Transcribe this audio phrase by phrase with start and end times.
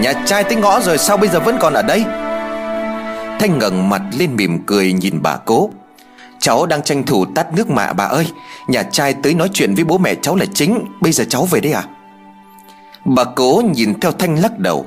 [0.00, 2.04] Nhà trai tới ngõ rồi sao bây giờ vẫn còn ở đây?
[3.40, 5.70] Thanh ngẩng mặt lên mỉm cười nhìn bà cố.
[6.38, 8.26] Cháu đang tranh thủ tắt nước mạ, bà ơi.
[8.68, 10.84] Nhà trai tới nói chuyện với bố mẹ cháu là chính.
[11.00, 11.84] Bây giờ cháu về đây à?
[13.04, 14.86] Bà cố nhìn theo Thanh lắc đầu.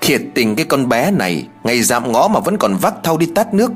[0.00, 3.26] Thiệt tình cái con bé này, Ngày dạm ngõ mà vẫn còn vác thau đi
[3.26, 3.72] tắt nước.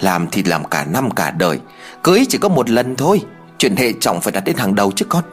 [0.00, 1.60] Làm thì làm cả năm cả đời.
[2.02, 3.20] Cưới chỉ có một lần thôi.
[3.58, 5.24] Chuyện hệ trọng phải đặt đến hàng đầu chứ con.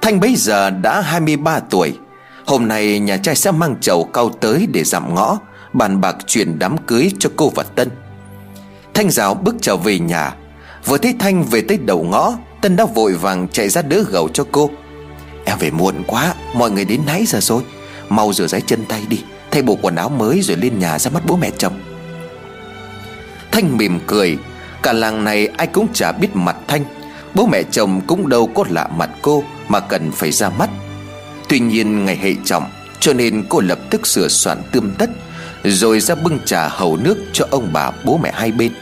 [0.00, 1.98] Thanh bây giờ đã 23 tuổi.
[2.46, 5.38] Hôm nay nhà trai sẽ mang chầu cao tới để giảm ngõ,
[5.72, 7.90] Bàn bạc chuyện đám cưới cho cô và Tân.
[8.94, 10.34] Thanh rào bước trở về nhà.
[10.84, 14.28] Vừa thấy Thanh về tới đầu ngõ, Tân đã vội vàng chạy ra đỡ gầu
[14.28, 14.70] cho cô.
[15.44, 17.62] Em về muộn quá, Mọi người đến nãy giờ rồi.
[18.08, 19.20] Mau rửa giấy chân tay đi,
[19.50, 21.80] Thay bộ quần áo mới rồi lên nhà ra mắt bố mẹ chồng.
[23.52, 24.38] Thanh mỉm cười.
[24.82, 26.84] Cả làng này ai cũng chả biết mặt Thanh.
[27.34, 30.70] Bố mẹ chồng cũng đâu có lạ mặt cô Mà cần phải ra mắt.
[31.52, 35.10] Tuy nhiên ngày hệ trọng, Cho nên cô lập tức sửa soạn tươm tất,
[35.64, 38.72] Rồi ra bưng trà hầu nước cho ông bà bố mẹ hai bên.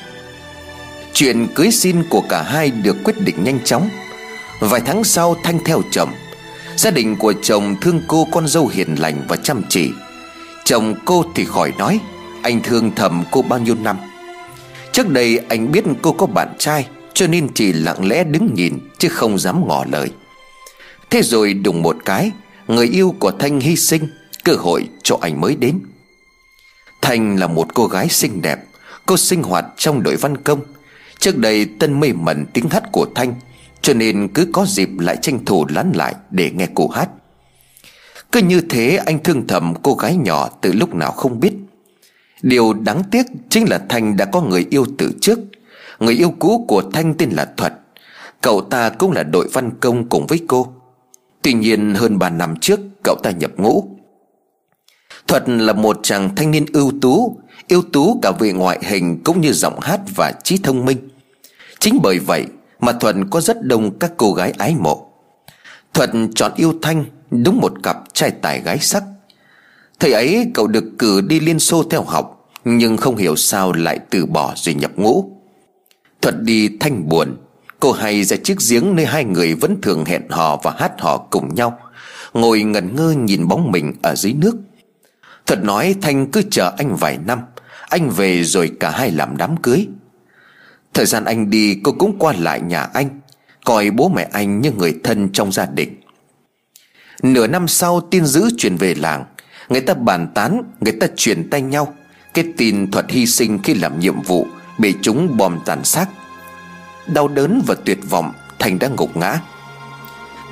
[1.12, 3.88] Chuyện cưới xin của cả hai được quyết định nhanh chóng.
[4.60, 6.10] Vài tháng sau Thanh theo chồng,
[6.76, 9.90] Gia đình của chồng thương cô con dâu hiền lành và chăm chỉ.
[10.64, 12.00] Chồng cô thì khỏi nói,
[12.42, 13.96] Anh thương thầm cô bao nhiêu năm.
[14.92, 18.78] Trước đây anh biết cô có bạn trai, Cho nên chỉ lặng lẽ đứng nhìn,
[18.98, 20.10] Chứ không dám ngỏ lời.
[21.10, 22.32] Thế rồi đùng một cái
[22.70, 24.06] Người yêu của Thanh hy sinh,
[24.44, 25.80] Cơ hội cho anh mới đến.
[27.02, 28.58] Thanh là một cô gái xinh đẹp
[29.06, 30.60] Cô sinh hoạt trong đội văn công.
[31.18, 33.34] Trước đây Tân mê mẩn tiếng hát của Thanh,
[33.82, 37.08] Cho nên cứ có dịp lại tranh thủ lán lại Để nghe cô hát.
[38.32, 41.52] Cứ như thế anh thương thầm cô gái nhỏ Từ lúc nào không biết.
[42.42, 45.38] Điều đáng tiếc chính là Thanh đã có người yêu từ trước.
[45.98, 47.72] Người yêu cũ của Thanh tên là Thuật.
[48.40, 50.74] Cậu ta cũng là đội văn công cùng với cô.
[51.42, 53.96] Tuy nhiên hơn 3 năm trước, cậu ta nhập ngũ.
[55.26, 57.40] Thuật là một chàng thanh niên ưu tú
[57.70, 61.08] Ưu tú cả về ngoại hình cũng như giọng hát và trí thông minh.
[61.78, 62.46] Chính bởi vậy
[62.80, 65.06] mà Thuận có rất đông các cô gái ái mộ.
[65.94, 69.02] Thuận chọn yêu Thanh đúng một cặp trai tài gái sắc.
[70.00, 73.98] Thời ấy, cậu được cử đi Liên Xô theo học, Nhưng không hiểu sao lại
[74.10, 75.30] từ bỏ rồi nhập ngũ.
[76.22, 77.36] Thuận đi Thanh buồn
[77.80, 81.16] Cô hay ra chiếc giếng nơi hai người vẫn thường hẹn hò và hát hò
[81.16, 81.78] cùng nhau.
[82.34, 84.56] Ngồi ngẩn ngơ nhìn bóng mình ở dưới nước.
[85.46, 87.40] Thật nói Thanh cứ chờ anh vài năm,
[87.88, 89.86] Anh về rồi cả hai làm đám cưới.
[90.94, 93.20] Thời gian anh đi, cô cũng qua lại nhà anh,
[93.64, 96.00] Coi bố mẹ anh như người thân trong gia đình.
[97.22, 99.24] Nửa năm sau, tin dữ truyền về làng.
[99.68, 101.94] Người ta bàn tán, Người ta truyền tay nhau.
[102.34, 104.46] Cái tin thuật hy sinh khi làm nhiệm vụ,
[104.78, 106.08] Bị chúng bom tàn sát
[107.14, 109.40] Đau đớn và tuyệt vọng, Thành đã ngục ngã.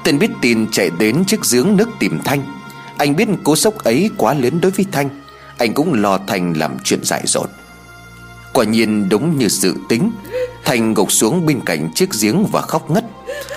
[0.04, 2.42] Tên biết tin chạy đến chiếc giếng nước tìm Thanh.
[2.96, 5.08] Anh biết cú sốc ấy quá lớn đối với Thanh.
[5.58, 7.50] Anh cũng lo Thanh làm chuyện dại dột.
[8.52, 10.12] Quả nhiên đúng như dự tính,
[10.64, 13.04] Thanh gục xuống bên cạnh chiếc giếng và khóc ngất.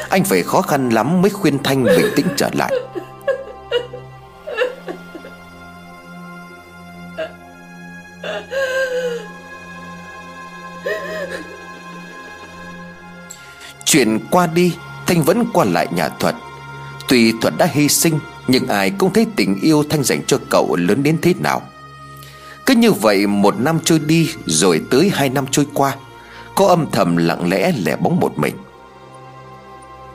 [0.10, 2.74] Anh phải khó khăn lắm mới khuyên Thanh bình tĩnh trở lại.
[13.92, 14.76] Chuyện qua đi,
[15.06, 16.36] Thanh vẫn qua lại nhà Thuật.
[17.08, 20.76] Tuy Thuật đã hy sinh, Nhưng ai cũng thấy tình yêu Thanh dành cho cậu
[20.76, 21.62] lớn đến thế nào.
[22.66, 25.96] Cứ như vậy, một năm trôi đi, Rồi tới hai năm trôi qua,
[26.56, 28.56] Có âm thầm lặng lẽ lẻ bóng một mình.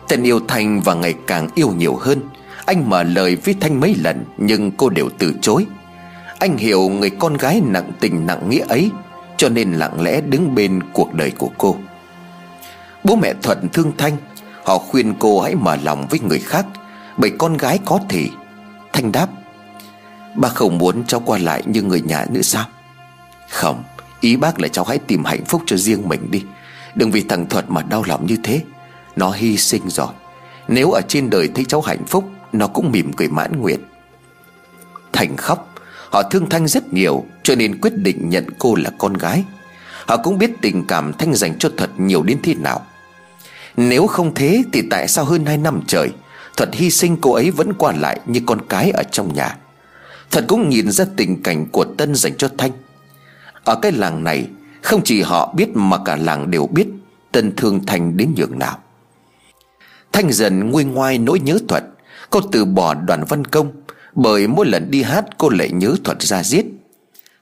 [0.08, 2.20] Tên yêu Thanh và ngày càng yêu nhiều hơn.
[2.66, 5.66] Anh mở lời với Thanh mấy lần, Nhưng cô đều từ chối.
[6.38, 8.90] Anh hiểu người con gái nặng tình nặng nghĩa ấy,
[9.36, 11.76] Cho nên lặng lẽ đứng bên cuộc đời của cô.
[13.06, 14.16] Bố mẹ Thuận thương Thanh.
[14.64, 16.66] Họ khuyên cô hãy mở lòng với người khác,
[17.16, 18.28] Bởi con gái có thể
[18.92, 19.28] Thanh đáp,
[20.34, 22.64] Bác không muốn cháu qua lại như người nhà nữa sao?
[23.50, 23.84] Không,
[24.20, 26.44] Ý bác là cháu hãy tìm hạnh phúc cho riêng mình đi.
[26.94, 28.60] Đừng vì thằng Thuật mà đau lòng như thế.
[29.16, 30.12] Nó hy sinh rồi.
[30.68, 33.80] Nếu ở trên đời thấy cháu hạnh phúc, Nó cũng mỉm cười mãn nguyện.
[35.12, 35.74] Thành khóc.
[36.10, 39.44] Họ thương Thanh rất nhiều, Cho nên quyết định nhận cô là con gái.
[40.06, 42.86] Họ cũng biết tình cảm Thanh dành cho Thuật nhiều đến thế nào.
[43.76, 46.10] Nếu không thế thì tại sao hơn hai năm trời,
[46.56, 49.56] Thuật hy sinh cô ấy vẫn qua lại như con cái ở trong nhà?
[50.30, 52.70] Thuật cũng nhìn ra tình cảnh của Tân dành cho Thanh.
[53.64, 54.48] Ở cái làng này,
[54.82, 56.86] Không chỉ họ biết mà cả làng đều biết
[57.32, 58.78] Tân thương Thanh đến nhường nào.
[60.12, 61.84] Thanh dần nguôi ngoai nỗi nhớ Thuật.
[62.30, 63.72] Cô từ bỏ đoàn văn công,
[64.14, 66.66] Bởi mỗi lần đi hát cô lại nhớ Thuật ra giết.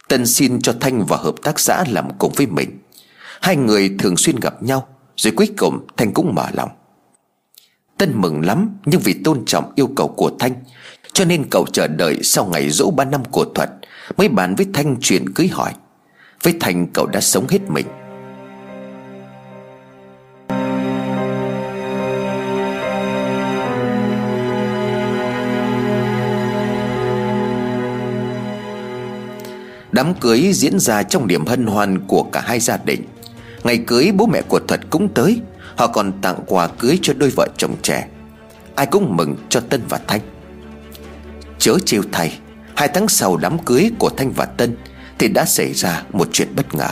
[0.09, 2.79] Tân xin cho Thanh và hợp tác xã làm cùng với mình.
[3.41, 4.89] Hai người thường xuyên gặp nhau.
[5.17, 6.71] Rồi cuối cùng Thanh cũng mở lòng.
[7.99, 10.53] Tân mừng lắm, Nhưng vì tôn trọng yêu cầu của Thanh,
[11.13, 13.71] Cho nên cậu chờ đợi sau ngày dỗ ba năm của Thuật
[14.17, 15.73] Mới bàn với Thanh chuyện cưới hỏi.
[16.43, 17.87] Với Thanh, cậu đã sống hết mình.
[29.93, 33.03] Đám cưới diễn ra trong điểm hân hoan của cả hai gia đình.
[33.65, 35.41] Ngày cưới bố mẹ của Thuật cũng tới.
[35.77, 38.09] Họ còn tặng quà cưới cho đôi vợ chồng trẻ.
[38.75, 40.21] Ai cũng mừng cho Tân và Thanh.
[41.59, 42.33] Chớ chiêu thầy,
[42.77, 44.77] Hai tháng sau đám cưới của Thanh và Tân
[45.19, 46.89] Thì đã xảy ra một chuyện bất ngờ.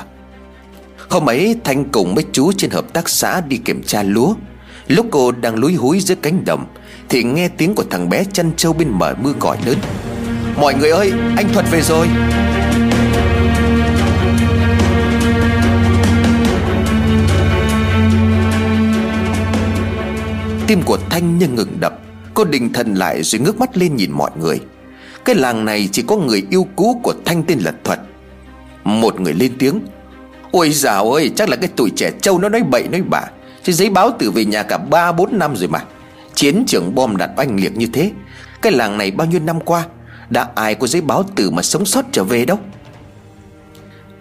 [1.11, 4.35] Hôm ấy, Thanh cùng mấy chú trên hợp tác xã đi kiểm tra lúa.
[4.89, 6.67] Lúc cô đang lúi húi giữa cánh đồng
[7.09, 9.79] Thì nghe tiếng của thằng bé chăn trâu bên mở mưa gọi lớn.
[10.57, 12.07] Mọi người ơi, anh Thuật về rồi.
[20.67, 21.99] Tim của Thanh như ngừng đập.
[22.35, 24.61] Cô định thần lại rồi ngước mắt lên nhìn mọi người.
[25.25, 28.01] Cái làng này chỉ có người yêu cũ của Thanh tên là Thuật.
[28.85, 29.81] Một người lên tiếng.
[30.51, 33.23] Ôi dào ơi, chắc là cái tuổi trẻ trâu nó nói bậy nói bạ.
[33.63, 35.81] Chứ giấy báo tử về nhà cả 3-4 năm rồi mà.
[36.35, 38.11] Chiến trường bom đạn oanh liệt như thế.
[38.63, 39.87] Cái làng này bao nhiêu năm qua,
[40.31, 42.59] Đã ai có giấy báo tử mà sống sót trở về đâu?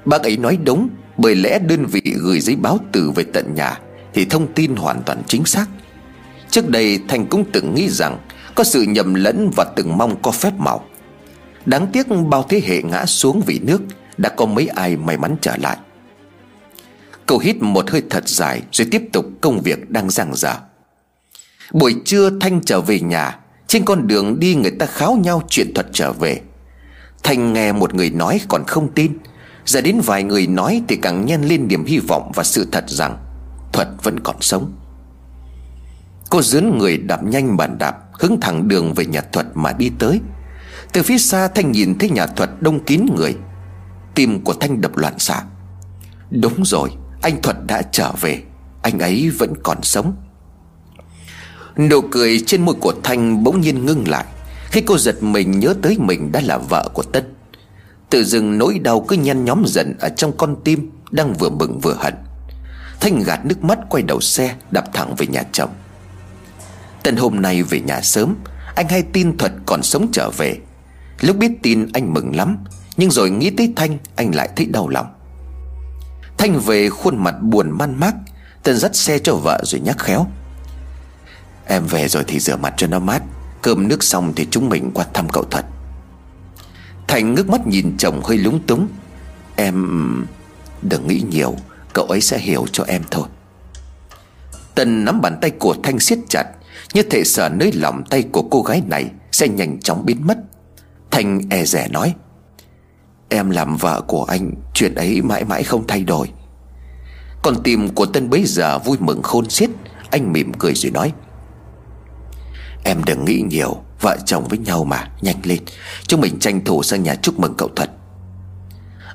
[0.06, 3.80] Bác ấy nói đúng, Bởi lẽ đơn vị gửi giấy báo tử về tận nhà
[4.14, 5.66] Thì thông tin hoàn toàn chính xác.
[6.52, 8.18] Trước đây Thành cũng từng nghĩ rằng
[8.56, 10.86] Có sự nhầm lẫn và từng mong có phép màu.
[11.66, 13.82] Đáng tiếc bao thế hệ ngã xuống vì nước
[14.18, 15.78] Đã có mấy ai may mắn trở lại.
[17.26, 20.56] Cậu hít một hơi thật dài Rồi tiếp tục công việc đang giang dở.
[21.74, 25.74] Buổi trưa Thanh trở về nhà, Trên con đường đi người ta kháo nhau chuyện
[25.74, 26.42] thuật trở về.
[27.24, 29.18] Thanh nghe một người nói còn không tin,
[29.66, 32.84] Giờ đến vài người nói thì càng nhân lên niềm hy vọng và sự thật
[32.88, 33.18] rằng
[33.74, 34.72] Thuật vẫn còn sống.
[36.32, 39.92] Cô dướn người đạp nhanh bàn đạp, Hướng thẳng đường về nhà thuật mà đi
[40.00, 40.20] tới.
[40.94, 43.36] Từ phía xa, Thanh nhìn thấy nhà thuật đông kín người.
[44.16, 45.44] Tim của Thanh đập loạn xạ.
[46.30, 46.90] Đúng rồi,
[47.22, 48.44] Anh Thuật đã trở về.
[48.82, 50.16] Anh ấy vẫn còn sống.
[51.78, 54.26] Nụ cười trên môi của Thanh bỗng nhiên ngưng lại.
[54.66, 57.24] Khi cô giật mình nhớ tới mình đã là vợ của Tân
[58.10, 61.80] Tự dưng nỗi đau cứ nhăn nhóm dần Ở trong con tim Đang vừa mừng
[61.80, 62.14] vừa hận.
[63.00, 65.70] Thanh gạt nước mắt, quay đầu xe, Đạp thẳng về nhà chồng.
[67.04, 68.36] Tần hôm nay về nhà sớm,
[68.76, 70.58] Anh hay tin Thuật còn sống trở về.
[71.22, 72.58] Lúc biết tin anh mừng lắm,
[72.98, 75.08] Nhưng rồi nghĩ tới Thanh, Anh lại thấy đau lòng.
[76.38, 78.14] Thanh về khuôn mặt buồn man mác,
[78.64, 80.28] Tần dắt xe cho vợ rồi nhắc khéo.
[81.66, 83.22] Em về rồi thì rửa mặt cho nó mát,
[83.62, 85.66] Cơm nước xong thì chúng mình qua thăm cậu Thuật.
[87.08, 88.88] Thành ngước mắt nhìn chồng hơi lúng túng.
[89.56, 90.26] Em,
[90.82, 91.56] đừng nghĩ nhiều,
[91.94, 93.28] Cậu ấy sẽ hiểu cho em thôi.
[94.76, 96.44] Tần nắm bàn tay của Thanh siết chặt
[96.94, 100.38] như thể sợ nơi lòng tay của cô gái này Sẽ nhanh chóng biến mất.
[101.12, 102.14] Thanh e rẻ nói,
[103.30, 106.30] Em làm vợ của anh, Chuyện ấy mãi mãi không thay đổi.
[107.42, 109.70] Còn tim của Tân bấy giờ vui mừng khôn xiết,
[110.12, 111.14] Anh mỉm cười rồi nói,
[112.84, 115.60] Em đừng nghĩ nhiều, Vợ chồng với nhau mà, Nhanh lên.
[116.08, 117.90] Chúng mình tranh thủ sang nhà chúc mừng cậu thật.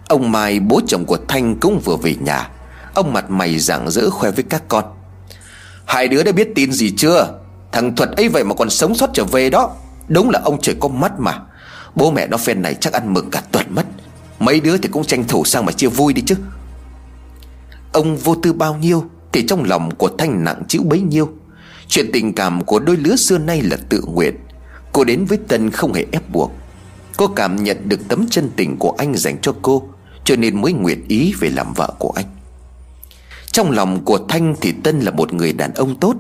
[0.09, 2.51] Ông Mai, bố chồng của Thanh cũng vừa về nhà.
[2.95, 4.85] Ông mặt mày rạng rỡ khoe với các con,
[5.87, 7.39] Hai đứa đã biết tin gì chưa?
[7.77, 9.77] Thằng Thuật ấy vậy mà còn sống sót trở về đó.
[10.09, 11.41] Đúng là ông trời có mắt mà.
[11.95, 13.87] Bố mẹ nó phen này chắc ăn mừng cả tuần mất.
[14.39, 16.35] Mấy đứa thì cũng tranh thủ sang mà chia vui đi chứ.
[17.93, 21.29] Ông vô tư bao nhiêu Thì trong lòng của Thanh nặng chữ bấy nhiêu.
[21.89, 24.37] Chuyện tình cảm của đôi lứa xưa nay là tự nguyện.
[24.93, 26.53] Cô đến với Tân không hề ép buộc.
[27.17, 29.89] Cô cảm nhận được tấm chân tình của anh dành cho cô,
[30.25, 32.27] Cho nên mới nguyện ý về làm vợ của anh.
[33.53, 36.17] Trong lòng của Thanh thì Tân là một người đàn ông tốt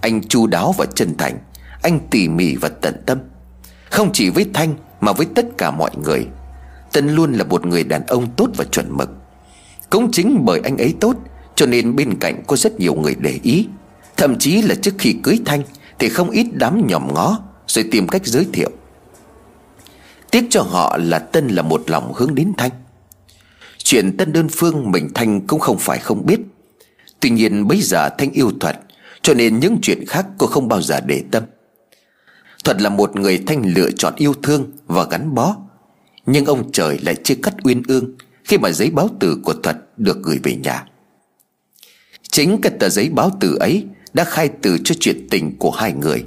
[0.00, 1.38] anh chu đáo và chân thành.
[1.82, 3.18] Anh tỉ mỉ và tận tâm.
[3.90, 6.26] Không chỉ với Thanh mà với tất cả mọi người.
[6.92, 9.10] Tân luôn là một người đàn ông tốt và chuẩn mực.
[9.90, 11.16] Cũng chính bởi anh ấy tốt,
[11.54, 13.66] Cho nên bên cạnh có rất nhiều người để ý.
[14.16, 15.62] Thậm chí là trước khi cưới Thanh
[15.98, 18.70] Thì không ít đám nhòm ngó Rồi tìm cách giới thiệu.
[20.30, 22.70] Tiếc cho họ là Tân là một lòng hướng đến Thanh.
[23.78, 26.40] Chuyện Tân đơn phương mình Thanh cũng không phải không biết.
[27.20, 28.80] Tuy nhiên bây giờ Thanh yêu thuật
[29.26, 31.42] cho nên những chuyện khác cô không bao giờ để tâm.
[32.64, 35.56] Thuật là một người Thanh lựa chọn yêu thương và gắn bó.
[36.26, 39.76] Nhưng ông trời lại chưa cắt uyên ương Khi mà giấy báo tử của Thuật
[39.96, 40.84] được gửi về nhà.
[42.22, 45.92] Chính cái tờ giấy báo tử ấy Đã khai từ cho chuyện tình của hai
[45.92, 46.24] người.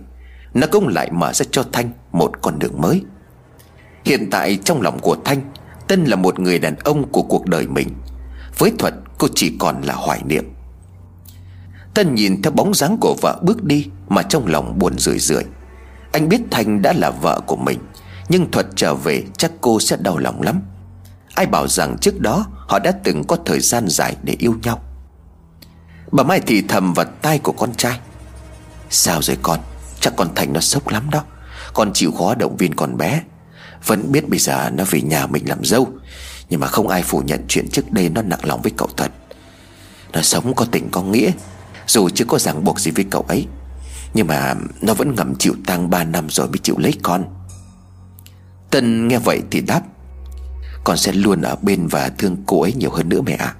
[0.53, 3.01] Nó cũng lại mở ra cho Thanh một con đường mới.
[4.05, 5.41] Hiện tại trong lòng của Thanh,
[5.87, 7.89] Tân là một người đàn ông của cuộc đời mình.
[8.57, 10.45] Với Thuật, cô chỉ còn là hoài niệm.
[11.93, 15.43] Tân nhìn theo bóng dáng của vợ bước đi Mà trong lòng buồn rười rượi.
[16.11, 17.79] Anh biết Thanh đã là vợ của mình,
[18.29, 20.61] Nhưng Thuật trở về chắc cô sẽ đau lòng lắm.
[21.35, 24.81] Ai bảo rằng trước đó Họ đã từng có thời gian dài để yêu nhau.
[26.11, 27.99] Bà Mai thì thầm vào tai của con trai.
[28.89, 29.59] Sao rồi con?
[29.99, 31.23] Chắc con Thành nó sốc lắm đó.
[31.73, 33.21] Con chịu khó động viên con bé.
[33.85, 35.87] Vẫn biết bây giờ nó về nhà mình làm dâu,
[36.49, 39.11] Nhưng mà không ai phủ nhận chuyện trước đây nó nặng lòng với cậu thật.
[40.13, 41.31] Nó sống có tình có nghĩa
[41.89, 43.47] dù chưa có ràng buộc gì với cậu ấy,
[44.13, 47.23] Nhưng mà nó vẫn ngầm chịu tang 3 năm rồi mới chịu lấy con.
[48.71, 49.81] Tân nghe vậy thì đáp,
[50.83, 53.55] Con sẽ luôn ở bên và thương cô ấy nhiều hơn nữa mẹ ạ.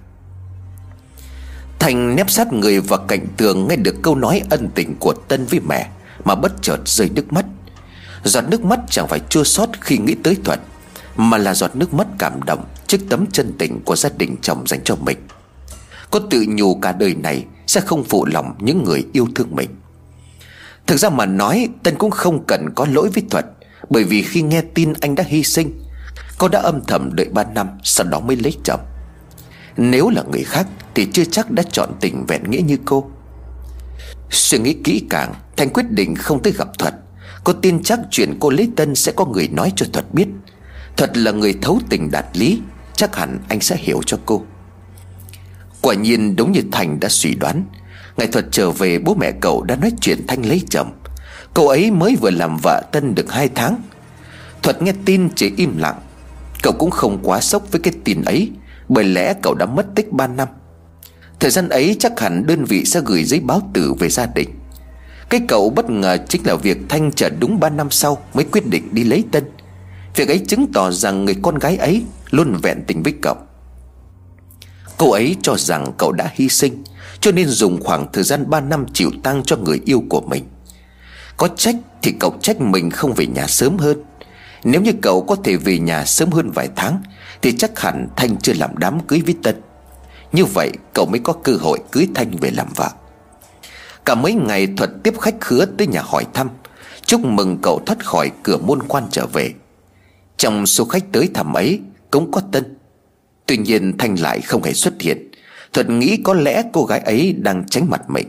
[1.80, 5.46] Thành nép sát người vào cạnh tường Nghe được câu nói ân tình của Tân
[5.46, 5.90] với mẹ
[6.26, 7.46] Mà bất chợt rơi nước mắt.
[8.24, 10.60] Giọt nước mắt chẳng phải chua xót khi nghĩ tới Thuận
[11.16, 14.68] Mà là giọt nước mắt cảm động Trước tấm chân tình của gia đình chồng
[14.68, 15.18] dành cho mình.
[16.12, 19.70] Có tự nhủ cả đời này sẽ không phụ lòng những người yêu thương mình.
[20.88, 23.46] Thực ra mà nói Tân cũng không cần có lỗi với thuật,
[23.90, 25.84] Bởi vì khi nghe tin anh đã hy sinh
[26.38, 28.80] Cô đã âm thầm đợi 3 năm Sau đó mới lấy chồng.
[29.78, 33.12] Nếu là người khác Thì chưa chắc đã chọn tình vẹn nghĩa như cô.
[34.30, 36.94] Suy nghĩ kỹ càng Thành quyết định không tới gặp Thuật.
[37.44, 40.28] Cô tin chắc chuyện cô lấy Tân sẽ có người nói cho Thuật biết.
[40.98, 42.62] Thuật là người thấu tình đạt lý
[42.94, 44.44] Chắc hẳn anh sẽ hiểu cho cô.
[45.82, 47.66] Quả nhiên đúng như Thành đã suy đoán.
[48.18, 50.92] Ngày Thuật trở về, bố mẹ cậu đã nói chuyện Thanh lấy chồng.
[51.54, 53.82] Cậu ấy mới vừa làm vợ Tân được 2 tháng.
[54.64, 56.00] Thuật nghe tin chỉ im lặng.
[56.64, 58.52] Cậu cũng không quá sốc với cái tin ấy,
[58.90, 60.48] Bởi lẽ cậu đã mất tích 3 năm.
[61.40, 64.50] Thời gian ấy chắc hẳn đơn vị sẽ gửi giấy báo tử về gia đình.
[65.30, 68.68] Cái cậu bất ngờ chính là việc Thanh chờ đúng 3 năm sau Mới quyết
[68.68, 69.44] định đi lấy Tân.
[70.16, 73.36] Việc ấy chứng tỏ rằng người con gái ấy Luôn vẹn tình với cậu.
[75.00, 76.84] Cô ấy cho rằng cậu đã hy sinh,
[77.22, 80.46] Cho nên dùng khoảng thời gian 3 năm chịu tang cho người yêu của mình.
[81.38, 84.04] Có trách thì cậu trách mình không về nhà sớm hơn.
[84.64, 87.02] Nếu như cậu có thể về nhà sớm hơn vài tháng,
[87.42, 89.56] Thì chắc hẳn Thanh chưa làm đám cưới với Tân.
[90.32, 92.90] Như vậy, cậu mới có cơ hội cưới Thanh về làm vợ.
[94.06, 96.50] Cả mấy ngày Thuật tiếp khách khứa tới nhà hỏi thăm,
[97.06, 99.54] Chúc mừng cậu thoát khỏi cửa môn quan trở về.
[100.38, 101.80] Trong số khách tới thăm ấy,
[102.12, 102.79] Cũng có Tân.
[103.50, 105.32] Tuy nhiên Thanh lại không hề xuất hiện.
[105.74, 108.28] Thuật nghĩ có lẽ cô gái ấy đang tránh mặt mình.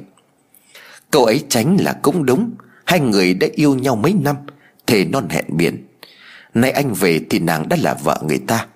[1.11, 2.51] Cậu ấy tránh là cũng đúng.
[2.85, 4.37] Hai người đã yêu nhau mấy năm,
[4.87, 5.87] Thề non hẹn biển.
[6.55, 8.67] Nay anh về thì nàng đã là vợ người ta.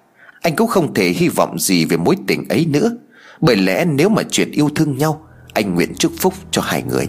[0.41, 2.97] Anh cũng không thể hy vọng gì về mối tình ấy nữa.
[3.41, 7.09] Bởi lẽ nếu mà chuyện yêu thương nhau, Anh nguyện chúc phúc cho hai người.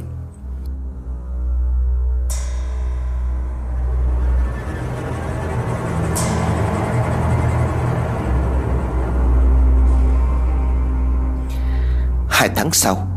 [12.46, 13.08] Hai tháng sau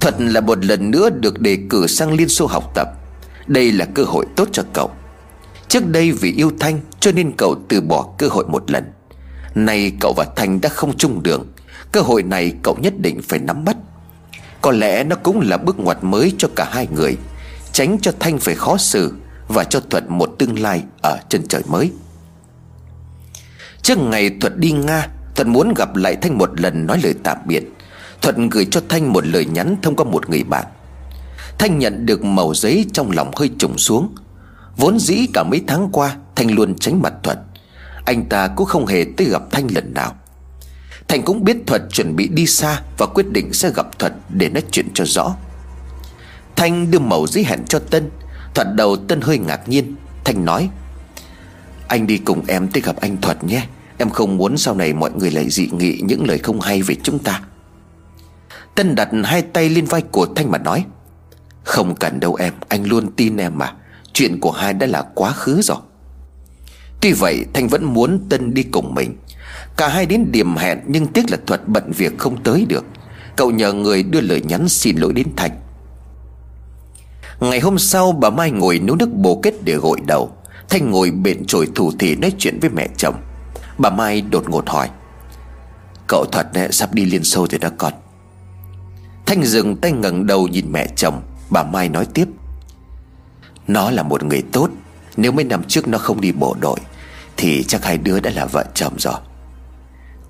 [0.00, 2.88] thuận là một lần nữa được đề cử sang Liên Xô học tập.
[3.46, 4.90] Đây là cơ hội tốt cho cậu.
[5.68, 8.84] Trước đây vì yêu Thanh cho nên cậu từ bỏ cơ hội một lần.
[9.54, 11.46] Nay cậu và Thanh đã không chung đường,
[11.92, 13.76] Cơ hội này cậu nhất định phải nắm bắt.
[14.60, 17.16] Có lẽ nó cũng là bước ngoặt mới cho cả hai người,
[17.72, 19.12] Tránh cho Thanh phải khó xử
[19.48, 21.92] Và cho Thuật một tương lai ở chân trời mới.
[23.82, 27.38] Trước ngày Thuật đi Nga, Thuật muốn gặp lại Thanh một lần nói lời tạm
[27.46, 27.62] biệt.
[28.22, 30.66] Thuận gửi cho Thanh một lời nhắn thông qua một người bạn.
[31.58, 34.14] Thanh nhận được màu giấy trong lòng hơi trùng xuống.
[34.76, 37.38] Vốn dĩ cả mấy tháng qua, Thanh luôn tránh mặt Thuận.
[38.04, 40.14] Anh ta cũng không hề tới gặp Thanh lần nào.
[41.08, 44.48] Thành cũng biết Thuật chuẩn bị đi xa Và quyết định sẽ gặp Thuật để
[44.48, 45.36] nói chuyện cho rõ.
[46.56, 48.10] Thanh đưa màu giấy hẹn cho Tân.
[48.54, 49.94] Thuật đầu Tân hơi ngạc nhiên.
[50.24, 50.70] Thanh nói,
[51.88, 53.66] Anh đi cùng em tới gặp anh Thuật nhé.
[53.98, 56.96] Em không muốn sau này mọi người lại dị nghị những lời không hay về
[57.02, 57.40] chúng ta.
[58.74, 60.84] Tân đặt hai tay lên vai của Thanh mà nói,
[61.64, 63.72] Không cần đâu em, Anh luôn tin em mà.
[64.12, 65.76] Chuyện của hai đã là quá khứ rồi.
[67.00, 69.16] Tuy vậy, Thanh vẫn muốn Tân đi cùng mình.
[69.76, 72.84] Cả hai đến điểm hẹn, Nhưng tiếc là Thuật bận việc không tới được.
[73.36, 75.50] Cậu nhờ người đưa lời nhắn xin lỗi đến Thanh.
[77.40, 80.30] Ngày hôm sau, bà Mai ngồi nấu nước bồ kết để gội đầu.
[80.68, 83.14] Thanh ngồi bện chổi thủ thì nói chuyện với mẹ chồng.
[83.78, 84.88] Bà Mai đột ngột hỏi,
[86.06, 87.92] Cậu Thuật eh, sắp đi Liên Xô rồi đó con.
[89.30, 91.22] Thanh dừng tay ngẩng đầu nhìn mẹ chồng.
[91.50, 92.28] Bà Mai nói tiếp.
[93.66, 94.70] Nó là một người tốt.
[95.16, 96.80] Nếu mấy năm trước nó không đi bộ đội,
[97.36, 99.14] Thì chắc hai đứa đã là vợ chồng rồi.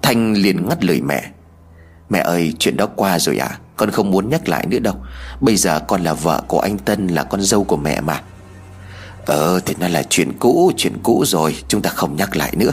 [0.02, 1.30] Thanh liền ngắt lời mẹ.
[2.08, 4.94] Mẹ ơi, chuyện đó qua rồi à Con không muốn nhắc lại nữa đâu.
[5.40, 8.22] Bây giờ con là vợ của anh Tân, Là con dâu của mẹ mà.
[9.26, 11.56] Ờ thì nó là chuyện cũ Chuyện cũ rồi.
[11.68, 12.72] Chúng ta không nhắc lại nữa.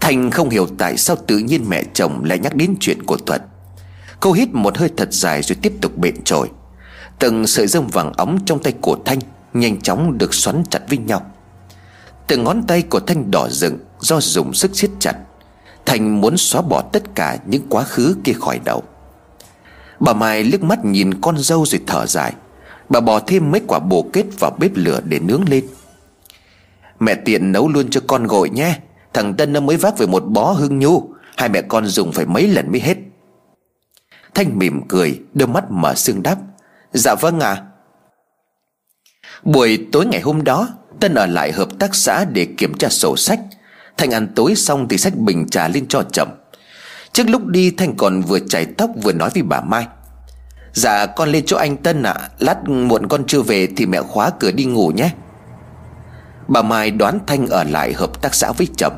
[0.00, 3.42] Thành không hiểu tại sao tự nhiên mẹ chồng lại nhắc đến chuyện của Thuật.
[4.20, 6.50] Cô hít một hơi thật dài rồi tiếp tục bện trồi
[7.18, 9.18] Từng sợi rơm vàng óng trong tay của Thanh
[9.52, 11.30] Nhanh chóng được xoắn chặt với nhau.
[12.26, 15.14] Từng ngón tay của Thanh đỏ rừng Do dùng sức siết chặt.
[15.86, 18.82] Thành muốn xóa bỏ tất cả những quá khứ kia khỏi đầu.
[20.00, 22.32] Bà Mai liếc mắt nhìn con dâu rồi thở dài.
[22.88, 25.64] Bà bỏ thêm mấy quả bồ kết vào bếp lửa để nướng lên.
[27.00, 28.78] Mẹ tiện nấu luôn cho con gội nhé.
[29.12, 31.08] Thằng Tân nó mới vác về một bó hương nhu.
[31.36, 32.96] Hai mẹ con dùng phải mấy lần mới hết.
[34.34, 36.36] Thanh mỉm cười Đôi mắt mở sương đáp
[36.92, 37.62] Dạ vâng ạ à.
[39.42, 40.68] Buổi tối ngày hôm đó,
[41.00, 43.40] Tân ở lại hợp tác xã để kiểm tra sổ sách
[43.96, 46.28] Thanh ăn tối xong thì sách bình trà lên cho chậm.
[47.12, 49.86] Trước lúc đi, Thanh còn vừa chải tóc vừa nói với bà Mai
[50.72, 52.28] Dạ con lên chỗ anh Tân ạ à.
[52.38, 55.10] Lát muộn con chưa về thì mẹ khóa cửa đi ngủ nhé
[56.48, 58.92] Bà Mai đoán Thanh ở lại hợp tác xã với chậm.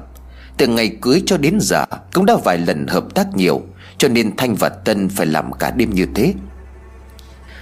[0.56, 3.62] Từ ngày cưới cho đến giờ, Cũng đã vài lần hợp tác nhiều
[4.00, 6.34] cho nên Thanh và Tân phải làm cả đêm như thế.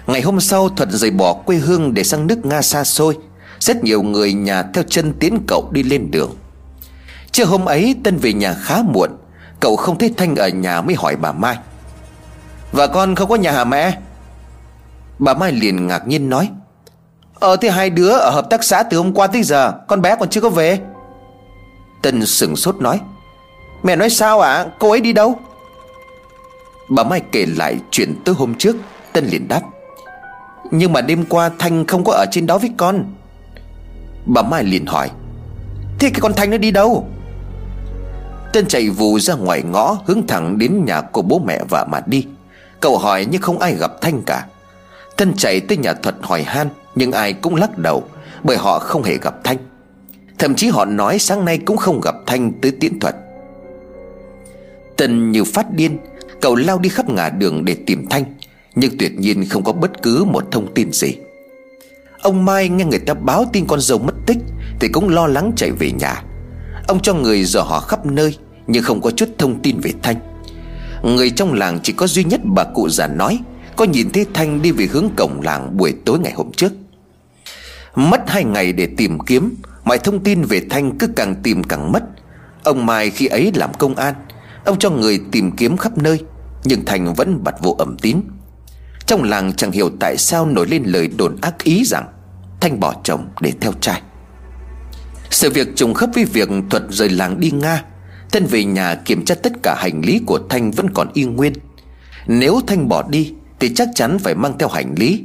[0.06, 3.18] Ngày hôm sau, Thuận rời bỏ quê hương để sang nước Nga xa xôi.
[3.60, 6.36] Rất nhiều người nhà theo chân tiến cậu đi lên đường.
[7.32, 9.10] Trưa hôm ấy, Tân về nhà khá muộn.
[9.60, 11.56] Cậu không thấy Thanh ở nhà mới hỏi bà Mai.
[12.72, 13.98] Và con không có nhà hả mẹ?
[15.18, 16.50] Bà Mai liền ngạc nhiên nói.
[17.34, 20.16] Ờ thì hai đứa ở hợp tác xã từ hôm qua tới giờ, Con bé
[20.20, 20.80] còn chưa có về.
[22.02, 23.00] Tân sửng sốt nói.
[23.82, 24.54] Mẹ nói sao ạ?
[24.54, 24.66] À?
[24.78, 25.38] cô ấy đi đâu?
[26.88, 28.76] Bà Mai kể lại chuyện tới hôm trước
[29.12, 29.62] Tân liền đáp.
[30.70, 33.04] Nhưng mà đêm qua Thanh không có ở trên đó với con.
[34.26, 35.10] Bà Mai liền hỏi,
[35.98, 37.08] Thế cái con Thanh nó đi đâu?
[38.52, 42.00] Tân chạy vù ra ngoài ngõ, Hướng thẳng đến nhà của bố mẹ vợ mà
[42.06, 42.26] đi.
[42.80, 44.46] Cậu hỏi nhưng không ai gặp Thanh cả.
[45.16, 48.04] Tân chạy tới nhà thuật hỏi han, Nhưng ai cũng lắc đầu,
[48.42, 49.56] Bởi họ không hề gặp Thanh.
[50.38, 53.16] Thậm chí họ nói sáng nay cũng không gặp Thanh tới tiễn thuật.
[54.96, 55.98] Tân như phát điên
[56.40, 58.24] Cậu lao đi khắp ngả đường để tìm Thanh,
[58.74, 61.14] Nhưng tuyệt nhiên không có bất cứ một thông tin gì.
[62.22, 64.38] Ông Mai nghe người ta báo tin con dâu mất tích
[64.80, 66.22] Thì cũng lo lắng chạy về nhà.
[66.88, 68.36] Ông cho người dò họ khắp nơi,
[68.66, 70.16] Nhưng không có chút thông tin về Thanh.
[71.02, 73.38] Người trong làng chỉ có duy nhất bà cụ già nói,
[73.76, 76.72] Có nhìn thấy Thanh đi về hướng cổng làng buổi tối ngày hôm trước.
[77.94, 81.92] Mất hai ngày để tìm kiếm, Mọi thông tin về Thanh cứ càng tìm càng
[81.92, 82.02] mất.
[82.64, 84.14] Ông Mai khi ấy làm công an
[84.64, 86.20] Ông cho người tìm kiếm khắp nơi,
[86.64, 88.20] Nhưng Thanh vẫn bật vô ẩm tín.
[89.06, 92.06] Trong làng chẳng hiểu tại sao nổi lên lời đồn ác ý rằng
[92.60, 94.02] Thanh bỏ chồng để theo trai.
[95.30, 97.84] Sự việc trùng khớp với việc Thuật rời làng đi Nga,
[98.32, 101.52] Thân về nhà kiểm tra tất cả hành lý của Thanh vẫn còn y nguyên.
[102.26, 105.24] Nếu Thanh bỏ đi Thì chắc chắn phải mang theo hành lý.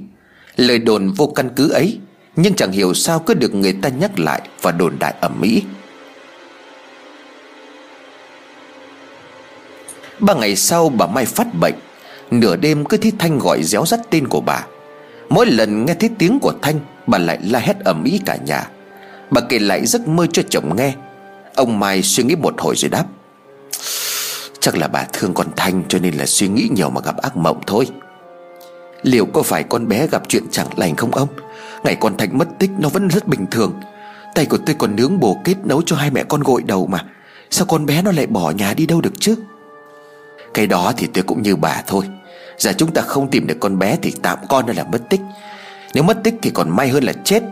[0.55, 1.99] Lời đồn vô căn cứ ấy,
[2.35, 5.63] Nhưng chẳng hiểu sao cứ được người ta nhắc lại Và đồn đại ẩm Mỹ
[10.23, 11.73] Ba ngày sau bà Mai phát bệnh,
[12.31, 14.65] Nửa đêm cứ thấy Thanh gọi réo rắt tên của bà.
[15.29, 18.69] Mỗi lần nghe thấy tiếng của Thanh, Bà lại la hét ầm ĩ cả nhà.
[19.31, 20.93] Bà kể lại giấc mơ cho chồng nghe.
[21.55, 23.05] Ông Mai suy nghĩ một hồi rồi đáp,
[24.59, 27.38] Chắc là bà thương con Thanh Cho nên là suy nghĩ nhiều mà gặp ác
[27.38, 27.88] mộng thôi.
[29.01, 31.29] Liệu có phải con bé gặp chuyện chẳng lành không ông?
[31.83, 33.73] Ngày con Thanh mất tích, nó vẫn rất bình thường.
[34.36, 37.05] Tay của tôi còn nướng bồ kết nấu cho hai mẹ con gội đầu mà.
[37.49, 39.36] Sao con bé nó lại bỏ nhà đi đâu được chứ?
[40.53, 42.05] Cái đó thì tôi cũng như bà thôi.
[42.57, 45.21] Giờ chúng ta không tìm được con bé Thì tạm con nó là mất tích.
[45.93, 47.43] Nếu mất tích thì còn may hơn là chết.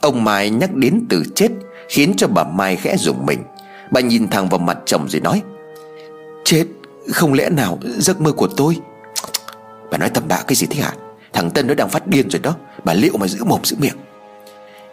[0.00, 1.48] Ông Mai nhắc đến từ chết
[1.88, 3.42] Khiến cho bà Mai khẽ rùng mình.
[3.90, 5.42] Bà nhìn thẳng vào mặt chồng rồi nói,
[6.44, 6.66] Chết,
[7.12, 8.76] Không lẽ nào giấc mơ của tôi?
[9.90, 10.92] Bà nói, tầm bạ cái gì thế hả?
[11.32, 12.54] Thằng Tân nó đang phát điên rồi đó.
[12.84, 13.96] Bà liệu mà giữ mồm giữ miệng.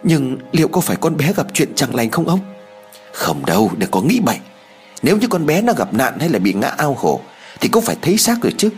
[0.02, 2.40] Nhưng liệu có phải con bé gặp chuyện chẳng lành không ông?
[3.12, 4.38] Không đâu, đừng có nghĩ bậy.
[5.02, 7.20] Nếu như con bé nó gặp nạn hay là bị ngã ao hồ,
[7.60, 8.70] Thì cũng phải thấy xác rồi chứ.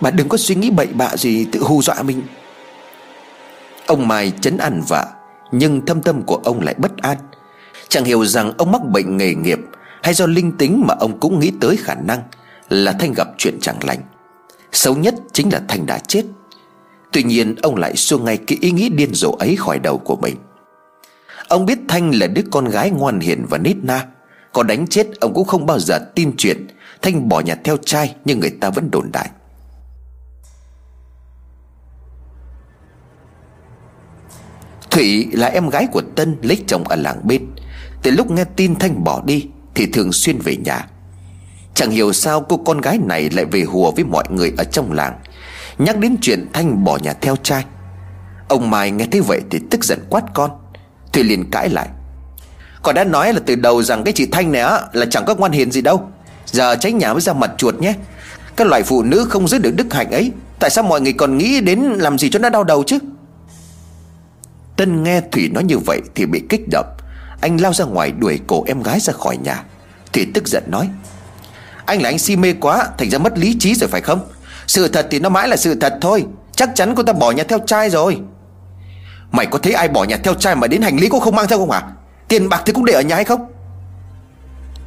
[0.00, 2.22] Bà đừng có suy nghĩ bậy bạ gì tự hù dọa mình.
[3.86, 5.06] Ông Mai chấn an vạ,
[5.52, 7.16] nhưng thâm tâm của ông lại bất an.
[7.88, 9.58] Chẳng hiểu rằng ông mắc bệnh nghề nghiệp
[10.02, 12.22] Hay do linh tính mà ông cũng nghĩ tới khả năng
[12.68, 13.98] Là Thanh gặp chuyện chẳng lành.
[14.72, 16.24] Xấu nhất chính là Thanh đã chết.
[17.12, 20.16] Tuy nhiên, ông lại xua ngay cái ý nghĩ điên rồ ấy khỏi đầu của
[20.16, 20.36] mình.
[21.48, 24.06] Ông biết Thanh là đứa con gái ngoan hiền và nít na.
[24.52, 26.66] Có đánh chết, ông cũng không bao giờ tin chuyện.
[27.02, 29.30] Thanh bỏ nhà theo trai, Nhưng người ta vẫn đồn đại.
[34.90, 37.46] Thủy là em gái của Tân, lấy chồng ở làng bên.
[38.02, 40.88] Từ lúc nghe tin Thanh bỏ đi, Thì thường xuyên về nhà.
[41.74, 44.92] Chẳng hiểu sao cô con gái này lại về hùa với mọi người ở trong
[44.92, 45.20] làng.
[45.78, 47.64] Nhắc đến chuyện Thanh bỏ nhà theo trai,
[48.48, 50.50] Ông Mai nghe thấy vậy thì tức giận quát con.
[51.12, 51.88] Thủy liền cãi lại
[52.82, 55.34] còn đã nói là từ đầu rằng cái chị Thanh này á, Là chẳng có
[55.34, 56.08] ngoan hiền gì đâu.
[56.46, 57.94] Giờ tránh nhà mới ra mặt chuột nhé.
[58.56, 61.38] Các loại phụ nữ không giữ được đức hạnh ấy, Tại sao mọi người còn
[61.38, 62.98] nghĩ đến làm gì cho nó đau đầu chứ?
[64.76, 66.86] Tân nghe Thủy nói như vậy thì bị kích động.
[67.40, 69.64] Anh lao ra ngoài đuổi cổ em gái ra khỏi nhà.
[70.12, 70.88] Thủy tức giận nói,
[71.86, 74.20] Anh là anh si mê quá, Thành ra mất lý trí rồi phải không?
[74.66, 76.24] Sự thật thì nó mãi là sự thật thôi,
[76.56, 78.18] Chắc chắn cô ta bỏ nhà theo trai rồi.
[79.32, 81.48] Mày có thấy ai bỏ nhà theo trai mà đến hành lý cũng không mang
[81.48, 81.82] theo không hả?
[82.32, 83.52] Tiền bạc thì cũng để ở nhà hay không?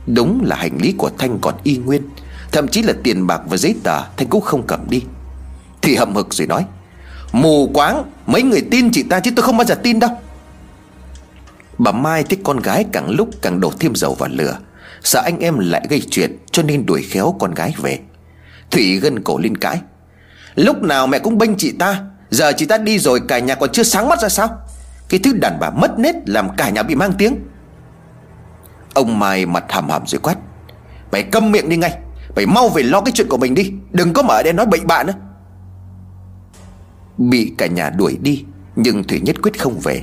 [0.07, 2.01] Đúng là hành lý của Thanh còn y nguyên,
[2.51, 5.03] Thậm chí là tiền bạc và giấy tờ Thanh cũng không cầm đi.
[5.81, 6.65] Thì hậm hực rồi nói,
[7.31, 10.09] Mù quáng, Mấy người tin chị ta chứ tôi không bao giờ tin đâu.
[11.77, 14.57] Bà Mai thấy con gái càng lúc càng đổ thêm dầu vào lửa,
[15.03, 17.99] Sợ anh em lại gây chuyện Cho nên đuổi khéo con gái về.
[18.71, 19.81] Thủy gân cổ lên cãi,
[20.55, 23.71] Lúc nào mẹ cũng bênh chị ta, Giờ chị ta đi rồi cả nhà còn
[23.71, 24.61] chưa sáng mắt ra sao?
[25.09, 27.35] Cái thứ đàn bà mất nết Làm cả nhà bị mang tiếng.
[28.93, 30.35] Ông Mai mặt hàm hàm rồi quát,
[31.11, 31.97] Mày câm miệng đi ngay,
[32.35, 34.79] Mày mau về lo cái chuyện của mình đi, Đừng có mở đây nói bậy
[34.79, 35.13] bạ nữa.
[37.17, 40.01] Bị cả nhà đuổi đi, Nhưng Thủy nhất quyết không về.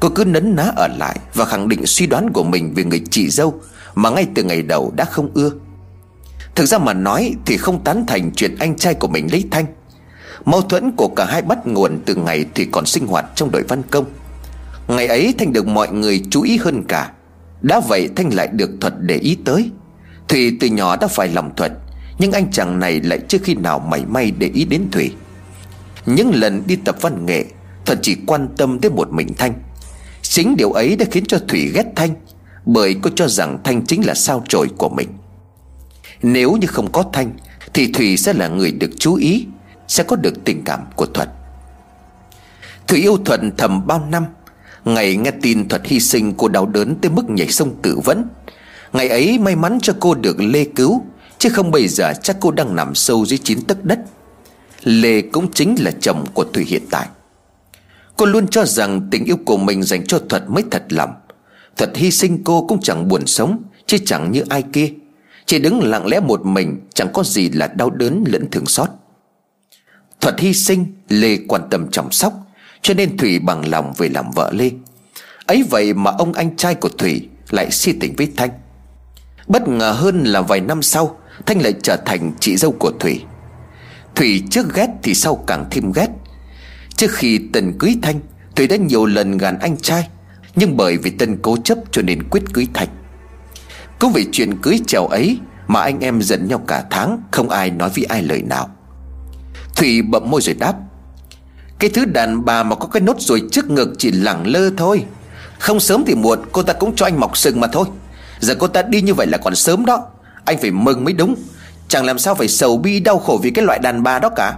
[0.00, 3.02] Cô cứ nấn ná ở lại Và khẳng định suy đoán của mình về người
[3.10, 3.54] chị dâu
[3.94, 5.50] Mà ngay từ ngày đầu đã không ưa.
[6.54, 9.66] Thực ra mà nói Thì không tán thành chuyện anh trai của mình lấy Thanh.
[10.44, 13.62] Mâu thuẫn của cả hai bắt nguồn từ ngày Thủy còn sinh hoạt trong đội
[13.62, 14.04] văn công.
[14.88, 17.12] Ngày ấy Thanh được mọi người chú ý hơn cả.
[17.62, 19.70] Đã vậy Thanh lại được Thuật để ý tới.
[20.28, 21.72] Thủy từ nhỏ đã phải lòng Thuật,
[22.18, 25.12] Nhưng anh chàng này lại chưa khi nào mảy may để ý đến Thủy
[26.06, 27.44] những lần đi tập văn nghệ,
[27.86, 29.52] Thuật chỉ quan tâm tới một mình Thanh.
[30.22, 32.10] Chính điều ấy đã khiến cho Thủy ghét Thanh,
[32.64, 35.08] Bởi cô cho rằng Thanh chính là sao trổi của mình.
[36.22, 37.32] Nếu như không có Thanh,
[37.74, 39.46] Thì Thủy sẽ là người được chú ý,
[39.88, 41.28] Sẽ có được tình cảm của Thuật.
[42.88, 44.24] Thủy yêu Thuận thầm bao năm
[44.84, 48.28] Ngày nghe tin Thuật hy sinh cô đau đớn tới mức nhảy sông tự vẫn.
[48.92, 51.02] Ngày ấy may mắn cho cô được Lê cứu,
[51.38, 53.98] Chứ không bây giờ chắc cô đang nằm sâu dưới chín tấc đất.
[54.82, 57.08] Lê cũng chính là chồng của Thủy hiện tại.
[58.16, 61.10] Cô luôn cho rằng tình yêu của mình dành cho Thuật mới thật lòng.
[61.76, 64.92] Thuật hy sinh cô cũng chẳng buồn sống, Chứ chẳng như ai kia.
[65.46, 68.88] Chỉ đứng lặng lẽ một mình, Chẳng có gì là đau đớn lẫn thương xót.
[70.20, 72.32] Thuật hy sinh, Lê quan tâm chăm sóc.
[72.84, 74.70] Cho nên Thủy bằng lòng về làm vợ Lê.
[75.46, 78.50] Ấy vậy mà ông anh trai của Thủy Lại si tình với Thanh.
[79.46, 83.24] Bất ngờ hơn là vài năm sau, Thanh lại trở thành chị dâu của Thủy.
[84.14, 86.08] Thủy trước ghét thì sau càng thêm ghét.
[86.96, 88.20] Trước khi Tân cưới Thanh,
[88.56, 90.08] Thủy đã nhiều lần gàn anh trai,
[90.56, 92.88] Nhưng bởi vì Tân cố chấp cho nên quyết cưới Thanh.
[93.98, 97.70] Cũng vì chuyện cưới chèo ấy Mà anh em giận nhau cả tháng, Không ai
[97.70, 98.70] nói với ai lời nào.
[99.76, 100.74] Thủy bậm môi rồi đáp
[101.78, 105.04] cái thứ đàn bà mà có cái nốt rồi trước ngực chỉ lẳng lơ thôi.
[105.58, 107.86] Không sớm thì muộn, cô ta cũng cho anh mọc sừng mà thôi.
[108.40, 110.06] Giờ cô ta đi như vậy là còn sớm đó.
[110.44, 111.34] Anh phải mừng mới đúng.
[111.88, 114.54] Chẳng làm sao phải sầu bi đau khổ vì cái loại đàn bà đó cả.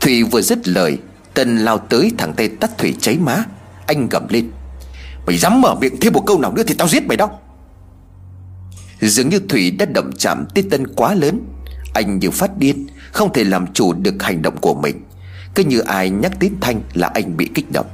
[0.00, 0.98] Thủy vừa dứt lời,
[1.34, 3.44] Tân lao tới thẳng tay tắt Thủy cháy má.
[3.86, 4.50] Anh gầm lên.
[5.26, 7.30] Mày dám mở miệng thêm một câu nào nữa thì tao giết mày đó.
[9.00, 11.40] Dường như Thủy đã động chạm tới Tân quá lớn.
[11.94, 15.02] Anh như phát điên, Không thể làm chủ được hành động của mình.
[15.54, 17.86] Cứ như ai nhắc đến Thanh là anh bị kích động.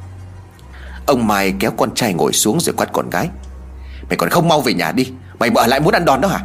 [1.06, 3.28] Ông Mai kéo con trai ngồi xuống rồi quát con gái.
[4.08, 6.40] Mày còn không mau về nhà đi, Mày mở lại muốn ăn đòn đó hả?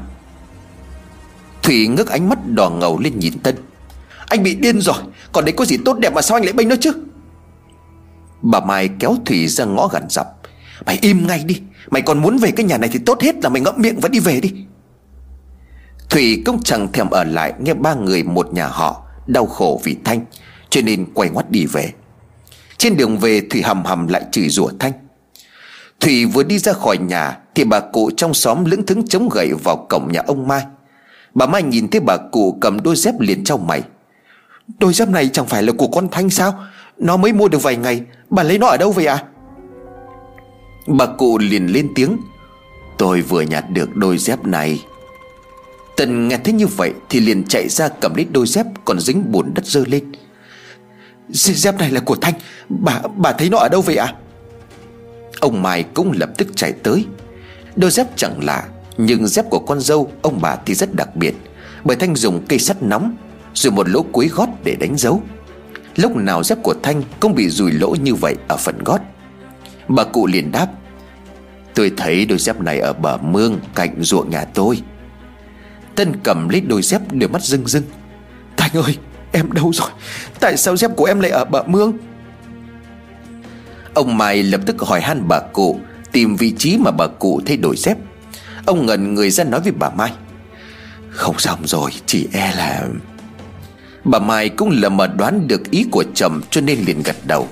[1.64, 3.56] Thủy ngước ánh mắt đỏ ngầu lên nhìn Tân.
[4.26, 4.96] Anh bị điên rồi,
[5.32, 6.94] Còn đấy có gì tốt đẹp mà sao anh lại bênh nó chứ?
[8.42, 10.28] Bà Mai kéo Thủy ra ngõ gần dọc.
[10.86, 13.50] Mày im ngay đi, Mày còn muốn về cái nhà này thì tốt hết là
[13.50, 14.54] mày ngậm miệng và đi về đi.
[16.10, 19.98] Thủy cũng chẳng thèm ở lại, Nghe ba người một nhà họ, Đau khổ vì
[20.04, 20.26] Thanh.
[20.72, 21.92] Cho nên quay ngoắt đi về.
[22.78, 24.92] Trên đường về, Thủy hầm hầm lại chửi rủa Thanh.
[26.00, 29.50] Thủy vừa đi ra khỏi nhà, Thì bà cụ trong xóm lững thững chống gậy
[29.64, 30.66] vào cổng nhà ông Mai.
[31.34, 33.82] Bà Mai nhìn thấy bà cụ cầm đôi dép liền trong mày.
[34.80, 36.64] Đôi dép này chẳng phải là của con Thanh sao?
[36.98, 39.24] Nó mới mua được vài ngày, Bà lấy nó ở đâu vậy à
[40.88, 42.18] Bà cụ liền lên tiếng.
[42.98, 44.84] Tôi vừa nhặt được đôi dép này.
[45.98, 49.32] Tần nghe thấy như vậy Thì liền chạy ra cầm lấy đôi dép Còn dính
[49.32, 50.12] bùn đất dơ lên.
[51.32, 52.34] Dép này là của Thanh.
[52.70, 54.14] Bà bà thấy nó ở đâu vậy à
[55.40, 57.06] Ông Mai cũng lập tức chạy tới.
[57.76, 58.64] Đôi dép chẳng lạ,
[58.98, 61.36] nhưng dép của con dâu Ông bà thì rất đặc biệt,
[61.84, 63.16] Bởi Thanh dùng cây sắt nóng,
[63.54, 65.22] Rồi một lỗ cuối gót để đánh dấu.
[65.96, 69.02] Lúc nào dép của Thanh cũng bị rùi lỗ như vậy ở phần gót.
[69.88, 70.68] Bà cụ liền đáp,
[71.76, 74.82] Tôi thấy đôi dép này ở bờ mương Cạnh ruộng nhà tôi.
[75.96, 77.84] Tân cầm lấy đôi dép đều mắt rưng rưng.
[78.58, 78.98] Thanh ơi
[79.32, 79.90] em đâu rồi?
[80.40, 81.94] Tại sao dép của em lại ở bờ mương?
[83.94, 85.80] Ông Mai lập tức hỏi han bà cụ,
[86.12, 87.98] Tìm vị trí mà bà cụ thấy đổi dép.
[88.66, 90.12] Ông ngẩn người ra nói với bà Mai.
[91.10, 92.88] Không xong rồi, Chỉ e là
[94.04, 97.48] Bà Mai cũng lờ mờ đoán được ý của chồng Cho nên liền gật đầu.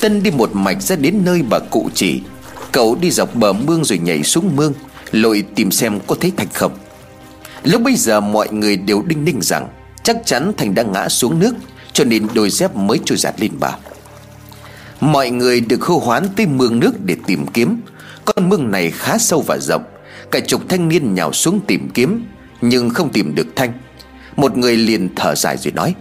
[0.00, 2.22] Tân đi một mạch ra đến nơi bà cụ chỉ.
[2.72, 4.72] Cậu đi dọc bờ mương rồi nhảy xuống mương,
[5.10, 6.72] Lội tìm xem có thấy Thành không.
[7.64, 9.68] Lúc bây giờ mọi người đều đinh ninh rằng
[10.02, 11.54] Chắc chắn Thành đã ngã xuống nước,
[11.92, 13.70] Cho nên đôi dép mới trôi giạt lên bờ
[15.00, 17.80] Mọi người được hô hoán tới mương nước để tìm kiếm.
[18.24, 19.84] Con mương này khá sâu và rộng,
[20.30, 22.24] Cả chục thanh niên nhào xuống tìm kiếm,
[22.60, 23.72] Nhưng không tìm được Thanh.
[24.36, 25.94] Một người liền thở dài rồi nói,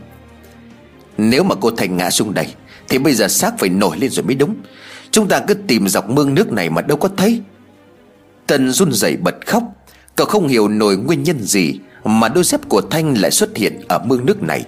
[1.18, 2.48] Nếu mà cô Thanh ngã xuống đây,
[2.90, 4.56] Thì bây giờ xác phải nổi lên rồi mới đúng.
[5.12, 7.42] Chúng ta cứ tìm dọc mương nước này mà đâu có thấy.
[8.48, 9.64] Tân run rẩy bật khóc.
[10.16, 13.82] Cậu không hiểu nổi nguyên nhân gì Mà đôi dép của Thanh lại xuất hiện
[13.88, 14.66] ở mương nước này.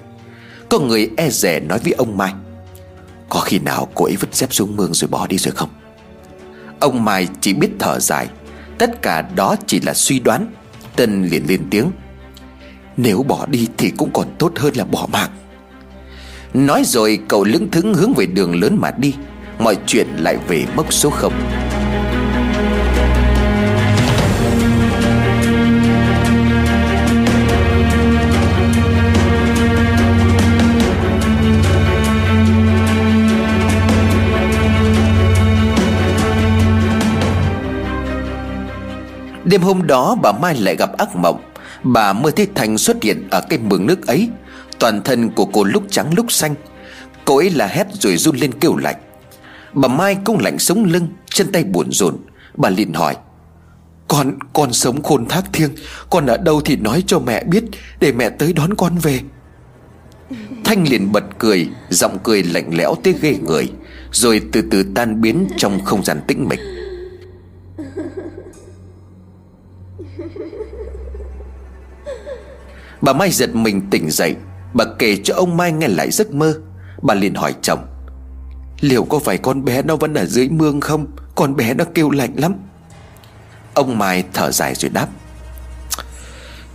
[0.70, 2.34] Có người e rẻ nói với ông Mai,
[3.30, 5.70] Có khi nào cô ấy vứt dép xuống mương rồi bỏ đi rồi không?
[6.80, 8.28] Ông Mai chỉ biết thở dài,
[8.78, 10.54] Tất cả đó chỉ là suy đoán.
[10.96, 11.92] Tân liền lên tiếng,
[12.98, 15.30] Nếu bỏ đi thì cũng còn tốt hơn là bỏ mạng.
[16.54, 19.14] Nói rồi cậu lững thững hướng về đường lớn mà đi,
[19.60, 21.34] Mọi chuyện lại về mốc số không.
[39.46, 41.42] Đêm hôm đó bà Mai lại gặp ác mộng.
[41.84, 44.30] Bà mơ thấy Thành xuất hiện ở cái mương nước ấy.
[44.80, 46.56] Toàn thân của cô lúc trắng lúc xanh.
[47.26, 48.96] Cô ấy là hét rồi run lên kêu lạnh.
[49.74, 52.18] Bà Mai cũng lạnh sống lưng Chân tay buồn rộn.
[52.56, 53.16] Bà liền hỏi
[54.08, 55.70] Con, con sống khôn thác thiêng
[56.10, 57.64] Con ở đâu thì nói cho mẹ biết
[58.00, 59.20] Để mẹ tới đón con về.
[60.64, 63.72] Thanh liền bật cười Giọng cười lạnh lẽo tới ghê người
[64.12, 66.60] Rồi từ từ tan biến trong không gian tĩnh mịch.
[73.04, 74.36] Bà Mai giật mình tỉnh dậy.
[74.74, 76.60] Bà kể cho ông Mai nghe lại giấc mơ.
[77.02, 77.86] Bà liền hỏi chồng,
[78.80, 81.08] Liệu có phải con bé nó vẫn ở dưới mương không?
[81.36, 82.54] Con bé nó kêu lạnh lắm.
[83.74, 85.08] Ông Mai thở dài rồi đáp,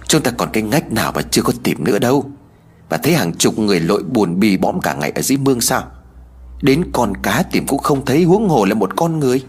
[0.08, 2.30] Chúng ta còn cái ngách nào mà chưa có tìm nữa đâu.
[2.88, 5.84] Và thấy hàng chục người lội buồn bì bõm cả ngày ở dưới mương sao?
[6.62, 9.44] Đến con cá tìm cũng không thấy huống hồ là một con người.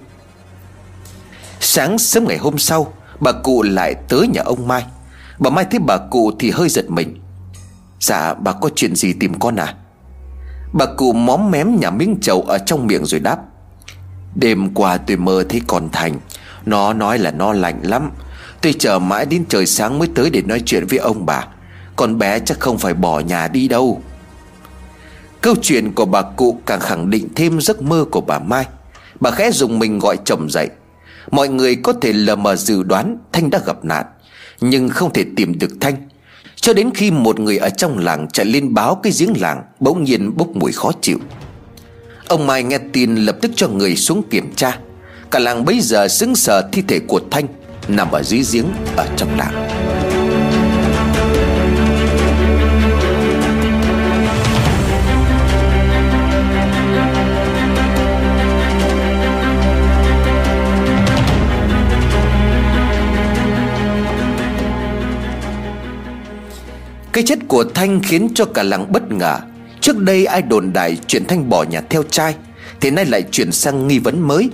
[1.59, 4.85] Sáng sớm ngày hôm sau, Bà cụ lại tới nhà ông Mai.
[5.39, 7.15] Bà Mai thấy bà cụ thì hơi giật mình.
[7.99, 9.75] Dạ bà có chuyện gì tìm con à?
[10.73, 13.37] Bà cụ móm mém nhà miếng trầu ở trong miệng rồi đáp.
[14.35, 16.19] Đêm qua tôi mơ thấy con Thành.
[16.65, 18.11] Nó nói là nó lạnh lắm.
[18.61, 21.47] Tôi chờ mãi đến trời sáng mới tới để nói chuyện với ông bà.
[21.95, 24.01] Con bé chắc không phải bỏ nhà đi đâu.
[25.41, 28.65] Câu chuyện của bà cụ càng khẳng định thêm giấc mơ của bà Mai.
[29.19, 30.69] Bà khẽ dùng mình gọi chồng dậy.
[31.31, 34.05] Mọi người có thể lờ mờ dự đoán Thanh đã gặp nạn.
[34.61, 35.95] Nhưng không thể tìm được Thanh.
[36.55, 40.03] Cho đến khi một người ở trong làng chạy lên báo cái giếng làng, Bỗng
[40.03, 41.19] nhiên bốc mùi khó chịu.
[42.27, 44.79] Ông Mai nghe tin lập tức cho người xuống kiểm tra.
[45.31, 47.47] Cả làng bấy giờ sững sờ thi thể của Thanh
[47.87, 48.65] Nằm ở dưới giếng
[48.97, 50.08] ở trong làng.
[67.13, 69.39] Cái chết của Thanh khiến cho cả làng bất ngờ.
[69.81, 72.35] Trước đây ai đồn đại chuyện Thanh bỏ nhà theo trai,
[72.81, 74.49] Thì nay lại chuyển sang nghi vấn mới.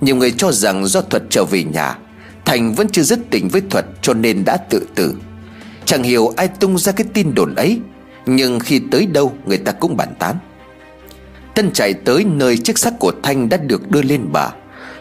[0.00, 1.98] Nhiều người cho rằng do Thuật trở về nhà,
[2.44, 5.14] Thành vẫn chưa dứt tình với Thuật cho nên đã tự tử.
[5.84, 7.80] Chẳng hiểu ai tung ra cái tin đồn ấy,
[8.26, 10.36] Nhưng khi tới đâu người ta cũng bàn tán.
[11.54, 14.50] Tân chạy tới nơi chiếc xác của Thanh đã được đưa lên bờ.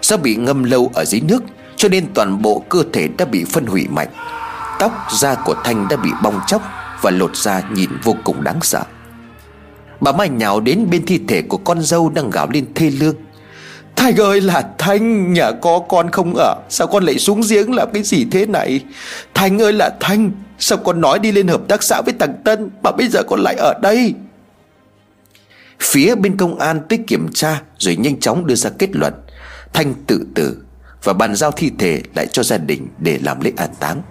[0.01, 1.43] Do bị ngâm lâu ở dưới nước,
[1.75, 4.07] Cho nên toàn bộ cơ thể đã bị phân hủy mạnh.
[4.79, 6.62] Tóc da của Thanh đã bị bong chóc
[7.01, 8.83] và lột ra nhìn vô cùng đáng sợ.
[9.99, 13.15] Bà Mai nhào đến bên thi thể của con dâu đang gào lên thê lương.
[13.95, 17.89] Thanh ơi là Thanh, Nhà có con không ở Sao con lại xuống giếng làm
[17.93, 18.83] cái gì thế này?
[19.33, 22.69] Thanh ơi là Thanh, Sao con nói đi lên hợp tác xã với thằng Tân
[22.83, 24.13] Mà bây giờ con lại ở đây?
[25.79, 29.13] Phía bên công an tới kiểm tra Rồi nhanh chóng đưa ra kết luận.
[29.73, 30.57] Thanh tự tử
[31.03, 34.01] Và bàn giao thi thể lại cho gia đình Để làm lễ an táng.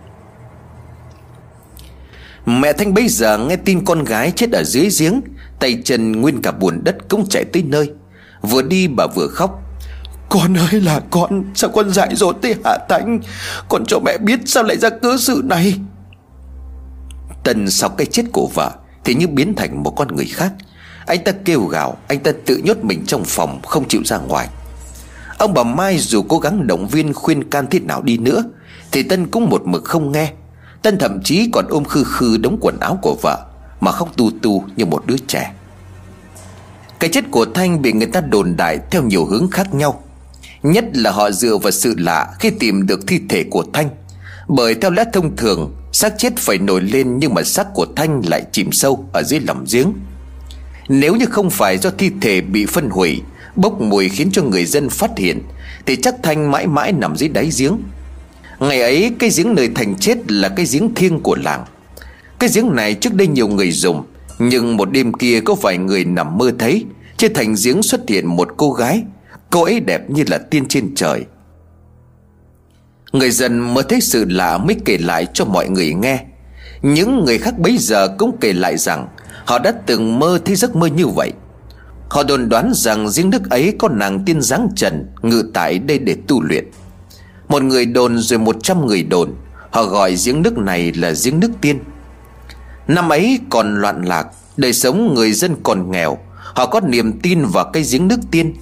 [2.47, 5.21] Mẹ Thanh bây giờ nghe tin con gái chết ở dưới giếng
[5.61, 7.91] Tay chân nguyên cả buồn đất cũng chạy tới nơi.
[8.43, 9.63] Vừa đi bà vừa khóc.
[10.29, 13.21] Con ơi là con Sao con dại dột tới Hạ Thanh
[13.69, 15.75] Con cho mẹ biết sao lại ra cớ sự này.
[17.45, 18.71] Tần sau cái chết của vợ
[19.05, 20.53] Thì như biến thành một con người khác.
[21.07, 24.49] Anh ta kêu gào Anh ta tự nhốt mình trong phòng Không chịu ra ngoài.
[25.39, 28.45] Ông bà Mai dù cố gắng động viên khuyên can thế nào đi nữa
[28.93, 30.33] Thì Tân cũng một mực không nghe
[30.87, 33.47] Tân thậm chí còn ôm khư khư đống quần áo của vợ,
[33.81, 35.53] Mà khóc tu tu như một đứa trẻ.
[37.01, 40.03] Cái chết của Thanh bị người ta đồn đại theo nhiều hướng khác nhau.
[40.63, 43.89] Nhất là họ dựa vào sự lạ khi tìm được thi thể của Thanh.
[44.49, 48.23] Bởi theo lẽ thông thường, xác chết phải nổi lên nhưng mà xác của Thanh
[48.27, 49.93] lại chìm sâu ở dưới lòng giếng.
[50.89, 53.23] Nếu như không phải do thi thể bị phân hủy,
[53.57, 55.43] Bốc mùi khiến cho người dân phát hiện,
[55.87, 57.77] Thì chắc Thanh mãi mãi nằm dưới đáy giếng.
[58.61, 61.65] Ngày ấy, cái giếng nơi Thành chết là cái giếng thiêng của làng.
[62.39, 64.05] Cái giếng này trước đây nhiều người dùng,
[64.39, 66.85] Nhưng một đêm kia có vài người nằm mơ thấy,
[67.17, 69.03] Trên thành giếng xuất hiện một cô gái.
[69.51, 71.25] Cô ấy đẹp như là tiên trên trời.
[73.13, 76.25] Người dân mới thấy sự lạ mới kể lại cho mọi người nghe.
[76.83, 79.09] Những người khác bấy giờ cũng kể lại rằng,
[79.45, 81.33] Họ đã từng mơ thấy giấc mơ như vậy.
[82.09, 85.99] Họ đồn đoán rằng giếng nước ấy có nàng tiên dáng trần, Ngự tại đây
[85.99, 86.65] để tu luyện.
[87.49, 89.35] Một người đồn rồi một trăm người đồn.
[89.71, 91.79] Họ gọi giếng nước này là giếng nước tiên.
[92.89, 96.19] Năm ấy còn loạn lạc, Đời sống người dân còn nghèo.
[96.37, 98.55] Họ có niềm tin vào cái giếng nước tiên.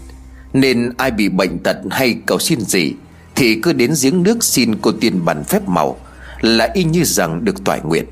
[0.52, 2.94] Nên ai bị bệnh tật hay cầu xin gì,
[3.34, 5.96] Thì cứ đến giếng nước xin cô tiên bản phép màu,
[6.40, 8.04] Là y như rằng được toại nguyện.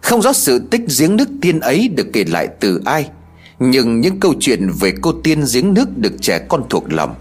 [0.00, 3.08] Không rõ sự tích giếng nước tiên ấy được kể lại từ ai,
[3.58, 7.14] Nhưng những câu chuyện về cô tiên giếng nước được trẻ con thuộc lòng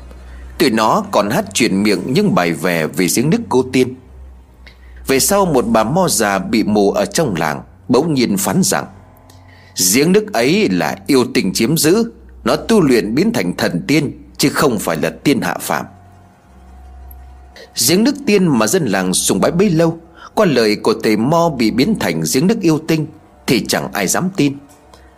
[0.61, 3.95] Tụi nó còn hát truyền miệng những bài về về giếng nước cô tiên.
[5.07, 8.85] Về sau một bà mo già bị mù ở trong làng, Bỗng nhiên phán rằng,
[9.93, 12.11] Giếng nước ấy là yêu tình chiếm giữ,
[12.43, 15.85] Nó tu luyện biến thành thần tiên, Chứ không phải là tiên hạ phàm.
[17.87, 19.99] Giếng nước tiên mà dân làng sùng bái bấy lâu,
[20.35, 23.07] Qua lời của thầy Mo bị biến thành giếng nước yêu tinh,
[23.47, 24.57] Thì chẳng ai dám tin.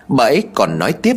[0.08, 1.16] Bà ấy còn nói tiếp,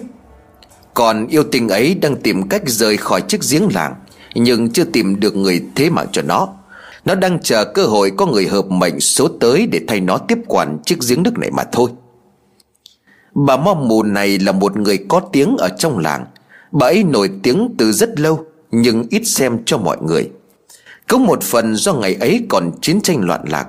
[0.95, 3.95] Còn yêu tình ấy đang tìm cách rời khỏi chiếc giếng làng
[4.39, 6.49] nhưng chưa tìm được người thế mạng cho nó.
[7.05, 10.39] Nó đang chờ cơ hội có người hợp mệnh số tới Để thay nó tiếp
[10.47, 11.91] quản chiếc giếng nước này mà thôi.
[13.35, 16.27] Bà Mo Mù này là một người có tiếng ở trong làng.
[16.73, 20.31] Bà ấy nổi tiếng từ rất lâu, Nhưng ít xem cho mọi người.
[21.09, 23.69] Cũng một phần do ngày ấy còn chiến tranh loạn lạc.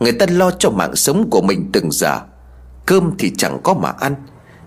[0.00, 2.20] Người ta lo cho mạng sống của mình từng giờ.
[2.86, 4.14] Cơm thì chẳng có mà ăn,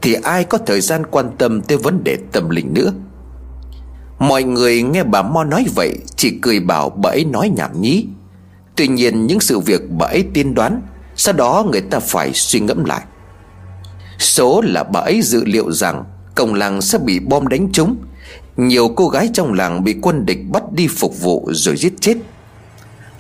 [0.02, 2.92] Thì ai có thời gian quan tâm tới vấn đề tâm linh nữa?
[4.20, 8.06] Mọi người nghe bà Mo nói vậy, Chỉ cười bảo bà ấy nói nhảm nhí.
[8.76, 10.82] Tuy nhiên những sự việc bà ấy tiên đoán,
[11.16, 13.02] Sau đó người ta phải suy ngẫm lại.
[14.20, 16.04] Số là bà ấy dự liệu rằng
[16.36, 17.98] Cổng làng sẽ bị bom đánh trúng,
[18.58, 22.18] Nhiều cô gái trong làng bị quân địch bắt đi phục vụ rồi giết chết.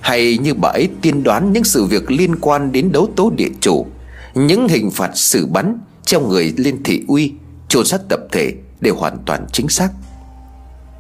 [0.01, 3.49] Hay như bà ấy tiên đoán những sự việc liên quan đến đấu tố địa
[3.61, 3.85] chủ,
[4.35, 7.33] Những hình phạt xử bắn Treo người lên thị uy
[7.67, 9.89] chôn xác tập thể đều hoàn toàn chính xác.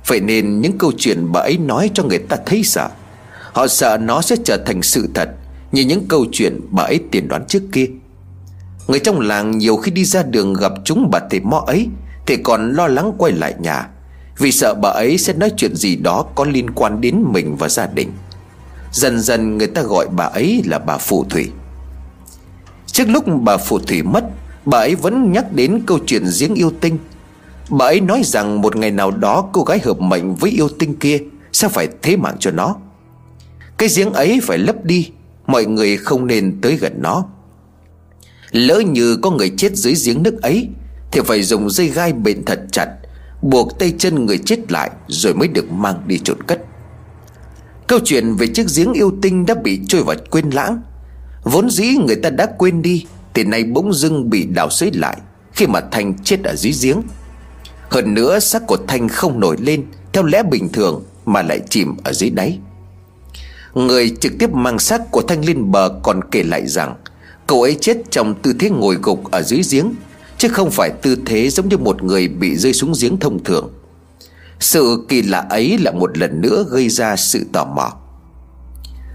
[0.07, 2.89] Vậy nên những câu chuyện bà ấy nói cho người ta thấy sợ.
[3.53, 5.29] Họ sợ nó sẽ trở thành sự thật,
[5.71, 7.85] Như những câu chuyện bà ấy tiên đoán trước kia.
[8.87, 11.87] Người trong làng nhiều khi đi ra đường gặp chúng bà thầy mo ấy,
[12.25, 13.89] Thì còn lo lắng quay lại nhà,
[14.37, 17.69] Vì sợ bà ấy sẽ nói chuyện gì đó có liên quan đến mình và
[17.69, 18.11] gia đình.
[18.91, 21.49] Dần dần người ta gọi bà ấy là bà phù thủy.
[22.85, 24.23] Trước lúc bà phù thủy mất,
[24.65, 26.97] Bà ấy vẫn nhắc đến câu chuyện giếng yêu tinh.
[27.69, 30.95] Bà ấy nói rằng một ngày nào đó cô gái hợp mệnh với yêu tinh
[30.99, 31.19] kia
[31.53, 32.75] Sẽ phải thế mạng cho nó.
[33.77, 35.11] Cái giếng ấy phải lấp đi,
[35.47, 37.25] Mọi người không nên tới gần nó.
[38.51, 40.69] Lỡ như có người chết dưới giếng nước ấy,
[41.11, 42.87] Thì phải dùng dây gai bện thật chặt,
[43.41, 46.61] Buộc tay chân người chết lại Rồi mới được mang đi trộn cất.
[47.87, 50.81] Câu chuyện về chiếc giếng yêu tinh đã bị trôi vào quên lãng.
[51.43, 55.17] Vốn dĩ người ta đã quên đi, Thì nay bỗng dưng bị đào xới lại
[55.53, 57.01] Khi mà Thanh chết ở dưới giếng.
[57.89, 61.95] Hơn nữa xác của Thanh không nổi lên, Theo lẽ bình thường Mà lại chìm
[62.03, 62.59] ở dưới đáy.
[63.73, 66.95] Người trực tiếp mang xác của Thanh lên bờ còn kể lại rằng,
[67.47, 69.93] Cậu ấy chết trong tư thế ngồi gục ở dưới giếng,
[70.37, 73.73] Chứ không phải tư thế giống như một người bị rơi xuống giếng thông thường.
[74.59, 77.93] Sự kỳ lạ ấy là một lần nữa gây ra sự tò mò.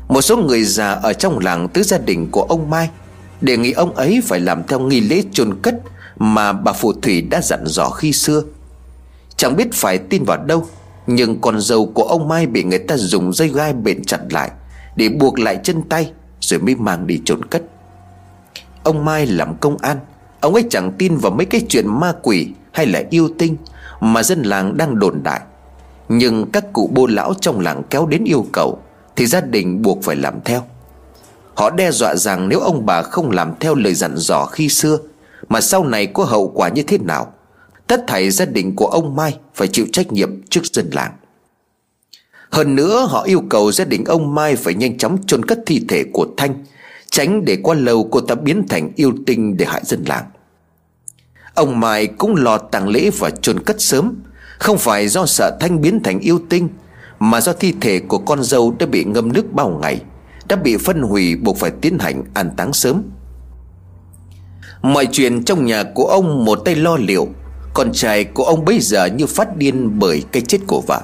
[0.09, 2.91] Một số người già ở trong làng tứ gia đình của ông Mai
[3.41, 5.75] Đề nghị ông ấy phải làm theo nghi lễ chôn cất
[6.17, 8.43] Mà bà phù thủy đã dặn dò khi xưa.
[9.37, 10.67] Chẳng biết phải tin vào đâu,
[11.07, 14.51] Nhưng con dâu của ông Mai bị người ta dùng dây gai bện chặt lại,
[14.97, 17.63] Để buộc lại chân tay, Rồi mới mang đi trốn cất.
[18.83, 19.97] Ông Mai làm công an,
[20.41, 23.57] Ông ấy chẳng tin vào mấy cái chuyện ma quỷ Hay là yêu tinh
[24.01, 25.41] Mà dân làng đang đồn đại.
[26.09, 28.79] Nhưng các cụ bô lão trong làng kéo đến yêu cầu,
[29.17, 30.63] Thì gia đình buộc phải làm theo.
[31.55, 34.99] Họ đe dọa rằng nếu ông bà không làm theo lời dặn dò khi xưa,
[35.49, 37.33] Mà sau này có hậu quả như thế nào
[37.87, 41.13] Tất thảy gia đình của ông Mai Phải chịu trách nhiệm trước dân làng.
[42.51, 45.85] Hơn nữa, họ yêu cầu gia đình ông Mai Phải nhanh chóng chôn cất thi
[45.89, 46.65] thể của Thanh,
[47.11, 50.25] Tránh để qua lâu cô ta biến thành yêu tinh để hại dân làng.
[51.55, 54.15] Ông Mai cũng lo tang lễ và chôn cất sớm,
[54.59, 56.69] Không phải do sợ Thanh biến thành yêu tinh,
[57.19, 60.01] Mà do thi thể của con dâu đã bị ngâm nước bao ngày,
[60.49, 63.03] Đã bị phân hủy buộc phải tiến hành an táng sớm.
[64.83, 67.29] Mọi chuyện trong nhà của ông một tay lo liệu
[67.75, 71.03] con trai của ông bây giờ như phát điên bởi cái chết của vợ.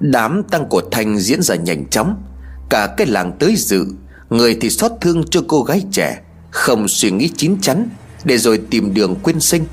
[0.00, 2.22] Đám tăng của Thanh diễn ra nhanh chóng.
[2.70, 3.86] Cả cái làng tới dự,
[4.30, 7.88] Người thì xót thương cho cô gái trẻ, Không suy nghĩ chín chắn,
[8.24, 9.64] Để rồi tìm đường quyên sinh,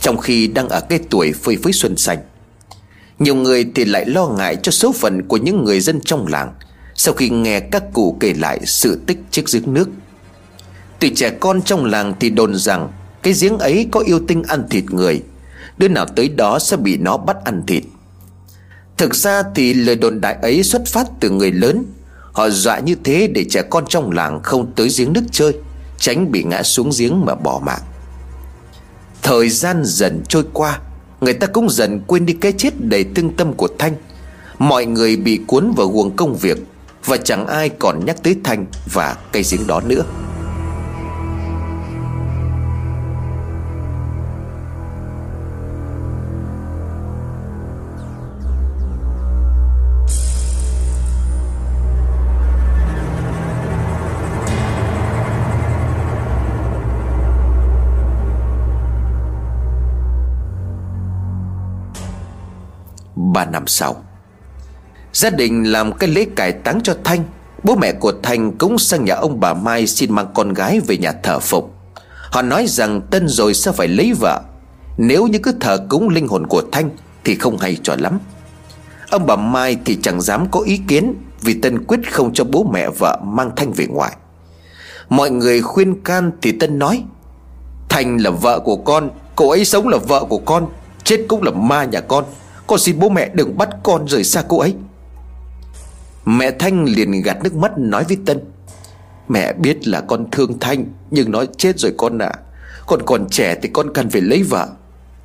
[0.00, 2.18] Trong khi đang ở cái tuổi phơi phới xuân xanh
[3.18, 6.54] Nhiều người thì lại lo ngại cho số phận của những người dân trong làng
[6.94, 9.88] Sau khi nghe các cụ kể lại sự tích chiếc giếng nước.
[11.00, 12.88] Tụi trẻ con trong làng thì đồn rằng
[13.22, 15.22] cái giếng ấy có yêu tinh ăn thịt người.
[15.78, 17.82] Đứa nào tới đó sẽ bị nó bắt ăn thịt.
[18.96, 21.84] Thực ra thì lời đồn đại ấy xuất phát từ người lớn.
[22.32, 25.56] Họ dọa như thế để trẻ con trong làng không tới giếng nước chơi,
[25.98, 27.80] Tránh bị ngã xuống giếng mà bỏ mạng.
[29.22, 30.80] Thời gian dần trôi qua,
[31.20, 33.94] Người ta cũng dần quên đi cái chết đầy tương tâm của Thanh.
[34.58, 36.58] Mọi người bị cuốn vào guồng công việc
[37.04, 40.02] Và chẳng ai còn nhắc tới Thanh và cây giếng đó nữa.
[63.32, 63.96] Ba năm sau.
[65.12, 67.24] Gia đình làm cái lễ cải táng cho Thanh,
[67.62, 70.96] Bố mẹ của Thanh cũng sang nhà ông bà Mai Xin mang con gái về
[70.96, 71.74] nhà thờ phục
[72.30, 74.40] Họ nói rằng Tân rồi sẽ phải lấy vợ.
[74.98, 76.90] Nếu như cứ thờ cúng linh hồn của Thanh
[77.24, 78.18] Thì không hay cho lắm.
[79.10, 82.66] Ông bà Mai thì chẳng dám có ý kiến Vì Tân quyết không cho bố
[82.72, 84.16] mẹ vợ mang Thanh về ngoài
[85.08, 87.04] Mọi người khuyên can thì Tân nói,
[87.88, 90.66] Thanh là vợ của con, Cô ấy sống là vợ của con,
[91.04, 92.24] Chết cũng là ma nhà con
[92.70, 94.74] con xin bố mẹ đừng bắt con rời xa cô ấy.
[96.24, 98.38] Mẹ Thanh liền gạt nước mắt nói với Tân.
[99.28, 102.26] Mẹ biết là con thương Thanh, Nhưng nói chết rồi con ạ.
[102.26, 102.40] À.
[102.86, 104.68] Con còn trẻ thì con cần phải lấy vợ.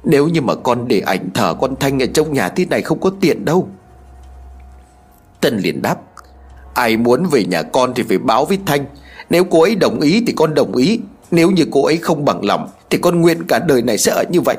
[0.04, 3.00] Nếu như mà con để ảnh thờ con Thanh ở trong nhà thế này không
[3.00, 3.70] có tiện đâu.
[5.42, 5.98] Tân liền đáp,
[6.74, 8.86] Ai muốn về nhà con thì phải báo với Thanh.
[9.30, 11.00] Nếu cô ấy đồng ý thì con đồng ý.
[11.32, 14.24] Nếu như cô ấy không bằng lòng Thì con nguyện cả đời này sẽ ở
[14.32, 14.58] như vậy.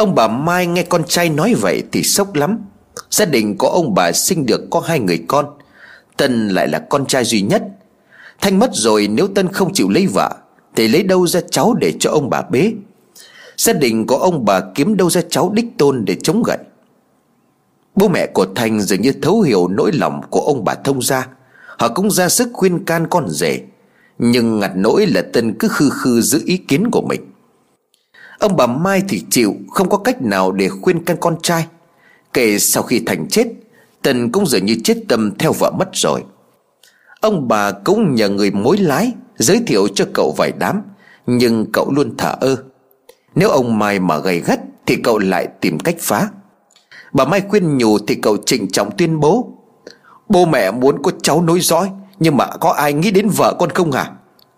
[0.00, 2.58] Ông bà Mai nghe con trai nói vậy thì sốc lắm.
[3.10, 5.46] Gia đình có ông bà sinh được có hai người con.
[6.16, 7.62] Tân lại là con trai duy nhất.
[8.40, 10.34] Thanh mất rồi nếu Tân không chịu lấy vợ,
[10.76, 12.72] Thì lấy đâu ra cháu để cho ông bà bế?
[13.56, 16.58] Gia đình có ông bà kiếm đâu ra cháu đích tôn để chống gậy?
[17.94, 21.28] Bố mẹ của Thanh dường như thấu hiểu nỗi lòng của ông bà thông gia.
[21.78, 23.60] Họ cũng ra sức khuyên can con rể.
[24.18, 27.29] Nhưng ngặt nỗi là Tân cứ khư khư giữ ý kiến của mình.
[28.40, 31.66] Ông bà Mai thì chịu, Không có cách nào để khuyên can con trai.
[32.32, 33.46] Kể sau khi Thành chết,
[34.02, 36.24] Tần cũng dường như chết tâm theo vợ mất rồi.
[37.20, 40.82] Ông bà cũng nhờ người mối lái Giới thiệu cho cậu vài đám,
[41.26, 42.56] Nhưng cậu luôn thả ơ.
[43.34, 46.28] Nếu ông Mai mà gầy gắt Thì cậu lại tìm cách phá.
[47.12, 49.52] Bà Mai khuyên nhủ thì cậu trịnh trọng tuyên bố
[50.28, 53.70] Bố mẹ muốn có cháu nối dõi, Nhưng mà có ai nghĩ đến vợ con
[53.70, 54.10] không hả?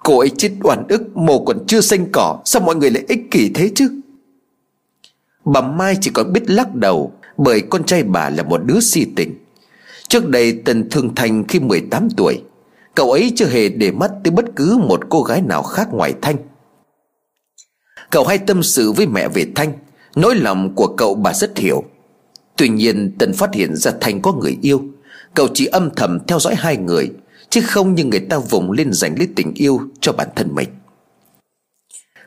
[0.04, 2.38] Cô ấy chết oan ức, Mồ còn chưa xanh cỏ.
[2.44, 3.90] Sao mọi người lại ích kỷ thế chứ?
[5.44, 9.06] Bà Mai chỉ còn biết lắc đầu, Bởi con trai bà là một đứa si
[9.16, 9.34] tình.
[10.08, 12.42] Trước đây Tần Thương Thành khi 18 tuổi,
[12.94, 16.14] Cậu ấy chưa hề để mắt tới bất cứ một cô gái nào khác ngoài
[16.22, 16.36] Thanh.
[18.10, 19.72] Cậu hay tâm sự với mẹ về Thanh.
[20.16, 21.84] Nỗi lòng của cậu bà rất hiểu.
[22.56, 24.82] Tuy nhiên Tần phát hiện ra Thanh có người yêu.
[25.34, 27.10] Cậu chỉ âm thầm theo dõi hai người.
[27.52, 30.68] Chứ không như người ta vùng lên giành lấy tình yêu cho bản thân mình.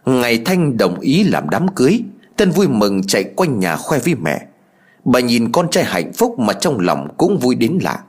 [0.06, 2.04] Ngày Thanh đồng ý làm đám cưới
[2.36, 4.46] Tân vui mừng chạy quanh nhà khoe với mẹ.
[5.06, 8.04] Bà nhìn con trai hạnh phúc mà trong lòng cũng vui đến lạ.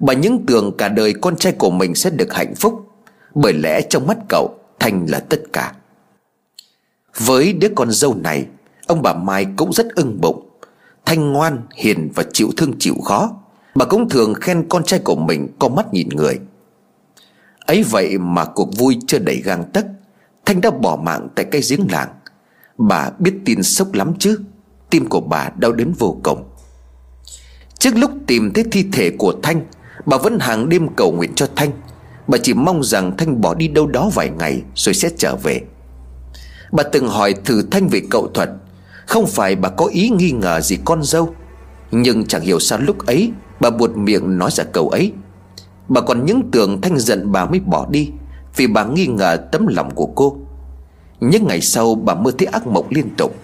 [0.00, 2.88] Bà những tưởng cả đời con trai của mình sẽ được hạnh phúc
[3.34, 5.74] Bởi lẽ trong mắt cậu Thanh là tất cả.
[7.16, 8.46] Với đứa con dâu này
[8.86, 10.48] Ông bà Mai cũng rất ưng bụng.
[11.04, 13.41] Thanh ngoan, hiền và chịu thương chịu khó.
[13.74, 16.38] Bà cũng thường khen con trai của mình có mắt nhìn người.
[17.66, 19.86] Ấy vậy mà cuộc vui chưa đầy gang tấc,
[20.46, 22.08] Thanh đã bỏ mạng tại cái giếng làng.
[22.78, 24.40] Bà biết tin sốc lắm chứ,
[24.90, 26.44] Tim của bà đau đớn vô cùng.
[27.78, 29.62] Trước lúc tìm thấy thi thể của Thanh,
[30.06, 31.70] Bà vẫn hàng đêm cầu nguyện cho Thanh.
[32.28, 35.60] Bà chỉ mong rằng Thanh bỏ đi đâu đó vài ngày Rồi sẽ trở về.
[36.72, 38.50] Bà từng hỏi thử Thanh về cậu thuật.
[39.06, 41.34] Không phải bà có ý nghi ngờ gì con dâu,
[41.90, 43.32] Nhưng chẳng hiểu sao lúc ấy
[43.62, 45.12] Bà buột miệng nói ra câu ấy.
[45.88, 48.10] Bà còn những tưởng Thanh giận bà mới bỏ đi,
[48.56, 50.36] Vì bà nghi ngờ tấm lòng của cô.
[51.20, 53.34] Những ngày sau, bà mơ thấy ác mộng liên tục.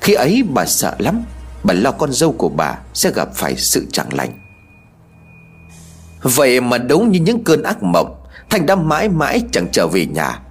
[0.00, 1.22] Khi ấy, bà sợ lắm.
[1.64, 4.30] Bà lo con dâu của bà sẽ gặp phải sự chẳng lành.
[6.22, 8.16] Vậy mà đúng như những cơn ác mộng,
[8.50, 10.42] Thanh đã mãi mãi chẳng trở về nhà.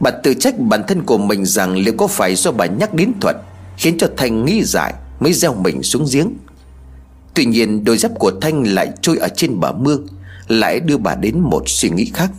[0.00, 3.12] Bà tự trách bản thân của mình rằng Liệu có phải do bà nhắc đến
[3.20, 3.36] Thuận
[3.76, 6.32] Khiến cho Thanh nghĩ dại Mới gieo mình xuống giếng.
[7.36, 10.06] Tuy nhiên, đôi dép của Thanh lại trôi ở trên bờ mương,
[10.48, 12.30] Lại đưa bà đến một suy nghĩ khác.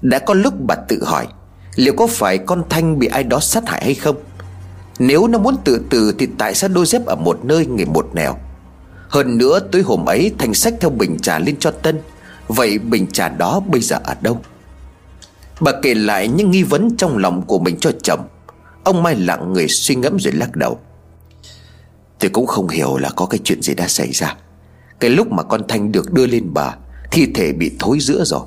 [0.00, 1.26] Đã có lúc bà tự hỏi,
[1.76, 4.16] Liệu có phải con Thanh bị ai đó sát hại hay không?
[4.98, 8.10] Nếu nó muốn tự tử Thì tại sao đôi dép ở một nơi người một
[8.14, 8.36] nẻo?
[9.08, 12.00] Hơn nữa, tối hôm ấy, Thanh sách theo bình trà lên cho Tân.
[12.48, 14.40] Vậy bình trà đó bây giờ ở đâu?
[15.60, 18.28] Bà kể lại những nghi vấn trong lòng của mình cho chồng
[18.84, 20.78] Ông Mai lặng người suy ngẫm rồi lắc đầu.
[22.18, 24.36] Tôi cũng không hiểu là có cái chuyện gì đã xảy ra.
[25.00, 26.72] Cái lúc mà con Thanh được đưa lên bờ,
[27.10, 28.40] Thi thể bị thối giữa rồi.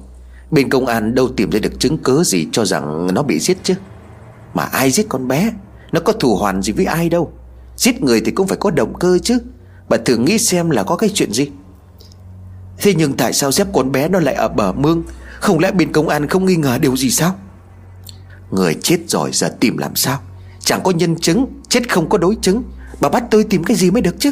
[0.51, 3.57] Bên công an đâu tìm ra được chứng cứ gì cho rằng nó bị giết
[3.63, 3.74] chứ?
[4.53, 5.51] Mà ai giết con bé?
[5.91, 7.34] Nó có thù hoàn gì với ai đâu?
[7.78, 9.39] Giết người thì cũng phải có động cơ chứ.
[9.89, 11.49] Bà thử nghĩ xem là có cái chuyện gì.
[12.78, 15.03] Thế nhưng tại sao dép con bé nó lại ở bờ mương?
[15.39, 17.36] Không lẽ bên công an không nghi ngờ điều gì sao?
[18.51, 20.19] Người chết rồi giờ tìm làm sao?
[20.59, 22.63] Chẳng có nhân chứng, Chết không có đối chứng.
[23.01, 24.31] Bà bắt tôi tìm cái gì mới được chứ?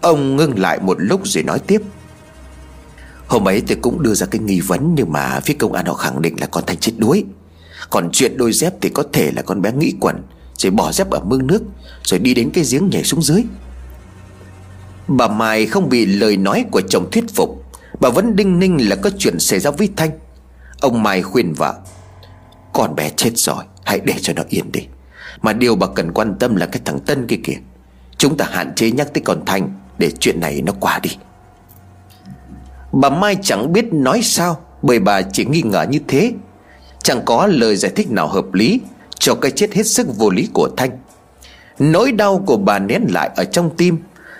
[0.00, 1.82] Ông ngưng lại một lúc rồi nói tiếp.
[3.26, 5.94] Hôm ấy tôi cũng đưa ra cái nghi vấn Nhưng mà phía công an họ
[5.94, 7.24] khẳng định là con Thanh chết đuối.
[7.90, 10.22] Còn chuyện đôi dép thì có thể là con bé nghĩ quẩn,
[10.56, 11.62] Rồi bỏ dép ở mương nước,
[12.02, 13.44] Rồi đi đến cái giếng nhảy xuống dưới.
[15.08, 17.64] Bà Mai không bị lời nói của chồng thuyết phục,
[18.00, 20.10] Bà vẫn đinh ninh là có chuyện xảy ra với Thanh.
[20.80, 21.74] Ông Mai khuyên vợ,
[22.72, 24.86] Con bé chết rồi, Hãy để cho nó yên đi.
[25.42, 27.56] Mà điều bà cần quan tâm là cái thằng Tân kia kìa.
[28.16, 31.10] Chúng ta hạn chế nhắc tới con Thanh, Để chuyện này nó qua đi.
[32.92, 36.32] Bà Mai chẳng biết nói sao, Bởi bà chỉ nghi ngờ như thế.
[37.02, 38.80] Chẳng có lời giải thích nào hợp lý,
[39.18, 40.90] Cho cái chết hết sức vô lý của Thanh.
[41.78, 43.98] Nỗi đau của bà nén lại ở trong tim.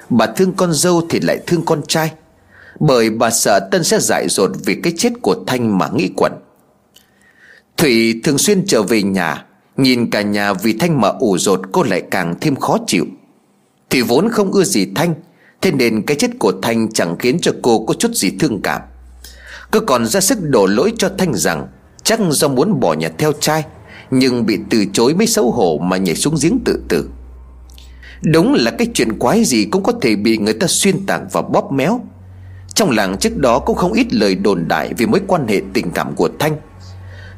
[0.09, 2.13] Bà thương con dâu thì lại thương con trai.
[2.81, 6.33] Bởi bà sợ Tân sẽ dại dột Vì cái chết của Thanh mà nghĩ quẩn.
[7.77, 9.45] Thủy thường xuyên trở về nhà
[9.81, 13.07] Nhìn cả nhà vì Thanh mà ủ rột Cô lại càng thêm khó chịu.
[13.91, 15.15] Thì vốn không ưa gì Thanh,
[15.61, 18.81] Thế nên cái chết của Thanh chẳng khiến cho cô có chút gì thương cảm.
[19.73, 21.67] Cứ còn ra sức đổ lỗi cho Thanh rằng,
[22.03, 23.65] Chắc do muốn bỏ nhà theo trai,
[24.11, 27.11] Nhưng bị từ chối mới xấu hổ mà nhảy xuống giếng tự tử.
[28.23, 31.43] Đúng là cái chuyện quái gì cũng có thể bị người ta xuyên tạc và
[31.43, 32.01] bóp méo.
[32.75, 35.91] Trong làng trước đó cũng không ít lời đồn đại về mối quan hệ tình
[35.91, 36.57] cảm của Thanh.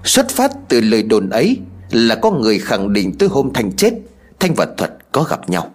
[0.05, 1.59] Xuất phát từ lời đồn ấy
[1.93, 3.93] là có người khẳng định tới hôm Thanh chết,
[4.41, 5.71] Thanh và Thuật có gặp nhau.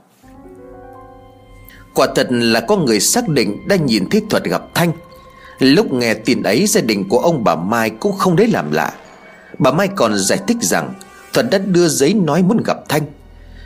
[1.93, 4.91] Quả thật là có người xác định đã nhìn thấy Thuật gặp Thanh.
[5.59, 8.93] Lúc nghe tin ấy, gia đình của ông bà Mai cũng không đấy làm lạ.
[9.59, 10.93] Bà Mai còn giải thích rằng
[11.33, 13.01] Thuật đã đưa giấy nói muốn gặp Thanh.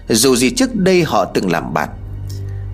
[0.09, 1.89] Dù gì trước đây họ từng làm bạn.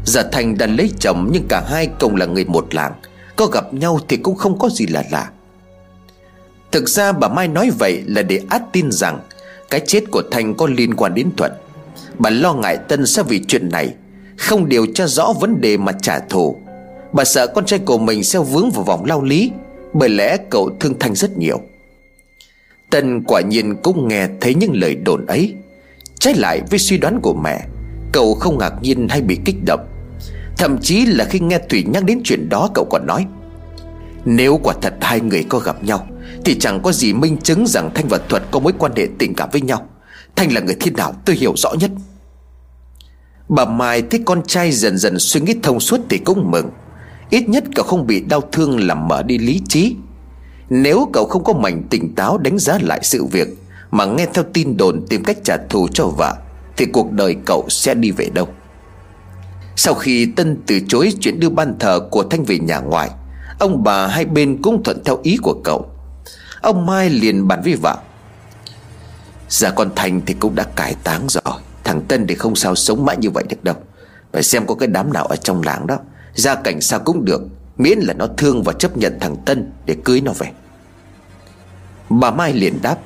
[0.06, 2.94] Giờ Thanh đã lấy chồng, nhưng cả hai cùng là người một làng.
[3.36, 5.30] Có gặp nhau thì cũng không có gì là lạ.
[6.72, 9.20] Thực ra bà Mai nói vậy là để át tin rằng
[9.70, 11.52] cái chết của Thanh có liên quan đến Thuận.
[12.20, 13.94] Bà lo ngại Tân sẽ vì chuyện này,
[14.38, 16.58] Không điều tra rõ vấn đề mà trả thù.
[17.14, 19.52] Bà sợ con trai của mình sẽ vướng vào vòng lao lý,
[19.94, 21.62] Bởi lẽ cậu thương Thanh rất nhiều.
[22.90, 25.54] Tân quả nhiên cũng nghe thấy những lời đồn ấy.
[26.20, 27.66] Trái lại với suy đoán của mẹ,
[28.12, 29.88] Cậu không ngạc nhiên hay bị kích động.
[30.58, 33.26] Thậm chí là khi nghe Thủy nhắc đến chuyện đó, cậu còn nói,
[34.26, 36.08] Nếu quả thật hai người có gặp nhau
[36.48, 39.34] thì chẳng có gì minh chứng rằng Thanh và Thuật có mối quan hệ tình
[39.36, 39.88] cảm với nhau.
[40.36, 41.92] Thanh là người thế nào, tôi hiểu rõ nhất.
[43.50, 46.70] Bà Mai thấy con trai dần dần suy nghĩ thông suốt thì cũng mừng.
[47.30, 49.96] Ít nhất cậu không bị đau thương làm mở đi lý trí.
[50.70, 53.48] Nếu cậu không có mảnh tỉnh táo đánh giá lại sự việc,
[53.92, 56.36] Mà nghe theo tin đồn tìm cách trả thù cho vợ,
[56.78, 58.48] Thì cuộc đời cậu sẽ đi về đâu?
[59.76, 63.10] Sau khi Tân từ chối chuyện đưa ban thờ của Thanh về nhà ngoài
[63.60, 65.97] Ông bà hai bên cũng thuận theo ý của cậu.
[66.62, 67.98] Ông Mai liền bàn với vợ.
[69.50, 71.60] Giờ con Thành thì cũng đã cải táng rồi.
[71.84, 73.76] Thằng Tân thì không sao sống mãi như vậy được đâu.
[74.34, 75.98] Phải xem có cái đám nào ở trong làng đó.
[76.34, 77.42] Gia cảnh sao cũng được,
[77.78, 80.52] Miễn là nó thương và chấp nhận thằng Tân Để cưới nó về.
[82.10, 82.98] Bà Mai liền đáp,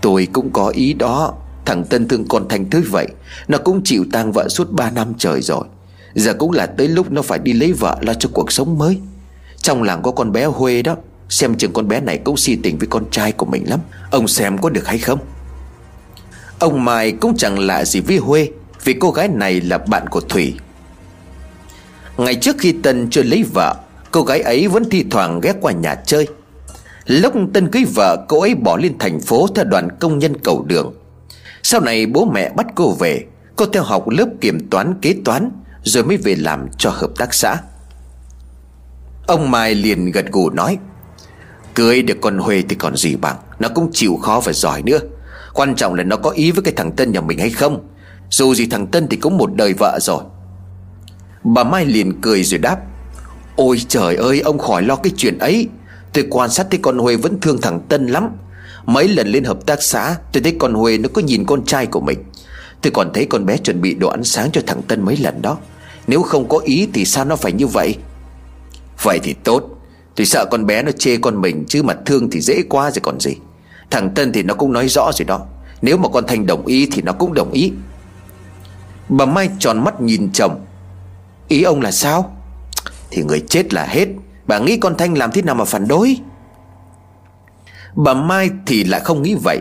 [0.00, 1.34] Tôi cũng có ý đó.
[1.64, 3.06] Thằng Tân thương con Thành thứ vậy,
[3.48, 5.64] Nó cũng chịu tang vợ suốt 3 năm trời rồi.
[6.14, 9.00] Giờ cũng là tới lúc nó phải đi lấy vợ lo cho cuộc sống mới.
[9.56, 10.96] Trong làng có con bé Huê đó.
[11.28, 13.80] Xem chừng con bé này cũng si tình với con trai của mình lắm.
[14.10, 15.18] Ông xem có được hay không?
[16.58, 18.50] Ông Mai cũng chẳng lạ gì với Huê,
[18.84, 20.54] Vì cô gái này là bạn của Thủy.
[22.16, 23.76] Ngày trước khi Tân chưa lấy vợ,
[24.10, 26.28] Cô gái ấy vẫn thi thoảng ghé qua nhà chơi.
[27.06, 30.64] Lúc Tân cưới vợ, cô ấy bỏ lên thành phố theo đoàn công nhân cầu
[30.64, 30.94] đường.
[31.62, 33.24] Sau này bố mẹ bắt cô về,
[33.56, 35.50] Cô theo học lớp kiểm toán, kế toán,
[35.82, 37.56] Rồi mới về làm cho hợp tác xã.
[39.26, 40.78] Ông Mai liền gật gù nói
[41.78, 43.36] Cưới được con Huê thì còn gì bằng.
[43.58, 44.98] Nó cũng chịu khó và giỏi nữa.
[45.54, 47.88] Quan trọng là nó có ý với cái thằng Tân nhà mình hay không.
[48.30, 50.22] Dù gì thằng Tân thì cũng một đời vợ rồi.
[51.44, 52.78] Bà Mai liền cười rồi đáp,
[53.56, 55.68] Ôi trời ơi, ông khỏi lo cái chuyện ấy.
[56.12, 58.28] Tôi quan sát thấy con Huê vẫn thương thằng Tân lắm.
[58.86, 61.86] Mấy lần lên hợp tác xã, Tôi thấy con Huê nó có nhìn con trai
[61.86, 62.18] của mình.
[62.82, 65.42] Tôi còn thấy con bé chuẩn bị đồ ăn sáng cho thằng Tân mấy lần
[65.42, 65.58] đó.
[66.06, 67.96] Nếu không có ý thì sao nó phải như vậy?
[69.02, 69.77] Vậy thì tốt
[70.18, 73.00] thì sợ con bé nó chê con mình, Chứ mà thương thì dễ quá rồi
[73.02, 73.36] còn gì.
[73.90, 75.46] Thằng Tân thì nó cũng nói rõ rồi đó.
[75.82, 77.72] Nếu mà con Thanh đồng ý thì nó cũng đồng ý.
[79.08, 80.64] Bà Mai tròn mắt nhìn chồng.
[81.48, 82.36] Ý ông là sao?
[83.10, 84.08] Thì người chết là hết.
[84.46, 86.16] Bà nghĩ con Thanh làm thế nào mà phản đối?
[87.94, 89.60] Bà Mai thì lại không nghĩ vậy.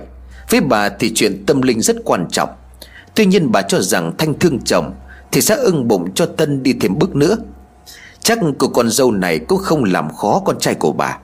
[0.49, 2.49] Với bà thì chuyện tâm linh rất quan trọng.
[3.15, 4.93] Tuy nhiên bà cho rằng Thanh thương chồng
[5.31, 7.37] Thì sẽ ưng bụng cho Tân đi thêm bước nữa.
[8.27, 11.17] Chắc cô con dâu này cũng không làm khó con trai của bà.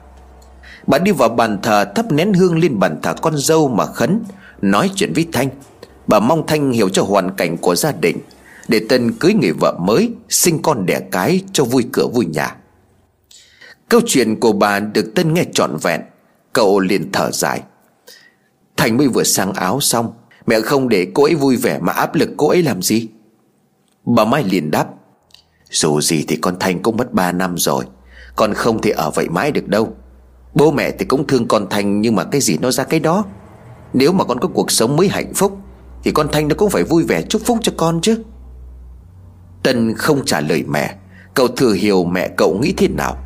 [0.86, 4.22] Bà đi vào bàn thờ thắp nén hương lên bàn thờ con dâu mà khấn,
[4.62, 5.48] Nói chuyện với Thanh.
[6.06, 8.18] Bà mong Thanh hiểu cho hoàn cảnh của gia đình,
[8.68, 12.56] Để Tân cưới người vợ mới, Sinh con đẻ cái cho vui cửa vui nhà.
[13.88, 16.00] Câu chuyện của bà được Tân nghe trọn vẹn,
[16.52, 17.62] Cậu liền thở dài.
[18.76, 20.12] Thành mới vừa sang áo xong,
[20.46, 23.08] Mẹ không để cô ấy vui vẻ mà áp lực cô ấy làm gì?
[24.04, 24.86] Bà Mai liền đáp
[25.74, 27.84] dù gì thì con Thanh cũng mất 3 năm rồi.
[28.36, 29.96] Con không thể ở vậy mãi được đâu.
[30.54, 33.24] Bố mẹ thì cũng thương con Thanh Nhưng mà cái gì nó ra cái đó?
[33.92, 35.58] Nếu mà con có cuộc sống mới hạnh phúc,
[36.04, 38.22] Thì con Thanh nó cũng phải vui vẻ chúc phúc cho con chứ.
[39.62, 40.94] Tân không trả lời mẹ.
[41.34, 43.16] Cậu thừa hiểu mẹ cậu nghĩ thế nào.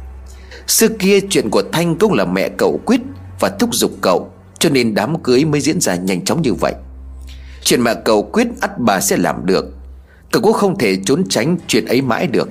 [0.67, 3.01] Xưa kia chuyện của Thanh cũng là mẹ cậu quyết
[3.41, 6.75] Và thúc giục cậu, Cho nên đám cưới mới diễn ra nhanh chóng như vậy.
[7.65, 9.78] Chuyện mẹ cậu quyết ắt bà sẽ làm được.
[10.31, 12.49] Cậu cũng không thể trốn tránh chuyện ấy mãi được.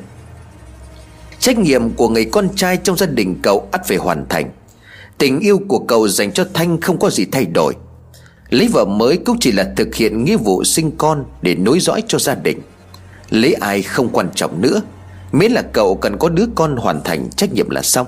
[1.40, 4.52] Trách nhiệm của người con trai trong gia đình cậu ắt phải hoàn thành.
[5.18, 7.74] Tình yêu của cậu dành cho Thanh không có gì thay đổi.
[8.50, 12.04] Lấy vợ mới cũng chỉ là thực hiện nghĩa vụ sinh con Để nối dõi
[12.08, 12.62] cho gia đình.
[13.30, 14.82] Lấy ai không quan trọng nữa,
[15.32, 18.08] Miễn là cậu cần có đứa con hoàn thành trách nhiệm là xong.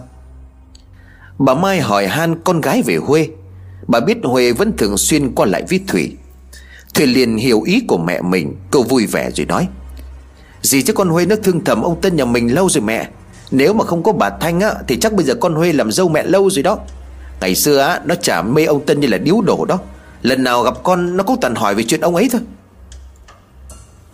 [1.38, 3.28] Bà Mai hỏi han con gái về Huê.
[3.88, 6.18] Bà biết Huê vẫn thường xuyên qua lại với Thủy.
[6.94, 9.68] Thủy liền hiểu ý của mẹ mình Cô vui vẻ rồi nói.
[10.62, 13.10] Gì chứ con Huê nó thương thầm ông Tân nhà mình lâu rồi mẹ.
[13.52, 16.10] Nếu mà không có bà Thanh á, Thì chắc bây giờ con Huê làm dâu
[16.10, 16.78] mẹ lâu rồi đó.
[17.42, 19.80] Ngày xưa á, Nó chả mê ông Tân như là điếu đổ đó.
[20.22, 22.42] Lần nào gặp con, Nó cũng toàn hỏi về chuyện ông ấy thôi.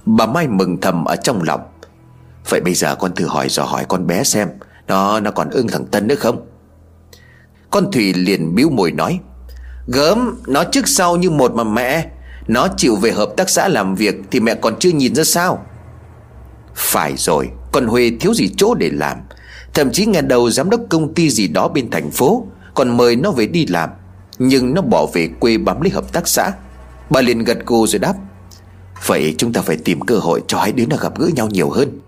[0.06, 1.62] Bà Mai mừng thầm ở trong lòng.
[2.50, 4.50] Vậy bây giờ con thử hỏi dò hỏi con bé xem,
[4.88, 6.46] Nó nó còn ưng thằng Tân nữa không?
[7.70, 9.20] Con Thủy liền biếu môi nói.
[9.88, 12.10] Gớm, Nó trước sau như một mà mẹ.
[12.48, 15.66] Nó chịu về hợp tác xã làm việc Thì mẹ còn chưa nhìn ra sao?
[16.76, 19.18] Phải rồi, Con Huê thiếu gì chỗ để làm.
[19.74, 23.16] Thậm chí nghe đầu giám đốc công ty gì đó bên thành phố, Còn mời
[23.16, 23.90] nó về đi làm.
[24.40, 26.52] Nhưng nó bỏ về quê bám lấy hợp tác xã.
[27.10, 28.14] Bà liền gật gù rồi đáp,
[29.06, 31.70] Vậy chúng ta phải tìm cơ hội cho hai đứa nó gặp gỡ nhau nhiều
[31.70, 32.00] hơn.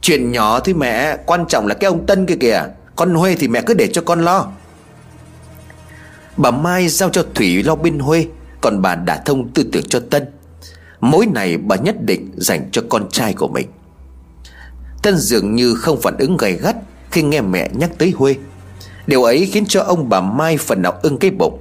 [0.00, 2.62] Chuyện nhỏ thôi mẹ, Quan trọng là cái ông Tân kia kìa.
[2.96, 4.46] Con Huê thì mẹ cứ để cho con lo.
[6.36, 8.26] Bà Mai giao cho Thủy lo bên Huê.
[8.64, 10.26] Còn bà đã thông tư tưởng cho Tân.
[11.00, 13.66] Mối này bà nhất định dành cho con trai của mình.
[15.02, 16.76] Tân dường như không phản ứng gay gắt
[17.10, 18.34] Khi nghe mẹ nhắc tới Huê.
[19.06, 21.58] Điều ấy khiến cho ông bà Mai phần nào ưng cái bụng.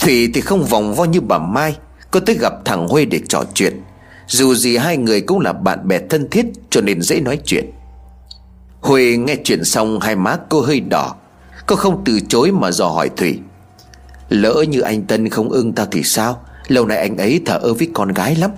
[0.00, 1.76] Thủy thì không vòng vo như bà Mai
[2.10, 3.82] Cô tới gặp thằng Huê để trò chuyện.
[4.26, 7.70] Dù gì hai người cũng là bạn bè thân thiết Cho nên dễ nói chuyện.
[8.80, 11.14] Huê nghe chuyện xong hai má cô hơi đỏ,
[11.66, 13.38] Cô không từ chối mà dò hỏi Thủy.
[14.32, 16.44] Lỡ như anh Tân không ưng tao thì sao?
[16.68, 18.50] Lâu nay anh ấy thở ơ với con gái lắm.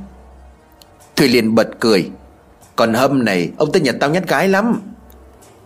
[1.16, 2.10] Thủy liền bật cười.
[2.76, 4.80] Còn hâm này, Ông Tân nhận tao nhát gái lắm.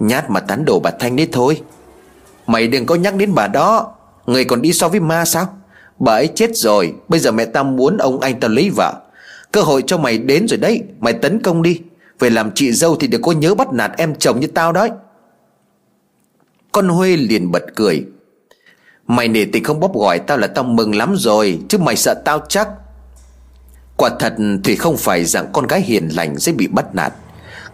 [0.01, 1.61] Nhát mà tán đổ bà Thanh đấy thôi.
[2.47, 3.95] Mày đừng có nhắc đến bà đó.
[4.27, 5.49] Người còn đi so với ma sao?
[5.99, 8.95] Bà ấy chết rồi, Bây giờ mẹ tao muốn ông anh tao lấy vợ.
[9.53, 11.81] Cơ hội cho mày đến rồi đấy, Mày tấn công đi.
[12.19, 14.91] Về làm chị dâu thì đừng có nhớ bắt nạt em chồng như tao đấy.
[16.73, 18.07] Con Huê liền bật cười.
[19.09, 22.15] Mày nể tình không bóp gọi tao là tao mừng lắm rồi, Chứ mày sợ
[22.25, 22.69] tao chắc.
[23.97, 24.35] Quả thật
[24.65, 27.13] thì không phải dạng con gái hiền lành sẽ bị bắt nạt.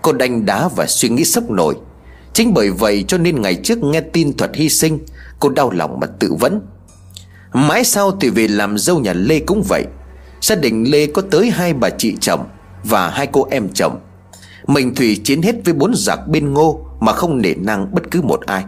[0.03, 1.74] Cô đánh đá và suy nghĩ sốc nổi.
[2.32, 4.99] Chính bởi vậy cho nên ngày trước nghe tin thuật hy sinh,
[5.41, 6.61] Cô đau lòng mà tự vấn.
[7.53, 9.85] Mãi sau thì về làm dâu nhà Lê cũng vậy.
[10.41, 12.47] Gia đình Lê có tới hai bà chị chồng
[12.85, 14.01] Và hai cô em chồng.
[14.66, 18.22] Mình Thủy chiến hết với bốn giặc bên ngô Mà không nể năng bất cứ
[18.22, 18.64] một ai.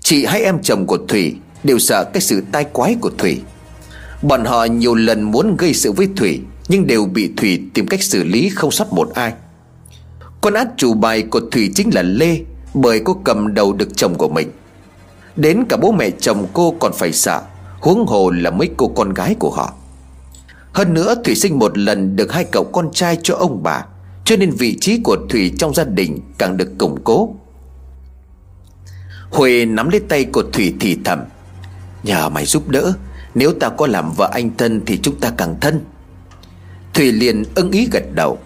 [0.00, 3.40] Chị hay em chồng của Thủy Đều sợ cái sự tai quái của Thủy.
[4.22, 8.02] Bọn họ nhiều lần muốn gây sự với Thủy, Nhưng đều bị Thủy tìm cách
[8.02, 9.32] xử lý không sót một ai.
[10.40, 12.38] Con át chủ bài của Thủy chính là Lê,
[12.74, 14.50] Bởi cô cầm đầu được chồng của mình.
[15.36, 17.42] Đến cả bố mẹ chồng cô còn phải sợ,
[17.80, 19.72] Huống hồ là mấy cô con gái của họ.
[20.72, 23.84] Hơn nữa, Thủy sinh một lần được hai cậu con trai cho ông bà,
[24.24, 27.34] Cho nên vị trí của Thủy trong gia đình càng được củng cố.
[29.30, 31.18] Huệ nắm lấy tay của Thủy thì thầm
[32.04, 32.92] Nhờ mày giúp đỡ,
[33.34, 35.80] Nếu ta có làm vợ anh thân Thì chúng ta càng thân.
[36.94, 38.38] Thủy liền ưng ý gật đầu.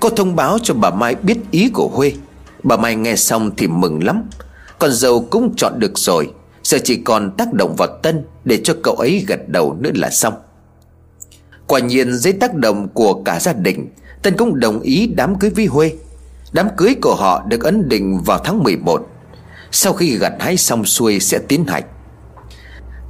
[0.00, 2.12] Cô thông báo cho bà Mai biết ý của Huê.
[2.62, 4.22] Bà Mai nghe xong thì mừng lắm.
[4.78, 6.30] Con dâu cũng chọn được rồi.
[6.62, 10.10] Giờ chỉ còn tác động vào Tân Để cho cậu ấy gật đầu nữa là
[10.10, 10.34] xong.
[11.66, 13.88] Quả nhiên dưới tác động của cả gia đình,
[14.22, 15.92] Tân cũng đồng ý đám cưới với Huê.
[16.52, 19.08] Đám cưới của họ được ấn định vào tháng 11
[19.72, 21.84] Sau khi gặt hái xong xuôi sẽ tiến hành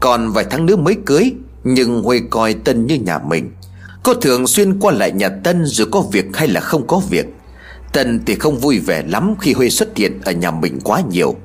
[0.01, 1.33] còn vài tháng nữa mới cưới,
[1.65, 3.51] Nhưng Huê coi Tân như nhà mình.
[4.03, 7.27] Cô thường xuyên qua lại nhà Tân Dù có việc hay là không có việc.
[7.93, 11.37] Tân thì không vui vẻ lắm Khi Huê xuất hiện ở nhà mình quá nhiều,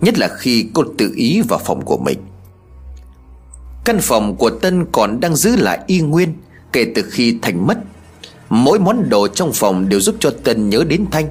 [0.00, 2.18] Nhất là khi cô tự ý vào phòng của mình.
[3.84, 6.34] Căn phòng của Tân còn đang giữ lại y nguyên
[6.72, 7.78] Kể từ khi Thành mất.
[8.48, 11.28] Mỗi món đồ trong phòng đều giúp cho Tân nhớ đến Thanh.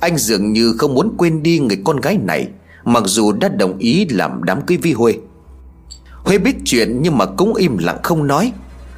[0.00, 2.48] Anh dường như không muốn quên đi người con gái này,
[2.84, 5.14] Mặc dù đã đồng ý làm đám cưới vi Huê.
[6.24, 8.52] Huế biết chuyện nhưng mà cũng im lặng không nói.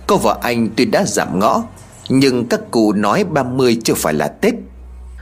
[0.07, 1.63] Cô vợ anh tuy đã giảm ngõ,
[2.09, 4.55] Nhưng các cụ nói 30 chưa phải là Tết.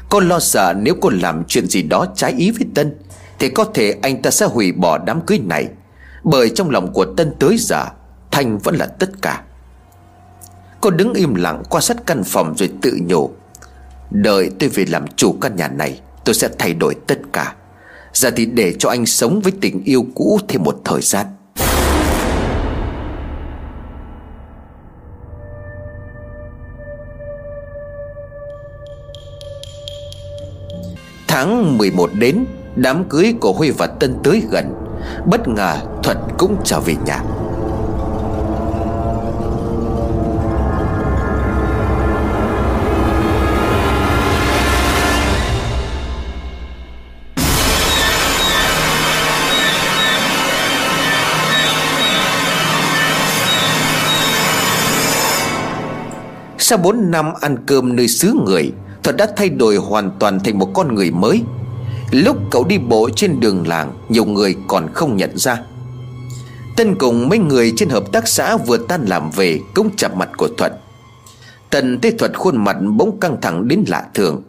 [0.08, 2.98] Cô lo sợ nếu cô làm chuyện gì đó trái ý với Tân,
[3.38, 5.68] Thì có thể anh ta sẽ hủy bỏ đám cưới này.
[6.24, 7.86] Bởi trong lòng của Tân tới giờ,
[8.30, 9.42] Thanh vẫn là tất cả.
[10.80, 13.30] Cô đứng im lặng qua sát căn phòng rồi tự nhủ,
[14.10, 17.54] Đợi tôi về làm chủ căn nhà này, Tôi sẽ thay đổi tất cả.
[18.12, 21.26] Giờ thì để cho anh sống với tình yêu cũ thêm một thời gian.
[31.32, 32.44] Tháng 11 đến,
[32.76, 34.74] Đám cưới của Huy và Tân tới gần.
[35.26, 37.22] Bất ngờ Thuật cũng trở về nhà.
[56.58, 58.72] Sau 4 năm ăn cơm nơi xứ người
[59.02, 61.42] Thuật đã thay đổi hoàn toàn thành một con người mới.
[62.10, 65.60] Lúc cậu đi bộ trên đường làng, Nhiều người còn không nhận ra.
[66.76, 70.28] Tân cùng mấy người trên hợp tác xã vừa tan làm về, Cũng chạm mặt
[70.36, 70.72] của Thuật.
[71.70, 74.42] Tần thấy Thuật khuôn mặt bỗng căng thẳng đến lạ thường.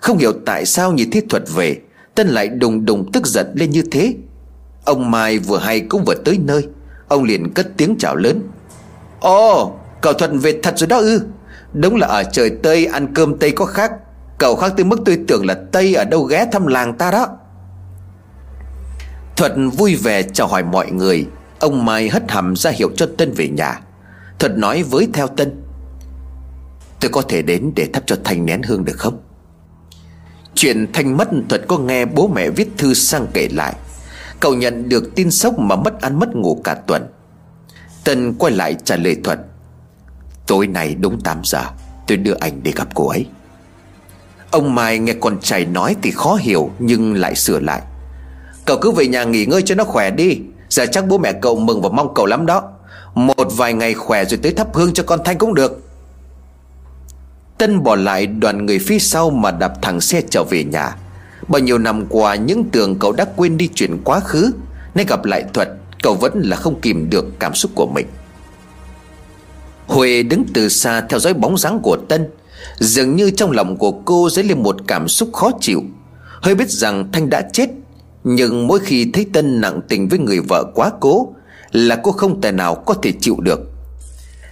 [0.00, 1.80] Không hiểu tại sao nhìn thấy Thuật về,
[2.14, 4.14] Tân lại đùng đùng tức giận lên như thế.
[4.84, 6.68] Ông Mai vừa hay cũng vừa tới nơi.
[7.08, 8.40] Ông liền cất tiếng chào lớn.
[9.20, 11.20] Ồ, cậu Thuật về thật rồi đó ư?
[11.80, 13.92] Đúng là ở trời Tây ăn cơm Tây có khác.
[14.38, 17.28] Cậu khác tới mức tôi tưởng là Tây ở đâu ghé thăm làng ta đó.
[19.36, 21.26] Thuật vui vẻ chào hỏi mọi người.
[21.60, 23.80] Ông Mai hất hàm ra hiệu cho Tân về nhà.
[24.38, 25.62] Thuật nói với theo Tân.
[27.00, 29.18] Tôi có thể đến để thắp cho Thanh nén hương được không?
[30.54, 33.74] Chuyện Thanh mất, Thuật có nghe bố mẹ viết thư sang kể lại.
[34.40, 37.06] Cậu nhận được tin sốc mà mất ăn mất ngủ cả tuần.
[38.04, 39.38] Tân quay lại trả lời Thuật.
[40.46, 41.64] Tối nay đúng 8 giờ,
[42.06, 43.26] Tôi đưa anh đi gặp cô ấy.
[44.50, 47.82] Ông Mai nghe con trai nói thì khó hiểu, Nhưng lại sửa lại.
[48.64, 50.38] Cậu cứ về nhà nghỉ ngơi cho nó khỏe đi.
[50.68, 52.62] Giờ chắc bố mẹ cậu mừng và mong cậu lắm đó.
[53.14, 55.82] Một vài ngày khỏe rồi tới thắp hương cho con Thanh cũng được.
[57.58, 60.96] Tân bỏ lại đoàn người phía sau mà đạp thẳng xe trở về nhà.
[61.48, 64.50] Bao nhiêu năm qua, những tưởng cậu đã quên đi chuyện quá khứ.
[64.94, 65.68] Nên gặp lại Thuật,
[66.02, 68.06] Cậu vẫn là không kìm được cảm xúc của mình.
[69.86, 72.28] Huệ đứng từ xa theo dõi bóng dáng của Tân,
[72.78, 75.82] Dường như trong lòng của cô dấy lên một cảm xúc khó chịu.
[76.42, 77.70] Hơi biết rằng Thanh đã chết,
[78.24, 81.34] Nhưng mỗi khi thấy Tân nặng tình với người vợ quá cố
[81.72, 83.60] Là cô không tài nào có thể chịu được.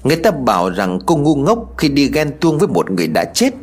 [0.04, 3.24] Người ta bảo rằng cô ngu ngốc khi đi ghen tuông với một người đã
[3.24, 3.54] chết,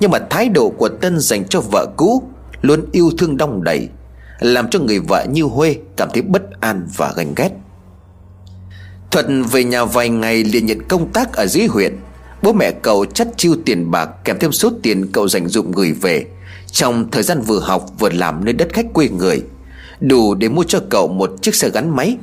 [0.00, 2.22] Nhưng mà thái độ của Tân dành cho vợ cũ
[2.62, 3.88] Luôn yêu thương đong đầy,
[4.40, 7.50] Làm cho người vợ như Huê cảm thấy bất an và ganh ghét.
[9.14, 11.96] Thuật về nhà vài ngày liền nhận công tác ở dưới huyện.
[12.42, 15.92] Bố mẹ cậu chắt chiêu tiền bạc, kèm thêm số tiền cậu dành dụng gửi
[15.92, 16.26] về.
[16.72, 19.42] Trong thời gian vừa học vừa làm nơi đất khách quê người,
[20.00, 22.16] Đủ để mua cho cậu một chiếc xe gắn máy.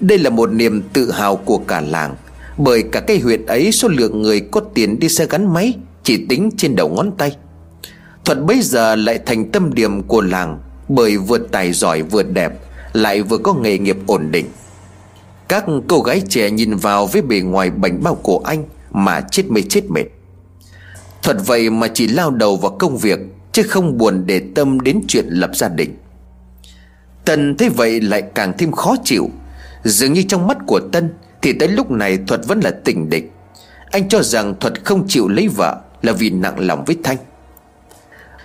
[0.00, 2.14] Đây là một niềm tự hào của cả làng,
[2.56, 6.26] Bởi cả cái huyện ấy số lượng người có tiền đi xe gắn máy Chỉ
[6.28, 7.36] tính trên đầu ngón tay.
[8.24, 10.58] Thuật bây giờ lại thành tâm điểm của làng,
[10.88, 12.52] Bởi vừa tài giỏi vừa đẹp,
[12.92, 14.46] Lại vừa có nghề nghiệp ổn định.
[15.52, 19.50] Các cô gái trẻ nhìn vào với bề ngoài bảnh bao của anh Mà chết
[19.50, 20.04] mê chết mệt.
[21.22, 23.18] Thật vậy mà chỉ lao đầu vào công việc,
[23.52, 25.96] Chứ không buồn để tâm đến chuyện lập gia đình.
[27.24, 29.30] Tân thấy vậy lại càng thêm khó chịu.
[29.84, 33.32] Dường như trong mắt của Tân Thì tới lúc này Thuật vẫn là tình địch
[33.90, 37.18] Anh cho rằng Thuật không chịu lấy vợ Là vì nặng lòng với Thanh.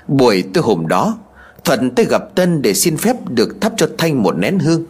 [0.08, 1.18] Buổi tối hôm đó
[1.64, 4.86] Thuận tới gặp Tân để xin phép được thắp cho Thanh một nén hương.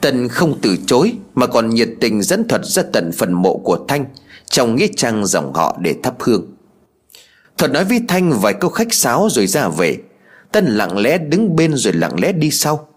[0.00, 3.78] Tân không từ chối, Mà còn nhiệt tình dẫn Thuật ra tận phần mộ của
[3.88, 4.04] Thanh,
[4.50, 6.56] Trong nghĩa trang dòng họ để thắp hương.
[7.58, 9.98] Thuật nói với Thanh vài câu khách sáo rồi ra về.
[10.52, 12.88] Tân lặng lẽ đứng bên rồi lặng lẽ đi sau.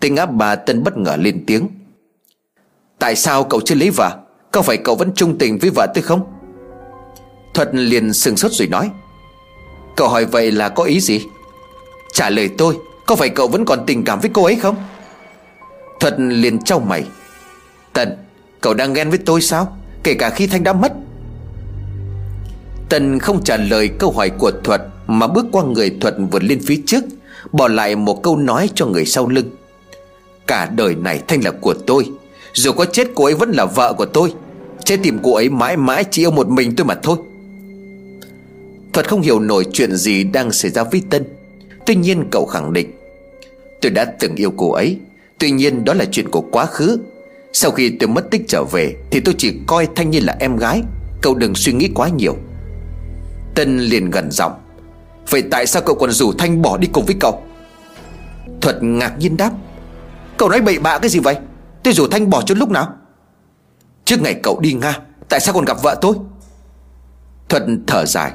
[0.00, 1.68] Tình áp bà Tân bất ngờ lên tiếng.
[2.98, 4.18] Tại sao cậu chưa lấy vợ
[4.50, 6.20] Có phải cậu vẫn trung tình với vợ tôi không?
[7.54, 8.90] Thuật liền sừng sốt rồi nói.
[9.96, 11.20] Cậu hỏi vậy là có ý gì?
[12.12, 12.76] Trả lời tôi,
[13.06, 14.76] Có phải cậu vẫn còn tình cảm với cô ấy không?
[16.02, 17.04] Thuật liền trao mày.
[17.92, 18.16] Tần,
[18.60, 19.76] Cậu đang ghen với tôi sao?
[20.02, 20.92] Kể cả khi Thanh đã mất.
[22.88, 26.60] Tần không trả lời câu hỏi của Thuật, Mà bước qua người Thuật vượt lên
[26.66, 27.04] phía trước,
[27.52, 29.50] Bỏ lại một câu nói cho người sau lưng.
[30.46, 32.10] Cả đời này Thanh là của tôi,
[32.52, 34.34] Dù có chết cô ấy vẫn là vợ của tôi.
[34.84, 37.16] Chết tìm cô ấy mãi mãi chỉ yêu một mình tôi mà thôi.
[38.92, 41.24] Thuật không hiểu nổi chuyện gì đang xảy ra với Tân.
[41.86, 42.90] Tuy nhiên cậu khẳng định,
[43.80, 44.98] Tôi đã từng yêu cô ấy
[45.42, 46.98] Tuy nhiên, đó là chuyện của quá khứ.
[47.52, 50.56] Sau khi tôi mất tích trở về, Thì tôi chỉ coi Thanh như là em
[50.56, 50.82] gái.
[51.22, 52.36] Cậu đừng suy nghĩ quá nhiều.
[53.54, 54.52] Tân liền gần giọng.
[55.30, 57.42] Vậy tại sao cậu còn rủ Thanh bỏ đi cùng với cậu?
[58.60, 59.50] Thuật ngạc nhiên đáp.
[60.36, 61.36] Cậu nói bậy bạ cái gì vậy?
[61.82, 62.88] Tôi rủ Thanh bỏ cho lúc nào?
[64.04, 66.14] Trước ngày cậu đi Nga, Tại sao còn gặp vợ tôi?
[67.48, 68.32] Thuật thở dài.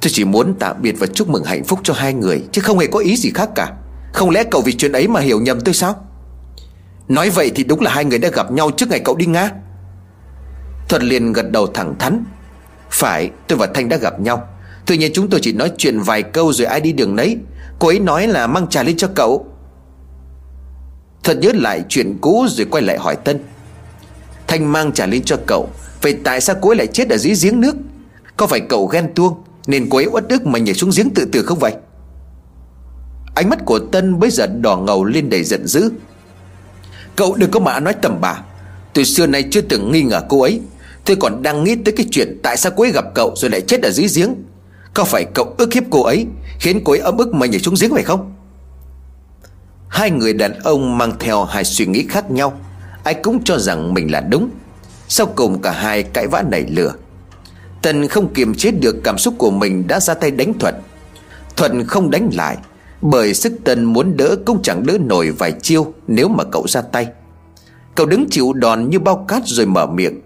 [0.00, 2.78] Tôi chỉ muốn tạm biệt và chúc mừng hạnh phúc cho hai người, Chứ không
[2.78, 3.72] hề có ý gì khác cả.
[4.14, 6.06] Không lẽ cậu vì chuyện ấy mà hiểu nhầm tôi sao?
[7.08, 9.50] Nói vậy thì đúng là hai người đã gặp nhau trước ngày cậu đi Nga.
[10.88, 12.24] Thuật liền gật đầu thẳng thắn.
[12.90, 14.48] Phải, tôi và Thanh đã gặp nhau.
[14.86, 17.36] Tuy nhiên chúng tôi chỉ nói chuyện vài câu rồi ai đi đường nấy.
[17.78, 19.46] Cô ấy nói là mang trà lên cho cậu.
[21.22, 23.44] Thuật nhớ lại chuyện cũ rồi quay lại hỏi Tân.
[24.46, 25.68] Thanh mang trà lên cho cậu.
[26.02, 27.76] Vậy tại sao cô ấy lại chết ở dưới giếng nước?
[28.36, 31.24] Có phải cậu ghen tuông nên cô ấy uất ức mà nhảy xuống giếng tự
[31.32, 31.72] tử không vậy?
[33.34, 35.90] Ánh mắt của Tân bây giờ đỏ ngầu lên đầy giận dữ.
[37.16, 38.42] Cậu đừng có mà nói tầm bà
[38.92, 40.60] Từ xưa nay chưa từng nghi ngờ cô ấy.
[41.04, 43.60] Tôi còn đang nghĩ tới cái chuyện Tại sao cô ấy gặp cậu rồi lại
[43.60, 44.34] chết ở dưới giếng.
[44.94, 46.26] Có phải cậu ức hiếp cô ấy,
[46.60, 48.34] Khiến cô ấy ấm ức mà nhảy xuống giếng phải không?
[49.88, 52.60] Hai người đàn ông mang theo hai suy nghĩ khác nhau.
[53.04, 54.50] Ai cũng cho rằng mình là đúng.
[55.08, 56.94] Sau cùng cả hai cãi vã nảy lửa.
[57.82, 60.74] Tần không kiềm chế được cảm xúc của mình đã ra tay đánh Thuận.
[61.56, 62.56] Thuận không đánh lại.
[63.02, 66.82] Bởi sức tân muốn đỡ cũng chẳng đỡ nổi vài chiêu nếu mà cậu ra
[66.82, 67.08] tay.
[67.94, 70.20] Cậu đứng chịu đòn như bao cát rồi mở miệng.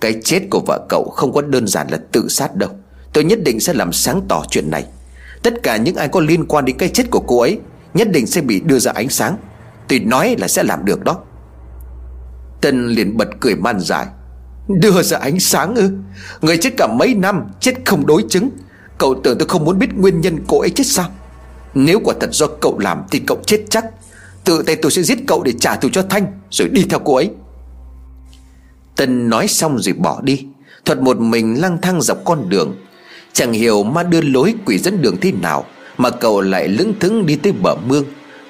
[0.00, 2.70] Cái chết của vợ cậu không có đơn giản là tự sát đâu.
[3.12, 4.86] Tôi nhất định sẽ làm sáng tỏ chuyện này.
[5.42, 7.58] Tất cả những ai có liên quan đến cái chết của cô ấy
[7.96, 9.36] Nhất định sẽ bị đưa ra ánh sáng.
[9.88, 11.18] Tôi nói là sẽ làm được đó.
[12.60, 14.06] Tân liền bật cười man dại.
[14.68, 15.90] Đưa ra ánh sáng ư?
[16.40, 18.50] Người chết cả mấy năm, Chết không đối chứng.
[18.98, 21.10] Cậu tưởng tôi không muốn biết nguyên nhân cô ấy chết sao?
[21.78, 23.84] Nếu quả thật do cậu làm Thì cậu chết chắc.
[24.44, 27.14] Tự tay tôi sẽ giết cậu để trả thù cho Thanh, Rồi đi theo cô
[27.14, 27.30] ấy.
[28.96, 30.46] Tân nói xong rồi bỏ đi.
[30.84, 32.76] Thuật một mình lang thang dọc con đường.
[33.32, 35.64] Chẳng hiểu ma đưa lối quỷ dẫn đường thế nào,
[35.98, 38.04] Mà cậu lại lững thững đi tới bờ mương,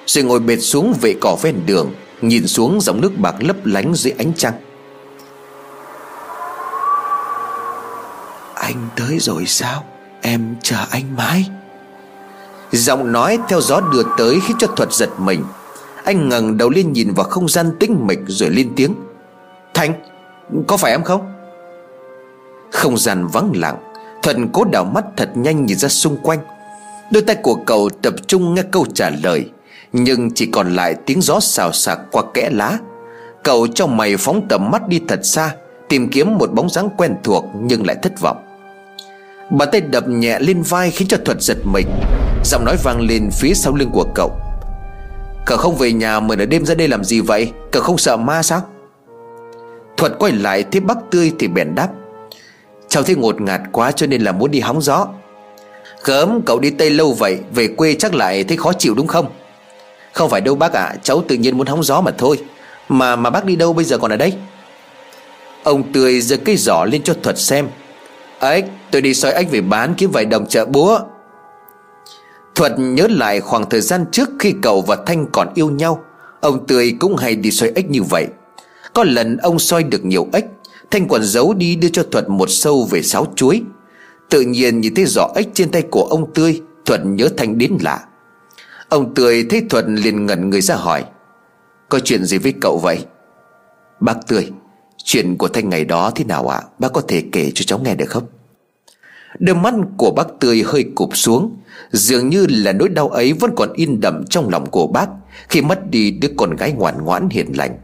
[0.07, 3.95] Rồi ngồi bệt xuống vệ cỏ ven đường, Nhìn xuống dòng nước bạc lấp lánh
[3.95, 4.55] dưới ánh trăng.
[8.55, 9.85] Anh tới rồi sao?
[10.23, 11.51] Em chờ anh mãi.
[12.73, 15.45] Giọng nói theo gió đưa tới khiến cho thuật giật mình.
[16.05, 18.95] Anh ngẩng đầu lên nhìn vào không gian tĩnh mịch rồi lên tiếng.
[19.75, 19.93] Thành,
[20.67, 21.33] Có phải em không?
[22.73, 23.77] Không gian vắng lặng
[24.23, 26.39] Thuận cố đảo mắt thật nhanh nhìn ra xung quanh.
[27.13, 29.51] Đôi tay của cậu tập trung nghe câu trả lời,
[29.93, 32.79] Nhưng chỉ còn lại tiếng gió xào xạc qua kẽ lá.
[33.45, 35.55] Cậu trong mày phóng tầm mắt đi thật xa,
[35.89, 38.46] Tìm kiếm một bóng dáng quen thuộc Nhưng lại thất vọng.
[39.51, 41.87] Bàn tay đập nhẹ lên vai khiến cho Thuật giật mình.
[42.45, 44.33] Giọng nói vang lên phía sau lưng của cậu.
[45.47, 47.53] Cậu không về nhà mà nửa đêm ra đây làm gì vậy?
[47.73, 48.63] Cậu không sợ ma sao?
[49.97, 51.89] Thuật quay lại thấy bác tươi thì bèn đáp.
[52.89, 55.07] Cháu thấy ngột ngạt quá cho nên là muốn đi hóng gió.
[56.05, 59.27] Gớm cậu đi Tây lâu vậy Về quê chắc lại thấy khó chịu đúng không?
[60.13, 62.39] Không phải đâu bác ạ à, Cháu tự nhiên muốn hóng gió mà thôi.
[62.89, 64.33] Mà mà bác đi đâu bây giờ còn ở đây?
[65.63, 67.69] Ông Tươi giơ cây giỏ lên cho Thuật xem.
[68.41, 71.01] Ếch tôi đi soi ếch về bán kiếm vài đồng chợ búa.
[72.55, 76.05] Thuật nhớ lại khoảng thời gian trước khi cậu và Thanh còn yêu nhau,
[76.41, 78.27] Ông Tươi cũng hay đi soi ếch như vậy.
[78.95, 80.45] Có lần ông soi được nhiều ếch
[80.91, 83.63] Thanh còn giấu đi đưa cho Thuật một sâu về sáo chuối.
[84.29, 87.79] Tự nhiên nhìn thấy giỏ ếch trên tay của ông Tươi, Thuật nhớ Thanh đến
[87.81, 88.05] lạ.
[88.89, 91.05] Ông Tươi thấy Thuật liền ngẩn người ra hỏi,
[91.89, 92.99] Có chuyện gì với cậu vậy?
[94.01, 94.51] Bác Tươi
[95.09, 96.63] Chuyện của Thanh ngày đó thế nào ạ?
[96.79, 98.27] Bác có thể kể cho cháu nghe được không?
[99.39, 101.57] Đôi mắt của bác Tươi hơi cụp xuống,
[101.93, 105.09] Dường như là nỗi đau ấy vẫn còn in đậm trong lòng của bác
[105.49, 107.79] Khi mất đi đứa con gái ngoan ngoãn hiền lành.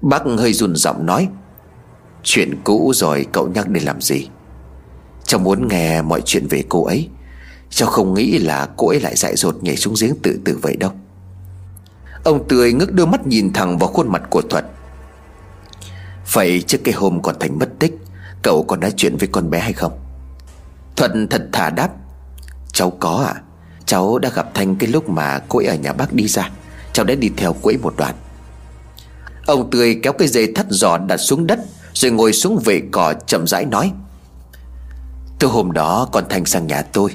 [0.00, 1.28] Bác hơi run giọng nói,
[2.22, 4.28] Chuyện cũ rồi, cậu nhắc để làm gì?
[5.24, 7.08] Cháu muốn nghe mọi chuyện về cô ấy.
[7.70, 10.76] Cháu không nghĩ là cô ấy lại dại dột nhảy xuống giếng tự tử vậy
[10.76, 10.90] đâu.
[12.24, 14.64] Ông Tươi ngước đôi mắt nhìn thẳng vào khuôn mặt của Thuật.
[16.32, 17.92] Vậy trước cái hôm còn Thành mất tích,
[18.42, 19.92] Cậu còn nói chuyện với con bé hay không?
[20.96, 21.88] Thuận thật thà đáp,
[22.72, 23.32] Cháu có ạ.
[23.36, 23.42] À?
[23.86, 26.50] Cháu đã gặp Thanh cái lúc mà cô ấy ở nhà bác đi ra.
[26.92, 28.14] Cháu đã đi theo cô ấy một đoạn.
[29.46, 31.58] Ông Tươi kéo cái dây thắt giò đặt xuống đất,
[31.94, 33.92] Rồi ngồi xuống vệ cỏ chậm rãi nói
[35.38, 37.10] Từ hôm đó con Thanh sang nhà tôi.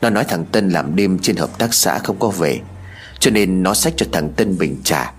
[0.00, 2.60] Nó nói thằng Tân làm đêm trên hợp tác xã không có về,
[3.20, 5.12] Cho nên nó xách cho thằng Tân bình trà.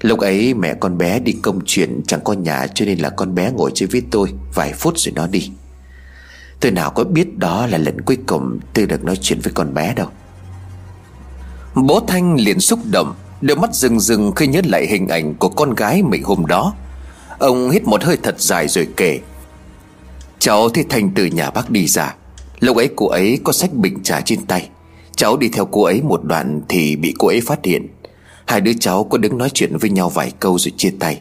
[0.00, 3.34] Lúc ấy mẹ con bé đi công chuyện chẳng có nhà Cho nên là con
[3.34, 5.50] bé ngồi chơi với tôi Vài phút rồi nó đi.
[6.60, 9.74] Tôi nào có biết đó là lần cuối cùng tôi được nói chuyện với con
[9.74, 10.08] bé đâu.
[11.74, 15.48] Bố Thanh liền xúc động, Đôi mắt rừng rừng khi nhớ lại hình ảnh của
[15.48, 16.74] con gái mình hôm đó.
[17.38, 19.20] Ông hít một hơi thật dài rồi kể,
[20.38, 22.14] Cháu thấy Thanh từ nhà bác đi ra,
[22.60, 24.68] Lúc ấy cô ấy có sách bình trà trên tay.
[25.16, 27.86] Cháu đi theo cô ấy một đoạn thì bị cô ấy phát hiện.
[28.48, 31.20] Hai đứa cháu có đứng nói chuyện với nhau vài câu rồi chia tay.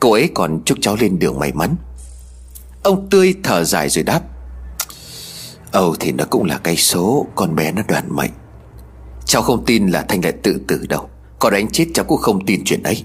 [0.00, 1.76] Cô ấy còn chúc cháu lên đường may mắn.
[2.82, 4.20] Ông Tươi thở dài rồi đáp
[5.72, 8.30] Âu thì nó cũng là cây số, Con bé nó đoàn mệnh.
[9.24, 11.08] Cháu không tin là Thanh lại tự tử đâu,
[11.38, 13.04] Có đánh chết cháu cũng không tin chuyện ấy.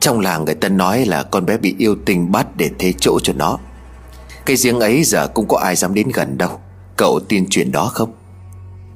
[0.00, 3.18] Trong làng người ta nói là con bé bị yêu tình bắt để thế chỗ
[3.22, 3.58] cho nó.
[4.46, 6.60] Cái giếng ấy giờ cũng có ai dám đến gần đâu,
[6.96, 8.12] Cậu tin chuyện đó không?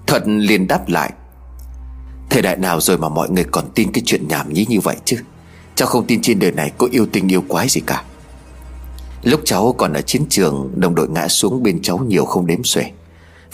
[0.07, 1.13] Thuận liền đáp lại
[2.33, 4.97] Thời đại nào rồi mà mọi người còn tin cái chuyện nhảm nhí như vậy
[5.05, 5.17] chứ?
[5.75, 8.05] Cháu không tin trên đời này có yêu tình yêu quái gì cả.
[9.23, 12.65] Lúc cháu còn ở chiến trường, Đồng đội ngã xuống bên cháu nhiều không đếm
[12.65, 12.91] xuể.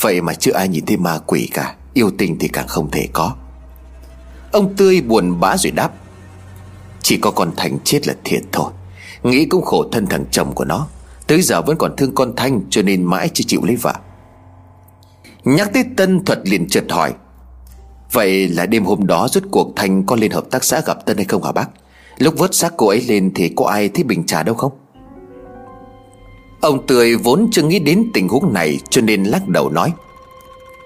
[0.00, 3.08] Vậy mà chưa ai nhìn thấy ma quỷ cả, Yêu tình thì càng không thể
[3.12, 3.34] có.
[4.52, 5.92] Ông Tươi buồn bã rồi đáp,
[7.02, 8.72] Chỉ có con Thành chết là thiệt thôi.
[9.22, 10.86] Nghĩ cũng khổ thân thằng chồng của nó.
[11.26, 13.94] Tới giờ vẫn còn thương con Thanh Cho nên mãi chưa chịu lấy vợ.
[15.44, 17.14] Nhắc tới Tân Thuật liền chợt hỏi
[18.12, 21.16] Vậy là đêm hôm đó rốt cuộc Thanh có lên hợp tác xã gặp Tân
[21.16, 21.68] hay không hả bác?
[22.18, 24.72] Lúc vớt xác cô ấy lên thì có ai thấy bình trà đâu không?
[26.60, 29.92] Ông Tươi vốn chưa nghĩ đến tình huống này Cho nên lắc đầu nói.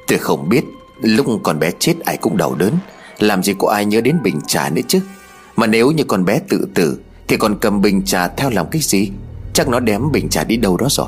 [0.06, 0.64] Tôi không biết,
[1.02, 2.72] Lúc con bé chết ai cũng đau đớn.
[3.18, 5.00] Làm gì có ai nhớ đến bình trà nữa chứ?
[5.56, 8.82] Mà nếu như con bé tự tử, Thì còn cầm bình trà theo làm cái
[8.82, 9.10] gì?
[9.52, 11.06] Chắc nó đem bình trà đi đâu đó rồi.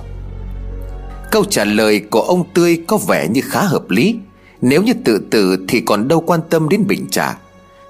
[1.31, 4.17] Câu trả lời của ông Tươi có vẻ như khá hợp lý.
[4.63, 7.39] Nếu như tự tử thì còn đâu quan tâm đến bình trà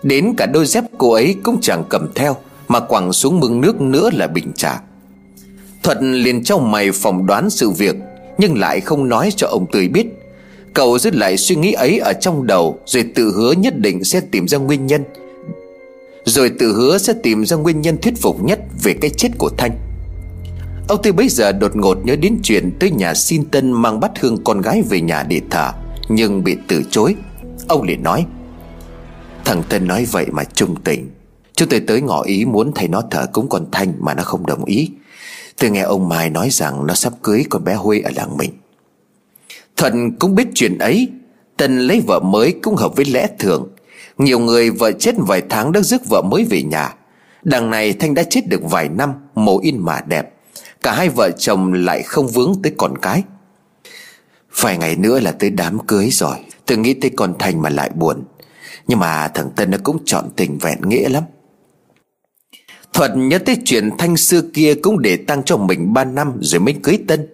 [0.03, 2.37] Đến cả đôi dép cô ấy cũng chẳng cầm theo,
[2.69, 4.81] Mà quẳng xuống mương nước nữa là bình trà
[5.83, 7.97] Thuận liền trong mày phỏng đoán sự việc,
[8.39, 10.07] Nhưng lại không nói cho ông Tươi biết.
[10.75, 14.21] Cậu dứt lại suy nghĩ ấy ở trong đầu, Rồi tự hứa nhất định sẽ
[14.21, 15.05] tìm ra nguyên nhân.
[16.25, 19.51] Rồi tự hứa sẽ tìm ra nguyên nhân thuyết phục nhất Về cái chết của
[19.59, 19.71] Thanh.
[20.89, 24.11] Ông Tươi bây giờ đột ngột nhớ đến chuyện Tới nhà xin tân mang bắt
[24.21, 25.73] hương con gái về nhà để thả
[26.09, 27.14] nhưng bị từ chối.
[27.68, 28.26] Ông liền nói,
[29.44, 31.11] Thằng Tân nói vậy mà trung tình.
[31.55, 34.46] Chúng tôi tới ngỏ ý muốn thầy nó thở cúng con Thanh Mà nó không
[34.46, 34.90] đồng ý.
[35.59, 38.50] Tôi nghe ông Mai nói rằng Nó sắp cưới con bé Huê ở làng mình.
[39.76, 41.09] Thuận cũng biết chuyện ấy.
[41.57, 43.68] Tân lấy vợ mới cũng hợp với lẽ thường.
[44.18, 46.94] Nhiều người vợ chết vài tháng đã rước vợ mới về nhà.
[47.42, 50.34] Đằng này Thanh đã chết được vài năm, Mồ in mà đẹp.
[50.82, 53.22] Cả hai vợ chồng lại không vướng tới con cái.
[54.61, 56.36] Vài ngày nữa là tới đám cưới rồi.
[56.66, 58.24] Tôi nghĩ tới con thành mà lại buồn.
[58.86, 61.22] Nhưng mà thằng Tân nó cũng chọn tình vẹn nghĩa lắm.
[62.92, 66.61] Thuận nhớ tới chuyện Thanh xưa kia cũng để tăng cho mình 3 năm rồi
[66.61, 67.26] mới cưới Tân.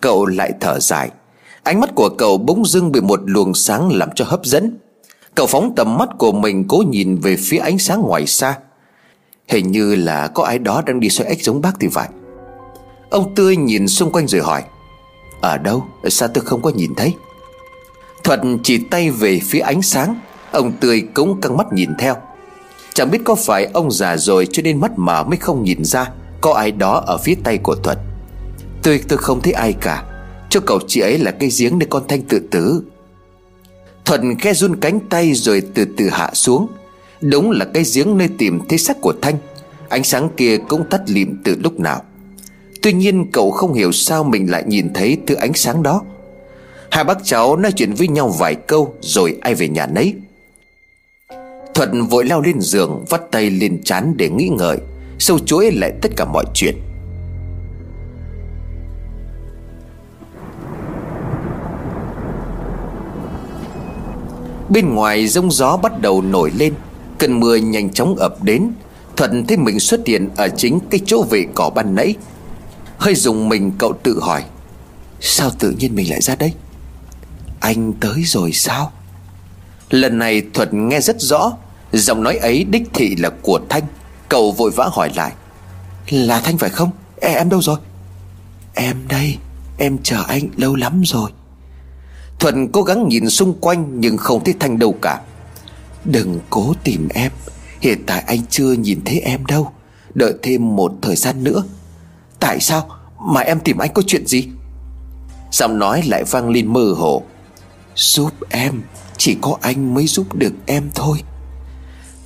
[0.00, 1.10] Cậu lại thở dài.
[1.62, 4.78] Ánh mắt của cậu bỗng dưng bị một luồng sáng làm cho hấp dẫn.
[5.34, 8.58] Cậu phóng tầm mắt của mình cố nhìn về phía ánh sáng ngoài xa.
[9.48, 12.08] Hình như là có ai đó đang đi xoay ếch giống bác thì phải.
[13.10, 14.62] Ông Tươi nhìn xung quanh rồi hỏi.
[15.42, 15.86] Ở đâu?
[16.08, 17.14] Sao tôi không có nhìn thấy?
[18.24, 20.20] Thuận chỉ tay về phía ánh sáng.
[20.52, 22.16] Ông Tươi cũng căng mắt nhìn theo.
[22.94, 26.10] Chẳng biết có phải ông già rồi cho nên mắt mở mới không nhìn ra
[26.40, 27.98] Có ai đó ở phía tay của Thuật
[28.82, 30.04] Tôi tôi không thấy ai cả.
[30.50, 32.82] Cho cậu chị ấy là cây giếng để con Thanh tự tử.
[34.04, 36.66] Thuận khe run cánh tay rồi từ từ hạ xuống.
[37.20, 39.34] Đúng là cái giếng nơi tìm thấy xác của Thanh.
[39.88, 42.02] Ánh sáng kia cũng tắt lịm từ lúc nào.
[42.82, 46.02] Tuy nhiên cậu không hiểu sao mình lại nhìn thấy thứ ánh sáng đó.
[46.90, 50.14] Hai bác cháu nói chuyện với nhau vài câu Rồi ai về nhà nấy.
[51.74, 54.78] Thuận vội lao lên giường, Vắt tay lên chán để nghĩ ngợi,
[55.18, 56.74] Sâu chuỗi lại tất cả mọi chuyện.
[64.68, 66.74] Bên ngoài rông gió bắt đầu nổi lên,
[67.18, 68.72] Cơn mưa nhanh chóng ập đến.
[69.16, 72.14] Thuận thấy mình xuất hiện ở chính cái chỗ vệ cỏ ban nãy
[73.02, 74.44] Hơi dùng mình cậu tự hỏi
[75.20, 76.52] Sao tự nhiên mình lại ra đây?
[77.60, 78.92] Anh tới rồi sao?
[79.90, 81.52] Lần này Thuận nghe rất rõ
[81.92, 83.82] Giọng nói ấy đích thị là của Thanh.
[84.28, 85.32] Cậu vội vã hỏi lại
[86.10, 86.90] Là Thanh phải không?
[87.20, 87.78] E, Em đâu rồi?
[88.74, 89.36] Em đây
[89.78, 91.30] Em chờ anh lâu lắm rồi.
[92.38, 95.20] Thuận cố gắng nhìn xung quanh Nhưng không thấy Thanh đâu cả.
[96.04, 97.32] Đừng cố tìm em
[97.80, 99.72] Hiện tại anh chưa nhìn thấy em đâu.
[100.14, 101.64] Đợi thêm một thời gian nữa
[102.42, 102.88] Tại sao
[103.20, 104.48] mà em tìm anh có chuyện gì?
[105.50, 107.22] Giọng nói lại vang lên mơ hồ.
[107.94, 108.82] Giúp em,
[109.16, 111.18] Chỉ có anh mới giúp được em thôi.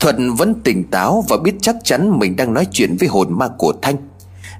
[0.01, 3.49] Thuận vẫn tỉnh táo Và biết chắc chắn mình đang nói chuyện với hồn ma
[3.59, 3.97] của Thanh.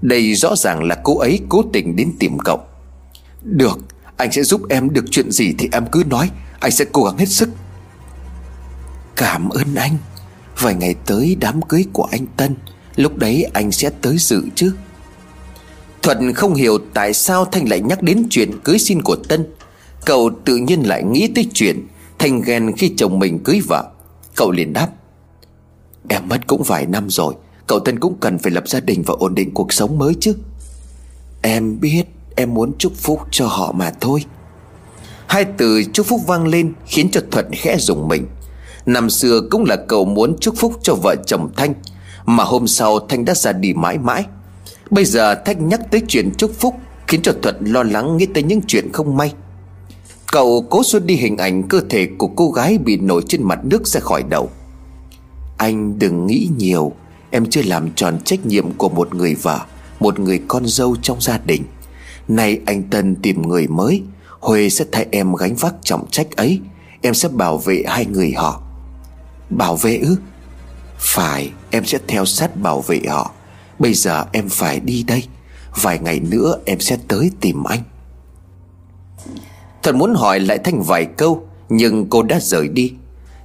[0.01, 2.61] Đây rõ ràng là cô ấy cố tình đến tìm cậu.
[3.43, 3.79] Được,
[4.17, 6.31] Anh sẽ giúp em được chuyện gì thì em cứ nói.
[6.61, 7.49] Anh sẽ cố gắng hết sức.
[9.17, 9.97] Cảm ơn anh.
[10.61, 12.55] Vài ngày tới đám cưới của anh Tân,
[12.97, 14.73] Lúc đấy anh sẽ tới dự chứ?
[16.03, 19.47] Thuận không hiểu tại sao Thanh lại nhắc đến chuyện cưới xin của Tân.
[20.05, 21.87] Cậu tự nhiên lại nghĩ tới chuyện
[22.19, 23.85] Thanh ghen khi chồng mình cưới vợ.
[24.35, 24.89] Cậu liền đáp,
[26.09, 27.35] Em mất cũng vài năm rồi,
[27.67, 30.35] Cậu Tân cũng cần phải lập gia đình và ổn định cuộc sống mới chứ.
[31.43, 32.03] Em biết,
[32.37, 34.25] Em muốn chúc phúc cho họ mà thôi.
[35.27, 38.27] Hai từ chúc phúc vang lên Khiến cho Thuận khẽ dùng mình.
[38.87, 41.75] Năm xưa cũng là cậu muốn chúc phúc cho vợ chồng Thanh,
[42.27, 44.25] Mà hôm sau Thanh đã ra đi mãi mãi.
[44.91, 46.75] Bây giờ thách nhắc tới chuyện chúc phúc
[47.07, 49.33] Khiến cho Thuận lo lắng nghĩ tới những chuyện không may.
[50.27, 53.59] Cậu cố xua đi hình ảnh cơ thể của cô gái bị nổi trên mặt
[53.65, 54.51] nước ra khỏi đầu.
[55.57, 56.93] Anh đừng nghĩ nhiều,
[57.31, 59.61] Em chưa làm tròn trách nhiệm của một người vợ,
[60.01, 61.63] Một người con dâu trong gia đình.
[62.29, 64.03] Nay anh Tân tìm người mới,
[64.41, 66.61] Huê sẽ thay em gánh vác trọng trách ấy,
[67.03, 68.63] Em sẽ bảo vệ hai người họ.
[69.51, 70.17] Bảo vệ ư?
[70.99, 73.33] Phải, em sẽ theo sát bảo vệ họ.
[73.79, 75.25] Bây giờ em phải đi đây.
[75.83, 77.81] Vài ngày nữa em sẽ tới tìm anh.
[79.83, 82.93] Thật muốn hỏi lại Thanh vài câu, Nhưng cô đã rời đi.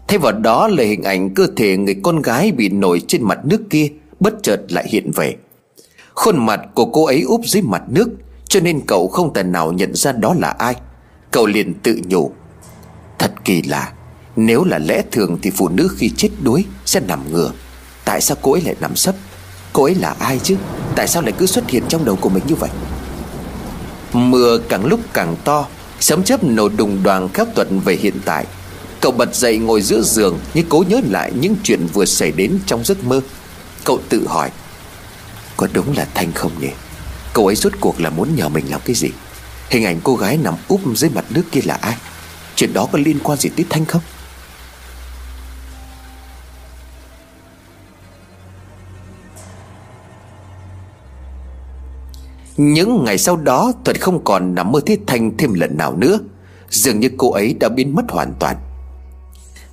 [0.07, 3.39] Thay vào đó là hình ảnh cơ thể người con gái bị nổi trên mặt
[3.43, 3.87] nước kia,
[4.19, 5.35] Bất chợt lại hiện về
[6.13, 8.09] Khuôn mặt của cô ấy úp dưới mặt nước,
[8.47, 10.75] Cho nên cậu không thể nào nhận ra đó là ai.
[11.31, 12.31] Cậu liền tự nhủ,
[13.19, 13.93] Thật kỳ lạ,
[14.35, 17.51] Nếu là lẽ thường thì phụ nữ khi chết đuối Sẽ nằm ngửa,
[18.05, 19.15] Tại sao cô ấy lại nằm sấp?
[19.73, 20.55] Cô ấy là ai chứ?
[20.95, 22.69] Tại sao lại cứ xuất hiện trong đầu của mình như vậy?
[24.13, 25.65] Mưa càng lúc càng to,
[25.99, 28.45] Sấm chớp nổ đùng đoàn khắp tuần về hiện tại.
[29.01, 32.59] Cậu bật dậy ngồi giữa giường Như cố nhớ lại những chuyện vừa xảy đến
[32.65, 33.21] trong giấc mơ.
[33.83, 34.49] Cậu tự hỏi,
[35.57, 36.69] Có đúng là Thanh không nhỉ?
[37.33, 39.09] Cậu ấy rốt cuộc là muốn nhờ mình làm cái gì?
[39.69, 41.95] Hình ảnh cô gái nằm úp dưới mặt nước kia là ai?
[42.55, 44.01] Chuyện đó có liên quan gì tới Thanh không?
[52.61, 56.19] Những ngày sau đó, Thuật không còn nằm mơ thấy Thanh thêm lần nào nữa.
[56.69, 58.55] Dường như cô ấy đã biến mất hoàn toàn.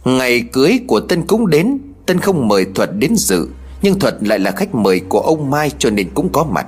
[0.04, 1.78] Ngày cưới của Tân cũng đến.
[2.06, 3.48] Tân không mời Thuật đến dự,
[3.82, 6.66] Nhưng Thuật lại là khách mời của ông Mai cho nên cũng có mặt.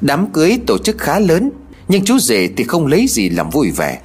[0.00, 1.50] Đám cưới tổ chức khá lớn,
[1.88, 4.00] Nhưng chú rể thì không lấy gì làm vui vẻ.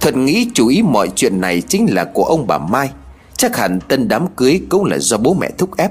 [0.00, 2.90] Thuật nghĩ chú ý mọi chuyện này chính là của ông bà Mai.
[3.36, 5.90] Chắc hẳn tân đám cưới cũng là do bố mẹ thúc ép.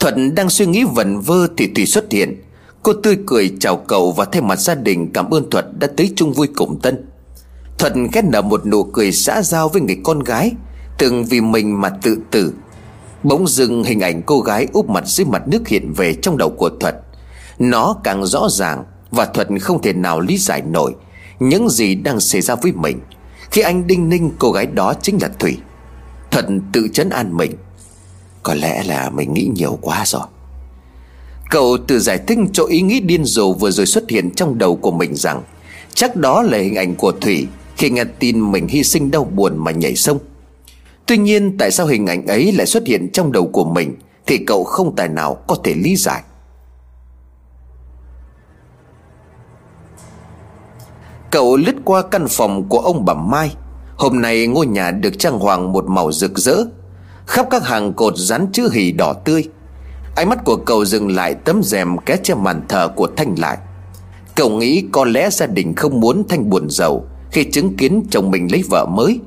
[0.00, 2.42] Thuận đang suy nghĩ vẩn vơ thì tùy xuất hiện.
[2.82, 6.12] Cô tươi cười chào cậu và thay mặt gia đình cảm ơn Thuật đã tới
[6.16, 7.06] chung vui cùng Tân.
[7.78, 10.52] Thuật ghét nở một nụ cười xã giao với người con gái
[10.98, 12.52] Từng vì mình mà tự tử.
[13.22, 16.50] Bỗng dưng hình ảnh cô gái úp mặt dưới mặt nước hiện về trong đầu
[16.50, 16.96] của Thuật.
[17.58, 20.94] Nó càng rõ ràng Và Thuật không thể nào lý giải nổi
[21.40, 23.00] Những gì đang xảy ra với mình.
[23.50, 25.58] Khi anh đinh ninh cô gái đó chính là Thủy.
[26.30, 27.52] Thuật tự chấn an mình.
[28.42, 30.22] Có lẽ là mình nghĩ nhiều quá rồi.
[31.50, 34.76] Cậu tự giải thích cho ý nghĩ điên rồ vừa rồi xuất hiện trong đầu
[34.76, 35.42] của mình rằng,
[35.94, 37.46] Chắc đó là hình ảnh của Thủy
[37.76, 40.18] Khi nghe tin mình hy sinh đau buồn mà nhảy sông.
[41.06, 43.96] Tuy nhiên, tại sao hình ảnh ấy lại xuất hiện trong đầu của mình
[44.26, 46.22] Thì cậu không tài nào có thể lý giải.
[51.30, 53.54] Cậu lướt qua căn phòng của ông bà Mai.
[53.96, 56.56] Hôm nay ngôi nhà được trang hoàng một màu rực rỡ.
[57.26, 59.44] Khắp các hàng cột dán chữ hỉ đỏ tươi.
[60.18, 63.58] Ánh mắt của cậu dừng lại tấm rèm ké che màn thờ của Thanh lại.
[64.34, 68.30] Cậu nghĩ có lẽ gia đình không muốn Thanh buồn giàu Khi chứng kiến chồng
[68.30, 69.20] mình lấy vợ mới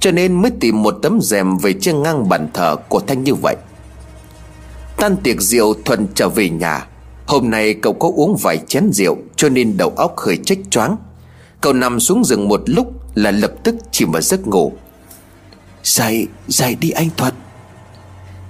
[0.00, 3.34] Cho nên mới tìm một tấm rèm về che ngang bàn thờ của Thanh như
[3.34, 3.56] vậy.
[4.96, 6.86] Tan tiệc rượu Thuần trở về nhà.
[7.26, 10.96] Hôm nay cậu có uống vài chén rượu Cho nên đầu óc hơi trách choáng.
[11.60, 14.72] Cậu nằm xuống giường một lúc Là lập tức chìm vào giấc ngủ.
[15.82, 17.34] Dậy, dậy đi anh Thuật.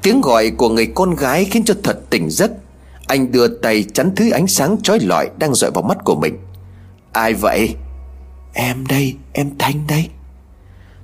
[0.09, 2.51] Tiếng gọi của người con gái khiến cho thật tỉnh giấc.
[3.07, 6.39] Anh đưa tay chắn thứ ánh sáng chói lọi Đang dọi vào mắt của mình.
[7.13, 7.75] Ai vậy?
[8.53, 10.09] Em đây, em Thanh đây.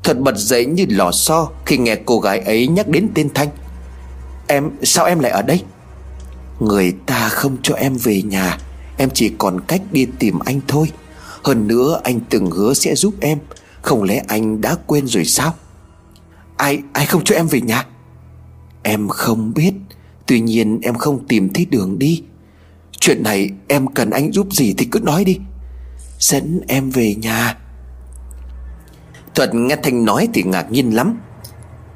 [0.02, 3.48] Thuật bật dậy như lò xo Khi nghe cô gái ấy nhắc đến tên Thanh.
[4.46, 5.62] Em, sao em lại ở đây?
[6.60, 8.58] Người ta không cho em về nhà.
[8.96, 10.92] Em chỉ còn cách đi tìm anh thôi.
[11.42, 13.38] Hơn nữa, anh từng hứa sẽ giúp em.
[13.82, 15.54] Không lẽ anh đã quên rồi sao?
[16.56, 17.86] Ai ai không cho em về nhà?
[18.84, 19.72] Em không biết.
[20.26, 22.22] Tuy nhiên em không tìm thấy đường đi.
[23.00, 25.38] Chuyện này em cần anh giúp gì thì cứ nói đi.
[26.18, 27.58] Dẫn em về nhà.
[29.34, 31.20] Thuật nghe Thanh nói thì ngạc nhiên lắm.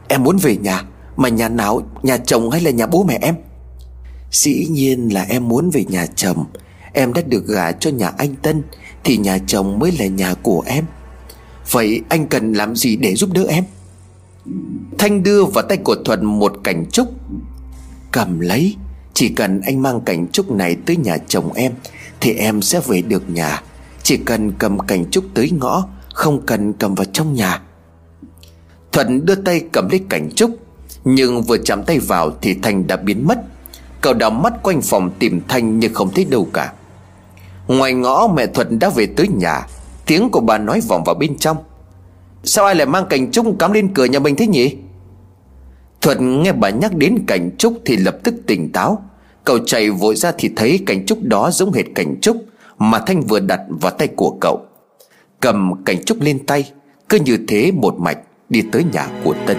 [0.09, 0.83] Em muốn về nhà,
[1.17, 3.35] Mà nhà nào, Nhà chồng hay là nhà bố mẹ em?
[4.31, 6.45] Dĩ nhiên là em muốn về nhà chồng.
[6.93, 8.63] Em đã được gả cho nhà anh Tân,
[9.05, 10.85] Thì nhà chồng mới là nhà của em.
[11.71, 13.65] Vậy anh cần làm gì để giúp đỡ em?
[14.99, 17.09] Thanh đưa vào tay của Thuận một cảnh trúc,
[18.13, 18.77] Cầm lấy.
[19.15, 21.73] Chỉ cần anh mang cảnh trúc này tới nhà chồng em,
[22.21, 23.63] Thì em sẽ về được nhà.
[24.03, 27.63] Chỉ cần cầm cảnh trúc tới ngõ, Không cần cầm vào trong nhà.
[28.93, 30.51] Thuận đưa tay cầm lấy cảnh trúc,
[31.05, 33.39] Nhưng vừa chạm tay vào Thì Thanh đã biến mất.
[34.01, 36.73] Cậu đảo mắt quanh phòng tìm Thanh Nhưng không thấy đâu cả.
[37.69, 39.67] Ngoài ngõ, mẹ Thuận đã về tới nhà.
[40.07, 41.57] Tiếng của bà nói vọng vào bên trong.
[42.45, 44.77] Sao ai lại mang cảnh trúc cắm lên cửa nhà mình thế nhỉ?
[46.01, 49.03] Thuận nghe bà nhắc đến cảnh trúc Thì lập tức tỉnh táo.
[49.45, 52.37] Cậu chạy vội ra thì thấy cảnh trúc đó giống hệt cảnh trúc,
[52.79, 54.61] Mà Thanh vừa đặt vào tay của cậu.
[55.41, 56.73] Cầm cảnh trúc lên tay,
[57.09, 59.57] Cứ như thế một mạch đi tới nhà của Tân.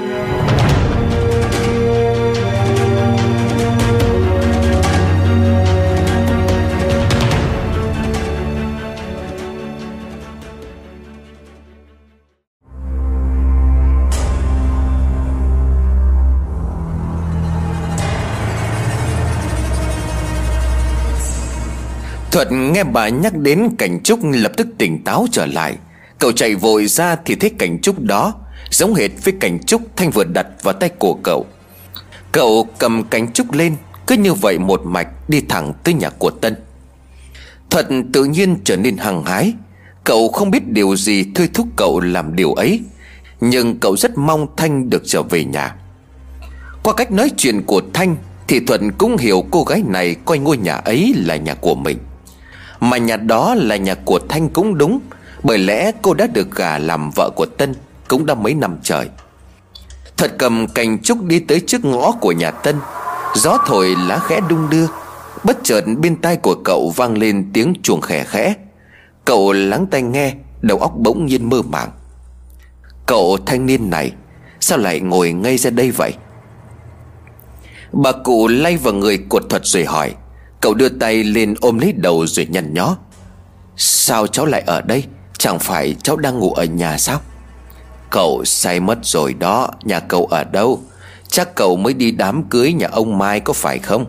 [22.32, 25.76] Thuật nghe bà nhắc đến cảnh trúc lập tức tỉnh táo trở lại.
[26.20, 28.34] Cậu chạy vội ra thì thấy cảnh trúc đó,
[28.72, 31.46] Giống hệt với cảnh trúc Thanh vừa đặt vào tay của cậu.
[32.32, 33.76] Cậu cầm cảnh trúc lên,
[34.08, 36.56] Cứ như vậy một mạch đi thẳng tới nhà của Tân.
[37.70, 39.54] Thuật tự nhiên trở nên hăng hái.
[40.04, 42.82] Cậu không biết điều gì thôi thúc cậu làm điều ấy,
[43.42, 45.76] Nhưng cậu rất mong Thanh được trở về nhà.
[46.84, 48.16] Qua cách nói chuyện của Thanh
[48.48, 51.98] Thì Thuận cũng hiểu cô gái này coi ngôi nhà ấy là nhà của mình
[52.80, 55.00] mà nhà đó là nhà của Thanh cũng đúng.
[55.44, 57.76] Bởi lẽ cô đã được gả làm vợ của Tân,
[58.08, 59.10] Cũng đã mấy năm trời.
[60.18, 62.76] Thật cầm cành trúc đi tới trước ngõ của nhà Tân.
[63.36, 64.86] Gió thổi lá khẽ đung đưa.
[65.44, 68.54] Bất chợt bên tai của cậu vang lên tiếng chuồng khẽ khẽ.
[69.26, 71.92] Cậu lắng tai nghe, Đầu óc bỗng nhiên mơ màng.
[73.06, 74.12] Cậu thanh niên này,
[74.60, 76.14] Sao lại ngồi ngay ra đây vậy?
[77.92, 80.16] Bà cụ lay vào người cột thuật rồi hỏi.
[80.62, 82.98] Cậu đưa tay lên ôm lấy đầu rồi nhăn nhó.
[83.78, 85.04] Sao cháu lại ở đây?
[85.38, 87.22] Chẳng phải cháu đang ngủ ở nhà sao?
[88.10, 90.82] Cậu say mất rồi đó, Nhà cậu ở đâu?
[91.30, 94.06] Chắc cậu mới đi đám cưới nhà ông Mai có phải không?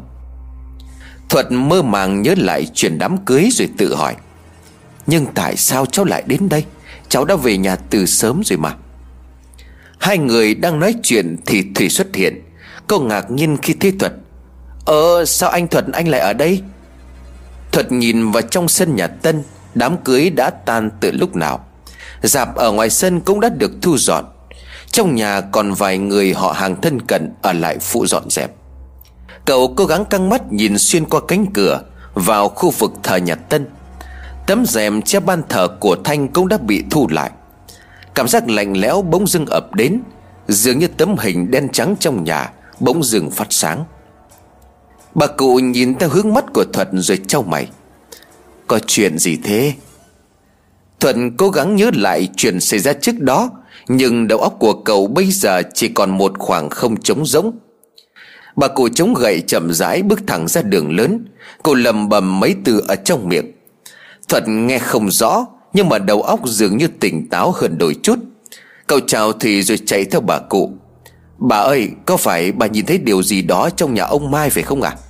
[1.29, 4.17] Thuật mơ màng nhớ lại chuyện đám cưới rồi tự hỏi.
[5.07, 6.65] Nhưng tại sao cháu lại đến đây?
[7.09, 8.75] Cháu đã về nhà từ sớm rồi mà.
[9.99, 12.43] Hai người đang nói chuyện thì Thủy xuất hiện.
[12.87, 14.13] Cô ngạc nhiên khi thấy Thuật.
[14.85, 16.63] Ờ sao anh Thuật anh lại ở đây?
[17.73, 19.43] Thuật nhìn vào trong sân nhà Tân,
[19.75, 21.65] Đám cưới đã tan từ lúc nào.
[22.23, 24.25] Dạp ở ngoài sân cũng đã được thu dọn.
[24.91, 28.51] Trong nhà còn vài người họ hàng thân cận Ở lại phụ dọn dẹp.
[29.45, 31.81] Cậu cố gắng căng mắt nhìn xuyên qua cánh cửa,
[32.15, 33.67] Vào khu vực thờ nhà Tân.
[34.47, 37.31] Tấm rèm che ban thờ của Thanh cũng đã bị thu lại.
[38.15, 40.01] Cảm giác lạnh lẽo bỗng dưng ập đến,
[40.49, 42.51] Dường như tấm hình đen trắng trong nhà
[42.81, 43.85] Bỗng dưng phát sáng.
[45.15, 47.69] Bà cụ nhìn theo hướng mắt của Thuận rồi trao mày.
[48.67, 49.73] Có chuyện gì thế?
[51.01, 53.51] Thuận cố gắng nhớ lại chuyện xảy ra trước đó,
[53.89, 57.59] Nhưng đầu óc của cậu bây giờ chỉ còn một khoảng không trống rỗng.
[58.57, 61.25] Bà cụ chống gậy chậm rãi bước thẳng ra đường lớn.
[61.63, 63.53] Cô lầm bầm mấy từ ở trong miệng.
[64.29, 68.19] Thuận nghe không rõ, Nhưng mà đầu óc dường như tỉnh táo hơn đôi chút.
[68.87, 70.73] Cậu chào thì rồi chạy theo bà cụ.
[71.41, 74.63] Bà ơi, có phải bà nhìn thấy điều gì đó trong nhà ông Mai phải
[74.63, 74.91] không ạ?
[74.91, 75.01] À?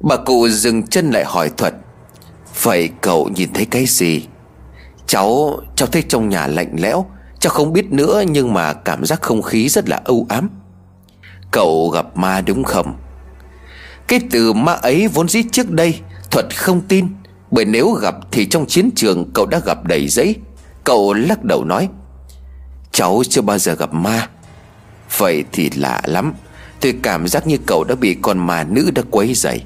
[0.00, 1.74] Bà cụ dừng chân lại hỏi Thuật.
[2.62, 4.26] Vậy cậu nhìn thấy cái gì?
[5.06, 7.06] Cháu Cháu thấy trong nhà lạnh lẽo,
[7.38, 10.50] Cháu không biết nữa nhưng mà cảm giác không khí rất là âu ám.
[11.50, 12.96] Cậu gặp ma đúng không?
[14.08, 16.00] Cái từ ma ấy vốn dĩ trước đây,
[16.30, 17.06] Thuật không tin.
[17.50, 20.36] Bởi nếu gặp thì trong chiến trường cậu đã gặp đầy giấy.
[20.84, 21.88] Cậu lắc đầu nói,
[22.92, 24.28] Cháu chưa bao giờ gặp ma.
[25.18, 26.32] Vậy thì lạ lắm.
[26.80, 29.62] Tôi cảm giác như cậu đã bị con ma nữ đã quấy dậy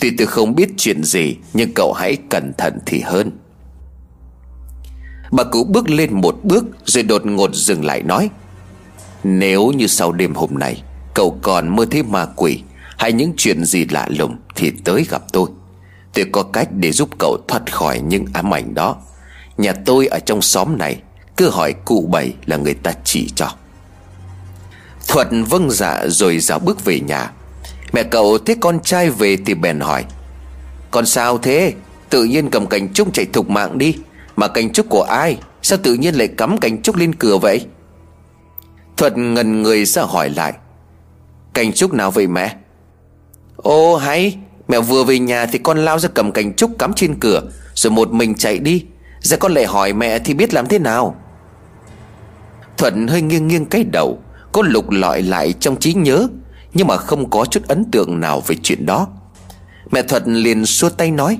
[0.00, 3.30] Tuy tôi không biết chuyện gì, Nhưng cậu hãy cẩn thận thì hơn.
[5.30, 8.30] Bà cụ bước lên một bước Rồi đột ngột dừng lại nói,
[9.24, 10.82] Nếu như sau đêm hôm nay
[11.14, 12.62] Cậu còn mơ thấy ma quỷ
[12.98, 15.48] Hay những chuyện gì lạ lùng Thì tới gặp tôi.
[16.14, 18.96] Tôi có cách để giúp cậu thoát khỏi những ám ảnh đó.
[19.56, 21.02] Nhà tôi ở trong xóm này,
[21.36, 23.54] Cứ hỏi cụ bảy là người ta chỉ cho.
[25.08, 27.30] Thuận vâng dạ rồi dạo bước về nhà.
[27.92, 30.04] Mẹ cậu thấy con trai về thì bèn hỏi,
[30.90, 31.72] Con sao thế?
[32.10, 33.96] Tự nhiên cầm cành trúc chạy thục mạng đi,
[34.36, 35.38] Mà cành trúc của ai?
[35.62, 37.66] Sao tự nhiên lại cắm cành trúc lên cửa vậy?
[38.96, 40.52] Thuận ngần người ra hỏi lại,
[41.54, 42.56] Cành trúc nào vậy mẹ?
[43.56, 44.38] Ô, hay,
[44.68, 47.42] Mẹ vừa về nhà thì con lao ra cầm cành trúc cắm trên cửa,
[47.74, 48.84] Rồi một mình chạy đi.
[49.20, 51.16] Giờ con lại hỏi mẹ thì biết làm thế nào?
[52.76, 54.18] Thuận hơi nghiêng nghiêng cái đầu.
[54.52, 56.28] Có lục lọi lại trong trí nhớ,
[56.74, 59.08] Nhưng mà không có chút ấn tượng nào về chuyện đó.
[59.90, 61.38] Mẹ Thuận liền xua tay nói,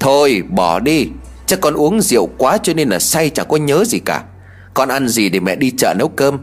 [0.00, 1.08] Thôi, bỏ đi,
[1.46, 4.24] Chắc con uống rượu quá cho nên là say chẳng có nhớ gì cả.
[4.74, 6.38] Con ăn gì để mẹ đi chợ nấu cơm?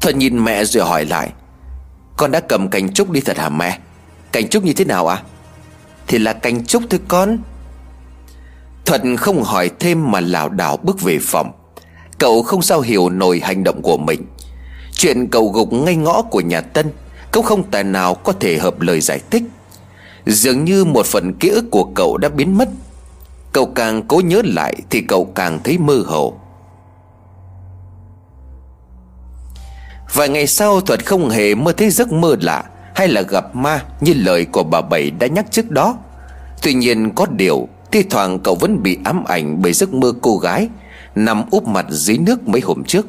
[0.00, 1.32] Thuận nhìn mẹ rồi hỏi lại,
[2.16, 3.78] Con đã cầm cành trúc đi thật hả mẹ?
[4.32, 5.16] Cành trúc như thế nào ạ?
[5.16, 5.24] À?
[6.06, 7.38] Thì là cành trúc thôi con.
[8.84, 11.52] Thuận không hỏi thêm mà lảo đảo bước về phòng.
[12.22, 14.26] Cậu không sao hiểu nổi hành động của mình.
[14.92, 16.92] Chuyện cậu gục ngay ngõ của nhà Tân
[17.32, 19.42] Cậu không tài nào có thể hợp lời giải thích.
[20.26, 22.68] Dường như một phần ký ức của cậu đã biến mất.
[23.52, 26.34] Cậu càng cố nhớ lại Thì cậu càng thấy mơ hồ.
[30.12, 33.84] Vài ngày sau, Thuật không hề mơ thấy giấc mơ lạ Hay là gặp ma
[34.00, 35.96] Như lời của bà Bảy đã nhắc trước đó.
[36.62, 40.38] Tuy nhiên có điều, Thi thoảng cậu vẫn bị ám ảnh Bởi giấc mơ cô
[40.38, 40.68] gái.
[41.14, 43.06] Nằm úp mặt dưới nước mấy hôm trước.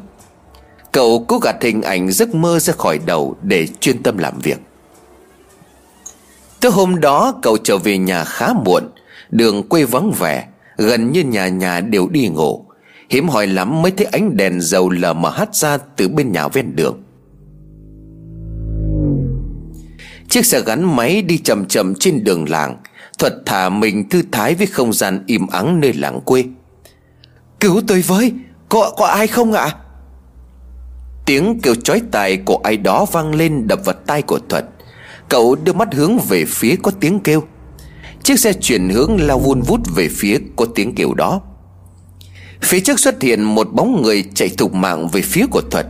[0.91, 4.57] Cậu cố gạt hình ảnh giấc mơ ra khỏi đầu Để chuyên tâm làm việc.
[6.61, 8.83] Tới hôm đó, cậu trở về nhà khá muộn,
[9.29, 10.47] Đường quê vắng vẻ,
[10.77, 12.65] Gần như nhà nhà đều đi ngủ.
[13.09, 16.47] Hiếm hỏi lắm mới thấy ánh đèn dầu lờ mà hắt ra từ bên nhà
[16.47, 17.03] ven đường.
[20.29, 22.77] Chiếc xe gắn máy đi chậm chậm trên đường làng
[23.19, 26.43] Thuật thả mình thư thái với không gian im ắng nơi làng quê.
[27.63, 28.33] Cứu tôi với.
[28.69, 29.75] Có, có ai không ạ?
[31.25, 34.65] Tiếng kêu chói tai của ai đó vang lên đập vào tai của Thuật.
[35.29, 37.43] Cậu đưa mắt hướng về phía có tiếng kêu.
[38.23, 41.41] Chiếc xe chuyển hướng lao vun vút về phía có tiếng kêu đó.
[42.61, 45.87] Phía trước xuất hiện một bóng người chạy thục mạng về phía của Thuật.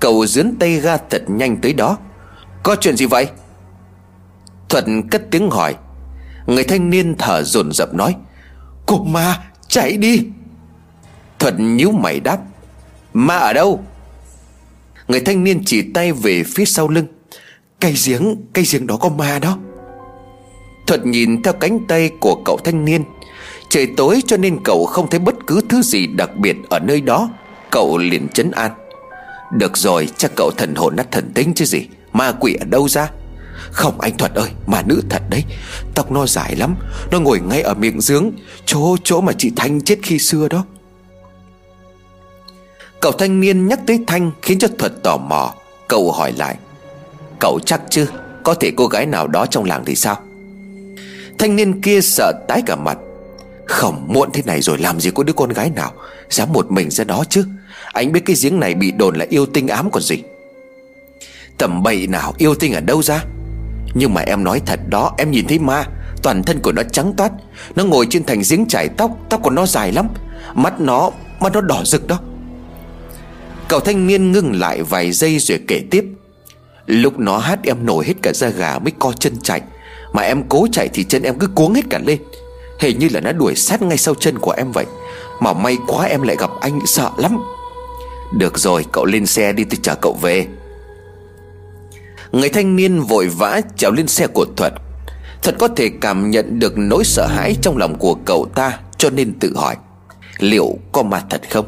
[0.00, 1.98] Cậu dướn tay ga thật nhanh tới đó.
[2.62, 3.28] Có chuyện gì vậy?
[4.68, 5.74] Thuật cất tiếng hỏi.
[6.46, 8.14] Người thanh niên thở dồn dập nói
[8.86, 10.20] Cô ma chạy đi.
[11.44, 12.38] Thuật nhíu mày đáp,
[13.12, 13.84] Ma ở đâu?
[15.08, 17.06] Người thanh niên chỉ tay về phía sau lưng
[17.80, 19.58] Cây giếng Cây giếng đó có ma đó.
[20.86, 23.04] Thuật nhìn theo cánh tay của cậu thanh niên,
[23.68, 27.00] Trời tối cho nên cậu không thấy bất cứ thứ gì đặc biệt ở nơi
[27.00, 27.30] đó.
[27.70, 28.72] Cậu liền chấn an,
[29.52, 32.88] Được rồi, chắc cậu thần hồn nát thần tính chứ gì, Ma quỷ ở đâu
[32.88, 33.10] ra?
[33.70, 35.44] Không, anh Thuật ơi mà nữ thật đấy,
[35.94, 36.76] Tóc nó dài lắm,
[37.10, 38.30] Nó ngồi ngay ở miệng giếng,
[38.66, 40.64] Chỗ chỗ mà chị Thanh chết khi xưa đó.
[43.04, 45.54] Cậu thanh niên nhắc tới Thanh Khiến cho Thuật tò mò.
[45.88, 46.56] Cậu hỏi lại,
[47.40, 48.06] Cậu chắc chứ?
[48.42, 50.18] Có thể cô gái nào đó trong làng thì sao?
[51.38, 52.98] Thanh niên kia sợ tái cả mặt.
[53.66, 55.92] Không muộn thế này rồi, làm gì có đứa con gái nào
[56.30, 57.44] Dám một mình ra đó chứ?
[57.92, 60.22] Anh biết cái giếng này bị đồn là yêu tinh ám còn gì.
[61.58, 63.24] Tầm bậy nào, yêu tinh ở đâu ra?
[63.94, 65.84] Nhưng mà em nói thật đó, Em nhìn thấy ma,
[66.22, 67.32] Toàn thân của nó trắng toát.
[67.76, 70.08] Nó ngồi trên thành giếng chải tóc Tóc của nó dài lắm.
[70.54, 71.10] Mắt nó
[71.40, 72.18] Mắt nó đỏ rực đó.
[73.68, 76.04] Cậu thanh niên ngưng lại vài giây rồi kể tiếp.
[76.86, 79.60] Lúc nó hát em nổi hết cả da gà mới co chân chạy,
[80.12, 82.18] Mà em cố chạy thì chân em cứ cuống hết cả lên.
[82.80, 84.86] Hình như là nó đuổi sát ngay sau chân của em vậy,
[85.40, 87.38] Mà may quá em lại gặp anh sợ lắm.
[88.38, 90.46] Được rồi, cậu lên xe đi, tôi chở cậu về.
[92.32, 94.72] Người thanh niên vội vã trèo lên xe của Thuật.
[95.42, 99.10] Thuật có thể cảm nhận được nỗi sợ hãi trong lòng của cậu ta, Cho
[99.10, 99.76] nên tự hỏi,
[100.38, 101.66] Liệu có ma thật không?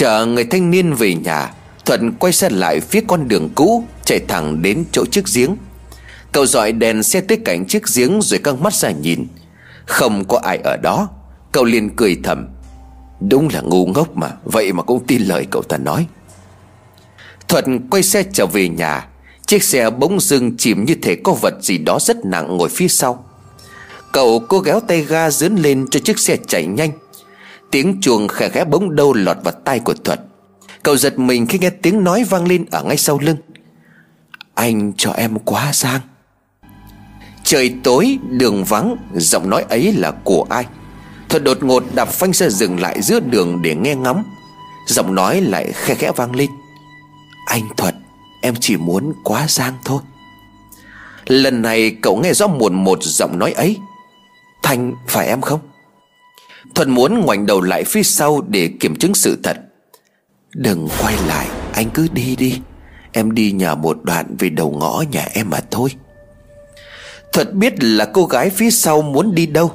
[0.00, 1.52] Chờ người thanh niên về nhà,
[1.84, 5.56] Thuận quay xe lại phía con đường cũ, Chạy thẳng đến chỗ chiếc giếng.
[6.32, 9.26] Cậu dọi đèn xe tới cảnh chiếc giếng Rồi căng mắt ra nhìn.
[9.86, 11.08] Không có ai ở đó.
[11.52, 12.48] Cậu liền cười thầm.
[13.20, 16.06] Đúng là ngu ngốc mà, Vậy mà cũng tin lời cậu ta nói.
[17.48, 19.08] Thuận quay xe trở về nhà.
[19.46, 22.88] Chiếc xe bỗng dưng chìm như thể có vật gì đó rất nặng ngồi phía
[22.88, 23.24] sau.
[24.12, 26.90] Cậu cố ghéo tay ga dướn lên cho chiếc xe chạy nhanh.
[27.70, 30.20] Tiếng chuông khẽ khẽ bỗng đâu lọt vào tay của Thuật.
[30.82, 33.36] Cậu giật mình khi nghe tiếng nói vang lên ở ngay sau lưng.
[34.54, 36.00] Anh cho em quá sang.
[37.44, 40.66] Trời tối, đường vắng, Giọng nói ấy là của ai?
[41.28, 44.24] Thuật đột ngột đạp phanh xe dừng lại giữa đường để nghe ngóng.
[44.86, 46.50] Giọng nói lại khe khẽ vang lên.
[47.46, 47.94] Anh Thuật,
[48.40, 50.00] Em chỉ muốn quá giang thôi.
[51.26, 53.78] Lần này cậu nghe rõ muộn một giọng nói ấy.
[54.62, 55.60] Thanh phải em không?
[56.74, 59.56] Thuận muốn ngoảnh đầu lại phía sau để kiểm chứng sự thật.
[60.54, 62.60] Đừng quay lại, Anh cứ đi đi.
[63.12, 65.90] Em đi nhờ một đoạn về đầu ngõ nhà em mà thôi.
[67.32, 69.72] Thuật biết là cô gái phía sau muốn đi đâu.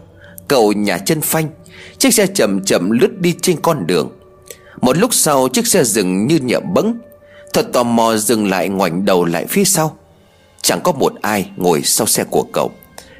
[0.47, 1.49] Cậu nhà chân phanh,
[1.97, 4.09] Chiếc xe chậm chậm lướt đi trên con đường.
[4.81, 6.97] Một lúc sau, chiếc xe dừng như nhậm bẫng.
[7.53, 9.97] Thuật tò mò dừng lại ngoảnh đầu lại phía sau.
[10.61, 12.71] Chẳng có một ai ngồi sau xe của cậu.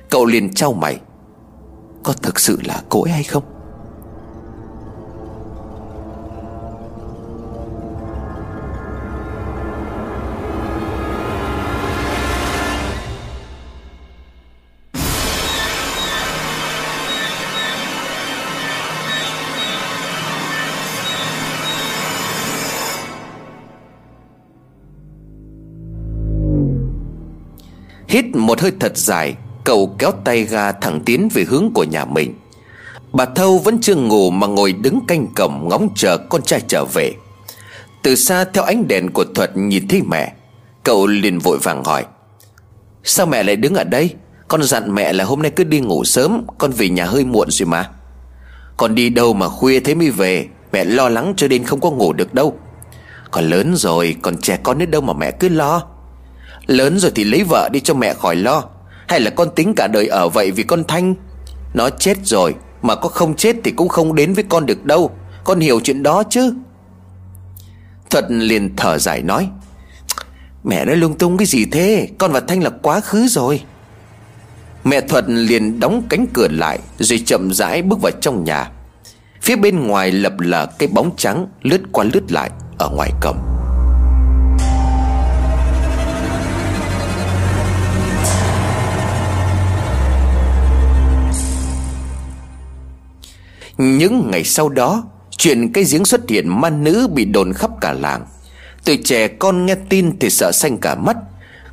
[0.09, 0.97] Cậu liền trao mày.
[2.03, 3.43] Có thực sự là cô ấy hay không?
[28.15, 32.05] Hít một hơi thật dài, Cậu kéo tay ga thẳng tiến về hướng của nhà
[32.05, 32.33] mình.
[33.13, 36.85] Bà Thâu vẫn chưa ngủ mà ngồi đứng canh cổng ngóng chờ con trai trở
[36.93, 37.13] về.
[38.03, 40.33] Từ xa theo ánh đèn của Thuật nhìn thấy mẹ,
[40.83, 42.05] Cậu liền vội vàng hỏi,
[43.03, 44.15] Sao mẹ lại đứng ở đây?
[44.47, 47.51] Con dặn mẹ là hôm nay cứ đi ngủ sớm, Con về nhà hơi muộn
[47.51, 47.89] rồi mà.
[48.77, 50.47] Con đi đâu mà khuya thế mới về?
[50.71, 52.57] Mẹ lo lắng cho nên không có ngủ được đâu.
[53.31, 55.94] Con lớn rồi, Còn trẻ con đến đâu mà mẹ cứ lo?
[56.67, 58.63] Lớn rồi thì lấy vợ đi cho mẹ khỏi lo.
[59.07, 61.15] Hay là con tính cả đời ở vậy vì con Thanh?
[61.73, 65.11] Nó chết rồi, Mà có không chết thì cũng không đến với con được đâu.
[65.43, 66.53] Con hiểu chuyện đó chứ?
[68.09, 69.49] Thuật liền thở dài nói,
[70.63, 72.07] Mẹ nói lung tung cái gì thế?
[72.17, 73.61] Con và Thanh là quá khứ rồi.
[74.83, 78.71] Mẹ Thuật liền đóng cánh cửa lại Rồi chậm rãi bước vào trong nhà.
[79.41, 83.54] Phía bên ngoài lập lờ cái bóng trắng Lướt qua lướt lại ở ngoài cổng.
[93.77, 95.03] Những ngày sau đó,
[95.37, 98.25] Chuyện cái giếng xuất hiện ma nữ bị đồn khắp cả làng.
[98.85, 101.17] Tuổi trẻ con nghe tin thì sợ xanh cả mắt.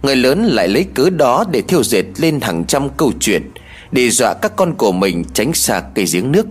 [0.03, 3.51] Người lớn lại lấy cớ đó để thiêu dệt lên hàng trăm câu chuyện
[3.93, 6.47] Để dọa các con của mình tránh xa cây giếng nước.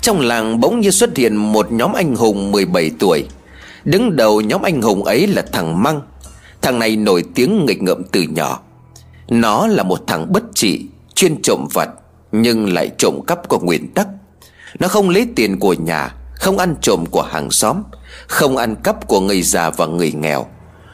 [0.00, 3.24] Trong làng bỗng như xuất hiện một nhóm anh hùng 17 tuổi.
[3.84, 6.00] Đứng đầu nhóm anh hùng ấy là thằng Măng.
[6.62, 8.60] Thằng này nổi tiếng nghịch ngợm từ nhỏ.
[9.28, 11.88] Nó là một thằng bất trị, Chuyên trộm vật
[12.32, 14.08] nhưng lại trộm cắp của nguyên tắc
[14.78, 17.82] Nó không lấy tiền của nhà, Không ăn trộm của hàng xóm,
[18.28, 20.46] Không ăn cắp của người già và người nghèo.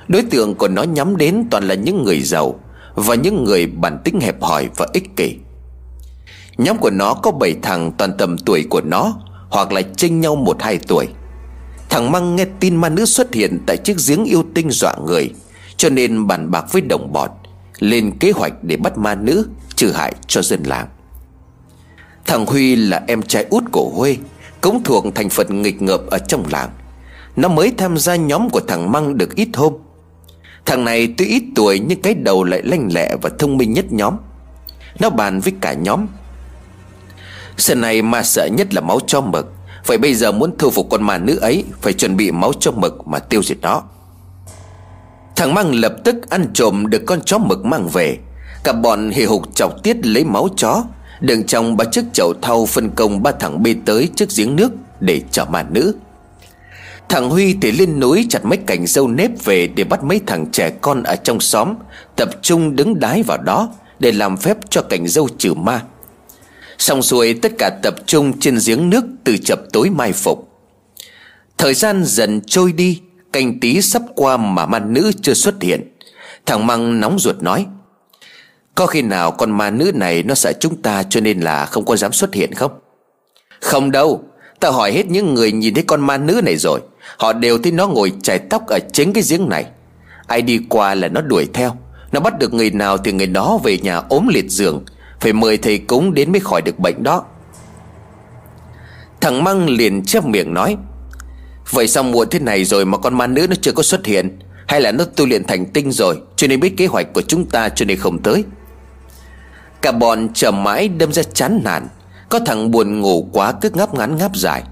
[0.09, 2.61] Đối tượng của nó nhắm đến toàn là những người giàu
[2.95, 5.37] Và những người bản tính hẹp hòi và ích kỷ.
[6.59, 9.15] Nhóm của nó có 7 thằng toàn tầm tuổi của nó,
[9.51, 11.07] Hoặc là chênh nhau một hai tuổi.
[11.91, 15.31] Thằng Măng nghe tin ma nữ xuất hiện Tại chiếc giếng yêu tinh dọa người,
[15.77, 17.31] Cho nên bàn bạc với đồng bọn,
[17.79, 20.89] Lên kế hoạch để bắt ma nữ, Trừ hại cho dân làng.
[22.29, 24.17] Thằng Huy là em trai út của Huê,
[24.61, 26.71] Cũng thuộc thành phần nghịch ngợp ở trong làng.
[27.37, 29.73] Nó mới tham gia nhóm của thằng Măng được ít hôm.
[30.67, 33.85] Thằng này tuy ít tuổi nhưng cái đầu lại lanh lẹ và thông minh nhất
[33.91, 34.17] nhóm.
[35.01, 36.07] Nó bàn với cả nhóm.
[37.57, 39.53] Sợ này mà sợ nhất là máu cho mực.
[39.87, 42.73] Vậy bây giờ muốn thu phục con ma nữ ấy, Phải chuẩn bị máu cho
[42.73, 43.83] mực mà tiêu diệt nó.
[45.37, 48.19] Thằng Măng lập tức ăn trộm được con chó mực mang về.
[48.65, 50.85] Cả bọn hì hục chọc tiết lấy máu chó.
[51.21, 54.73] Đựng trong ba chiếc chậu thau phân công ba thằng bê tới trước giếng nước
[55.01, 55.95] Để chở ma nữ.
[57.09, 60.47] Thằng Huy thì lên núi chặt mấy cành dâu nếp về Để bắt mấy thằng
[60.53, 61.75] trẻ con ở trong xóm,
[62.17, 65.83] Tập trung đứng đái vào đó Để làm phép cho cành dâu trừ ma.
[66.79, 70.49] Xong xuôi, tất cả tập trung trên giếng nước Từ chập tối mai phục.
[71.59, 73.01] Thời gian dần trôi đi,
[73.33, 75.93] canh tí sắp qua mà ma nữ chưa xuất hiện.
[76.47, 77.67] Thằng Măng nóng ruột nói
[78.79, 81.85] có khi nào con ma nữ này nó sợ chúng ta cho nên là không
[81.85, 82.73] có dám xuất hiện không?
[83.61, 84.25] Không đâu,
[84.61, 86.81] Ta hỏi hết những người nhìn thấy con ma nữ này rồi,
[87.19, 89.67] Họ đều thấy nó ngồi chải tóc ở chính cái giếng này.
[90.27, 91.77] Ai đi qua là nó đuổi theo,
[92.13, 94.85] Nó bắt được người nào thì người đó về nhà ốm liệt giường,
[95.21, 97.25] Phải mời thầy cúng đến mới khỏi được bệnh đó.
[99.21, 100.77] Thằng Măng liền chép miệng nói,
[101.71, 104.39] Vậy sao muộn thế này rồi mà con ma nữ nó chưa có xuất hiện?
[104.67, 107.47] Hay là nó tu luyện thành tinh rồi, Cho nên biết kế hoạch của chúng
[107.47, 108.45] ta cho nên không tới?
[109.83, 111.89] Cả bọn chờ mãi đâm ra chán nản.
[112.29, 114.63] Có thằng buồn ngủ quá cứ ngáp ngắn ngáp dài.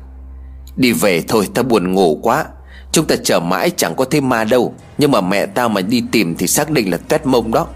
[0.77, 2.45] Đi về thôi ta buồn ngủ quá.
[2.93, 4.75] Chúng ta chờ mãi chẳng có thêm ma đâu.
[4.99, 7.67] Nhưng mà mẹ tao mà đi tìm thì xác định là tuét mông đó.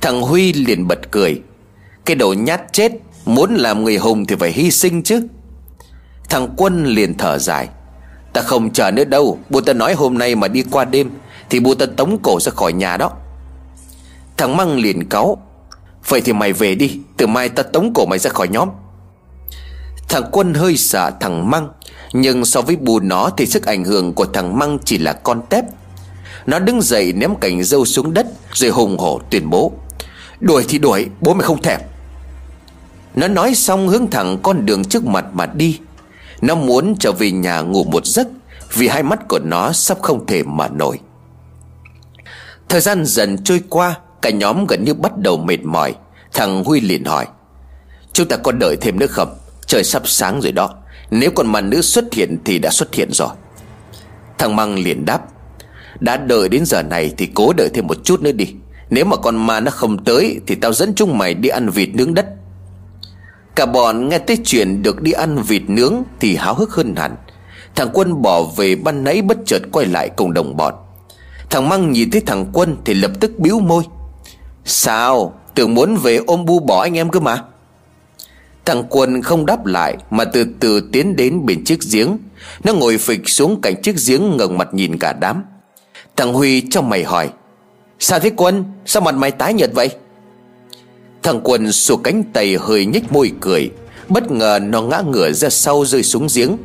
[0.00, 1.42] Thằng Huy liền bật cười.
[2.04, 2.92] Cái đồ nhát chết,
[3.28, 5.26] Muốn làm người hùng thì phải hy sinh chứ.
[6.30, 7.68] Thằng Quân liền thở dài.
[8.32, 9.38] Ta không chờ nữa đâu.
[9.50, 11.10] Bố ta nói hôm nay mà đi qua đêm
[11.50, 13.12] Thì bố ta tống cổ ra khỏi nhà đó.
[14.36, 15.42] Thằng Măng liền cáu.
[16.08, 18.68] Vậy thì mày về đi, Từ mai ta tống cổ mày ra khỏi nhóm.
[20.08, 21.68] Thằng Quân hơi sợ thằng Măng,
[22.12, 25.42] Nhưng so với bù nó Thì sức ảnh hưởng của thằng Măng chỉ là con
[25.48, 25.64] tép.
[26.46, 29.72] Nó đứng dậy ném cành dâu xuống đất Rồi hùng hổ tuyên bố,
[30.40, 31.80] Đuổi thì đuổi, bố mày không thèm.
[33.14, 35.80] Nó nói xong hướng thẳng con đường trước mặt mà đi.
[36.40, 38.28] Nó muốn trở về nhà ngủ một giấc
[38.72, 40.98] Vì hai mắt của nó sắp không thể mở nổi.
[42.68, 45.94] Thời gian dần trôi qua Cả nhóm gần như bắt đầu mệt mỏi.
[46.32, 47.26] Thằng Huy liền hỏi,
[48.12, 49.38] Chúng ta có đợi thêm nữa không?
[49.66, 50.74] Trời sắp sáng rồi đó.
[51.10, 53.28] Nếu con ma nữ xuất hiện thì đã xuất hiện rồi.
[54.38, 55.20] Thằng Măng liền đáp,
[56.00, 58.46] Đã đợi đến giờ này thì cố đợi thêm một chút nữa đi.
[58.90, 61.88] Nếu mà con ma nó không tới Thì tao dẫn chúng mày đi ăn vịt
[61.94, 62.26] nướng đất.
[63.54, 67.16] Cả bọn nghe tới chuyện được đi ăn vịt nướng Thì háo hức hơn hẳn.
[67.74, 70.74] Thằng Quân bỏ về ban nãy bất chợt quay lại cùng đồng bọn.
[71.50, 73.84] Thằng Măng nhìn thấy thằng Quân thì lập tức biếu môi.
[74.68, 75.34] Sao?
[75.54, 77.42] Tưởng muốn về ôm bu bỏ anh em cơ mà.
[78.64, 82.18] Thằng Quân không đáp lại, Mà từ từ tiến đến bên chiếc giếng.
[82.64, 85.44] Nó ngồi phịch xuống cạnh chiếc giếng ngẩng mặt nhìn cả đám.
[86.16, 87.30] Thằng Huy trong mày hỏi,
[87.98, 88.64] Sao thế Quân?
[88.86, 89.88] Sao mặt mày tái nhợt vậy?
[91.22, 93.70] Thằng Quân xù cánh tay hơi nhếch môi cười.
[94.08, 96.56] Bất ngờ nó ngã ngửa ra sau rơi xuống giếng.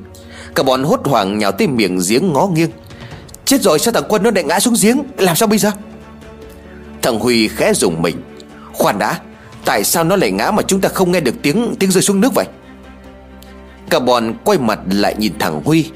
[0.56, 2.70] Cả bọn hốt hoảng nhào tới miệng giếng ngó nghiêng.
[3.46, 5.04] Chết rồi, sao thằng Quân nó lại ngã xuống giếng?
[5.18, 5.72] Làm sao bây giờ?
[7.04, 8.16] Thằng Huy khẽ dùng mình.
[8.74, 9.20] Khoan đã,
[9.66, 12.22] Tại sao nó lại ngã mà chúng ta không nghe được tiếng tiếng rơi xuống
[12.22, 12.46] nước vậy?
[13.90, 15.90] Cả bọn quay mặt lại nhìn thằng Huy.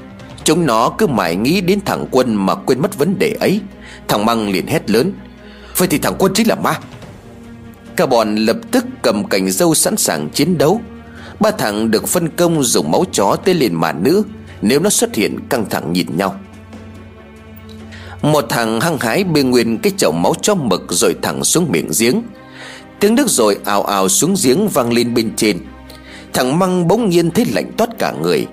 [0.44, 3.60] Chúng nó cứ mãi nghĩ đến thằng Quân mà quên mất vấn đề ấy.
[4.08, 5.12] Thằng Măng liền hét lớn.
[5.76, 6.78] Vậy thì thằng Quân chính là ma.
[7.96, 10.80] Cả bọn lập tức cầm cành dâu sẵn sàng chiến đấu.
[11.40, 14.22] Ba thằng được phân công dùng máu chó tên liền mà nữ.
[14.62, 16.34] Nếu nó xuất hiện, căng thẳng nhìn nhau.
[18.32, 21.90] Một thằng hăng hái bê nguyên cái chậu máu cho mực rồi thẳng xuống miệng
[22.00, 22.22] giếng.
[23.00, 25.58] Tiếng nước rồi ào ào xuống giếng vang lên bên trên.
[26.32, 28.46] Thằng Măng bỗng nhiên thấy lạnh toát cả người.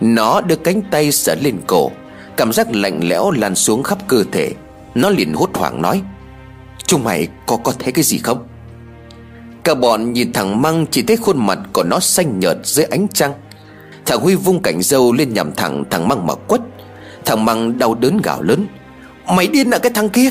[0.00, 1.90] Nó đưa cánh tay sờ lên cổ.
[2.36, 4.52] Cảm giác lạnh lẽo lan xuống khắp cơ thể.
[4.94, 6.02] Nó liền hốt hoảng nói,
[6.86, 8.46] Chúng mày có có thấy cái gì không?
[9.64, 13.06] Cả bọn nhìn thằng Măng chỉ thấy khuôn mặt của nó xanh nhợt dưới ánh
[13.08, 13.32] trăng.
[14.06, 16.60] Thằng Huy vung cảnh dâu lên nhằm thẳng thằng Măng mà quất.
[17.24, 18.66] Thằng Măng đau đớn gào lớn.
[19.26, 20.30] Mày điên à cái thằng kia.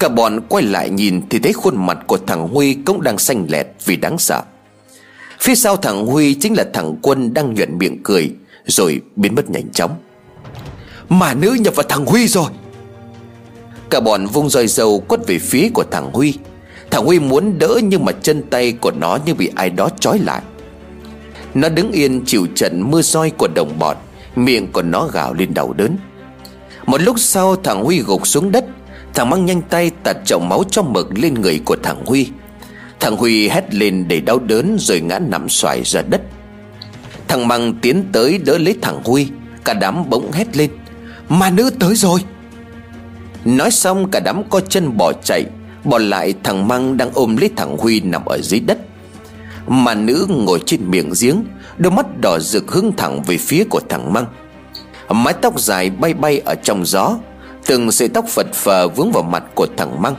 [0.00, 3.46] Cả bọn quay lại nhìn thì thấy khuôn mặt của thằng Huy cũng đang xanh
[3.48, 4.42] lẹt vì đáng sợ.
[5.40, 8.30] Phía sau thằng Huy chính là thằng Quân đang nhuận miệng cười,
[8.66, 9.96] Rồi biến mất nhanh chóng.
[11.08, 12.50] Mà nữ nhập vào thằng Huy rồi.
[13.90, 16.34] Cả bọn vung roi dầu quất về phía của thằng Huy.
[16.90, 20.18] Thằng Huy muốn đỡ nhưng mà chân tay của nó như bị ai đó trói
[20.18, 20.42] lại.
[21.54, 23.96] Nó đứng yên chịu trận mưa roi của đồng bọn,
[24.36, 25.96] Miệng của nó gào lên đau đớn.
[26.88, 28.64] Một lúc sau, thằng Huy gục xuống đất.
[29.14, 32.28] Thằng mang nhanh tay tạt chậu máu cho mực lên người của thằng Huy.
[33.00, 36.20] Thằng Huy hét lên để đau đớn rồi ngã nằm xoài ra đất.
[37.28, 39.28] Thằng Măng tiến tới đỡ lấy thằng Huy.
[39.64, 40.70] Cả đám bỗng hét lên
[41.28, 42.20] Ma nữ tới rồi!
[43.44, 45.44] Nói xong, cả đám co chân bỏ chạy.
[45.84, 48.78] Bỏ lại, thằng Măng đang ôm lấy thằng Huy nằm ở dưới đất.
[49.66, 51.44] Mà nữ ngồi trên miệng giếng,
[51.78, 54.26] Đôi mắt đỏ rực hướng thẳng về phía của thằng Măng.
[55.14, 57.16] Mái tóc dài bay bay ở trong gió,
[57.66, 60.14] Từng sợi tóc phật phờ vướng vào mặt của thằng Măng.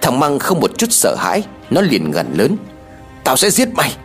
[0.00, 2.56] Thằng Măng không một chút sợ hãi, Nó liền gần lớn.
[3.24, 3.96] Tao sẽ giết mày.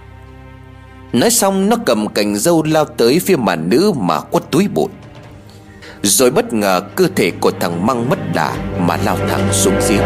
[1.13, 4.87] Nói xong, nó cầm cành dâu lao tới phía màn nữ mà quất túi bụi.
[6.03, 10.03] Rồi bất ngờ, cơ thể của thằng Măng mất đà mà lao thẳng xuống giếng.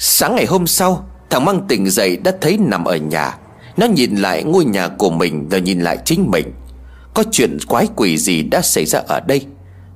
[0.00, 3.38] Sáng ngày hôm sau, Thằng Măng tỉnh dậy đã thấy nằm ở nhà.
[3.76, 6.52] Nó nhìn lại ngôi nhà của mình Rồi nhìn lại chính mình.
[7.14, 9.46] Có chuyện quái quỷ gì đã xảy ra ở đây?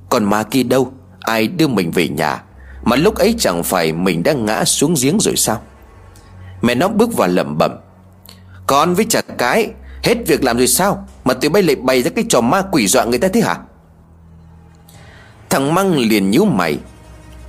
[0.09, 0.91] Còn ma kia đâu?
[1.19, 2.43] Ai đưa mình về nhà?
[2.83, 5.61] Mà lúc ấy chẳng phải mình đã ngã xuống giếng rồi sao?
[6.61, 7.71] Mẹ nó bước vào lẩm bẩm.
[8.67, 9.69] Con với chả cái,
[10.03, 11.07] Hết việc làm rồi sao?
[11.23, 13.57] Mà tụi bay lại bày ra cái trò ma quỷ dọa người ta thế hả?
[15.49, 16.77] Thằng Măng liền nhíu mày.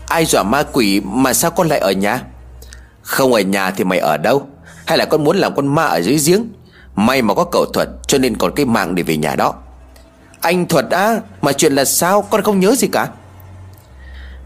[0.09, 2.22] Ai dọa ma quỷ mà sao con lại ở nhà?
[3.05, 4.47] Không ở nhà thì mày ở đâu?
[4.86, 6.48] Hay là con muốn làm con ma ở dưới giếng?
[6.97, 9.55] May mà có cậu Thuật, Cho nên còn cái mạng để về nhà đó.
[10.40, 12.22] Anh Thuật á, Mà chuyện là sao?
[12.22, 13.09] Con không nhớ gì cả.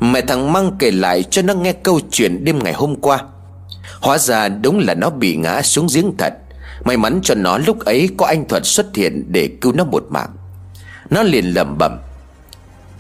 [0.01, 3.19] Mẹ thằng Măng kể lại cho nó nghe câu chuyện đêm ngày hôm qua.
[4.01, 6.33] Hóa ra đúng là nó bị ngã xuống giếng thật.
[6.85, 10.05] May mắn cho nó lúc ấy có anh Thuật xuất hiện để cứu nó một
[10.11, 10.31] mạng.
[11.11, 11.99] Nó liền lẩm bẩm,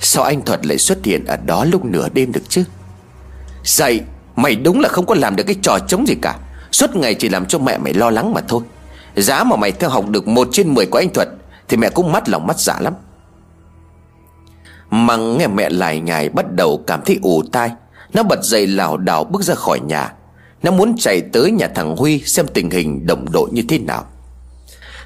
[0.01, 2.65] Sao anh Thuật lại xuất hiện ở đó lúc nửa đêm được chứ?
[3.65, 4.01] Dậy
[4.39, 6.39] Mày đúng là không có làm được cái trò chống gì cả.
[6.73, 8.63] Suốt ngày chỉ làm cho mẹ mày lo lắng mà thôi.
[9.17, 11.29] Giá mà mày theo học được một trên 10 của anh Thuật,
[11.69, 12.95] Thì mẹ cũng mắt lòng mắt dạ lắm.
[14.91, 17.71] Măng nghe mẹ lại nhài bắt đầu cảm thấy ù tai,
[18.15, 20.13] Nó bật dậy lảo đảo bước ra khỏi nhà.
[20.63, 24.05] Nó muốn chạy tới nhà thằng Huy Xem tình hình đồng đội như thế nào.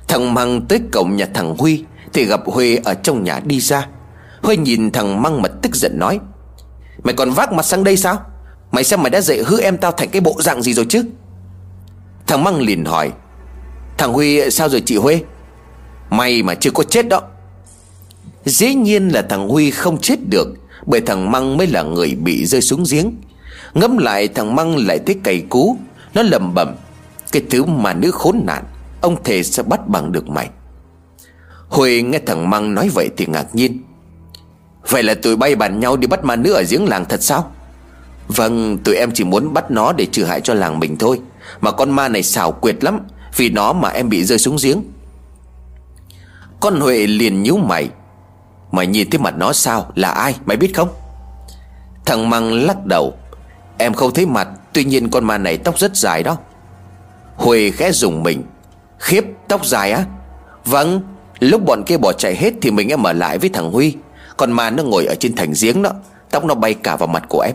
[0.09, 3.87] Thằng Măng tới cổng nhà thằng Huy, Thì gặp Huy ở trong nhà đi ra.
[4.43, 6.21] Huy nhìn thằng Măng mà tức giận nói,
[7.05, 8.32] Mày còn vác mặt sang đây sao?
[8.73, 11.05] Mày xem mày đã dạy hư em tao thành cái bộ dạng gì rồi chứ?
[12.27, 13.13] Thằng Măng liền hỏi.
[13.99, 15.23] Thằng Huy, sao rồi chị Huê
[16.11, 17.23] May mà chưa có chết đó.
[18.45, 20.49] Dĩ nhiên là thằng Huy không chết được,
[20.87, 23.15] Bởi thằng Măng mới là người bị rơi xuống giếng.
[23.75, 25.77] Ngẫm lại thằng Măng lại thấy cày cú,
[26.15, 26.75] Nó lầm bẩm,
[27.33, 28.65] Cái thứ mà nữ khốn nạn,
[29.01, 30.49] Ông thề sẽ bắt bằng được mày.
[31.69, 33.83] Huy nghe thằng Măng nói vậy thì ngạc nhiên.
[34.89, 37.53] Vậy là tụi bay bàn nhau đi bắt ma nữ ở giếng làng thật sao?
[38.29, 41.21] Vâng tụi em chỉ muốn bắt nó để trừ hại cho làng mình thôi.
[41.61, 43.01] Mà con ma này xảo quyệt lắm,
[43.37, 44.83] Vì nó mà em bị rơi xuống giếng.
[46.61, 47.89] Con Huệ liền nhíu mày.
[48.73, 49.91] Mày nhìn thấy mặt nó sao?
[49.95, 50.35] Là ai?
[50.45, 50.89] Mày biết không?
[52.07, 53.15] Thằng Măng lắc đầu.
[53.79, 56.37] Em không thấy mặt, Tuy nhiên con ma này tóc rất dài đó.
[57.37, 58.45] Huệ khẽ dùng mình.
[58.99, 60.05] Khiếp, tóc dài á?
[60.65, 61.01] Vâng
[61.41, 63.97] Lúc bọn kia bỏ chạy hết Thì mình em ở lại với thằng Huy.
[64.37, 65.91] Còn ma nó ngồi ở trên thành giếng đó.
[66.31, 67.55] Tóc nó bay cả vào mặt của em.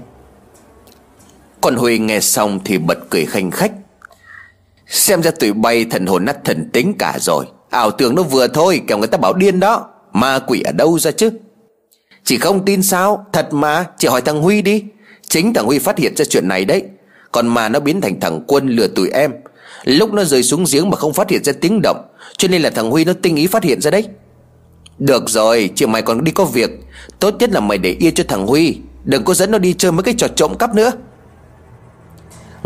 [1.67, 3.71] Còn Huy nghe xong thì bật cười khanh khách.
[4.87, 7.45] Xem ra tụi bay thần hồn nát thần tính cả rồi.
[7.69, 9.89] Ảo tưởng nó vừa thôi, Kẻo người ta bảo điên đó.
[10.13, 11.29] Ma quỷ ở đâu ra chứ?
[12.23, 13.25] Chị không tin sao?
[13.33, 14.83] Thật mà, Chị hỏi thằng Huy đi.
[15.29, 16.83] Chính thằng Huy phát hiện ra chuyện này đấy.
[17.31, 19.31] Còn mà nó biến thành thằng Quân lừa tụi em.
[19.83, 22.05] Lúc nó rơi xuống giếng mà không phát hiện ra tiếng động,
[22.37, 24.07] Cho nên là thằng Huy nó tinh ý phát hiện ra đấy.
[24.99, 26.69] Được rồi, Chị mày còn đi có việc.
[27.19, 28.77] Tốt nhất là mày để yên cho thằng Huy.
[29.03, 30.91] Đừng có dẫn nó đi chơi mấy cái trò trộm cắp nữa.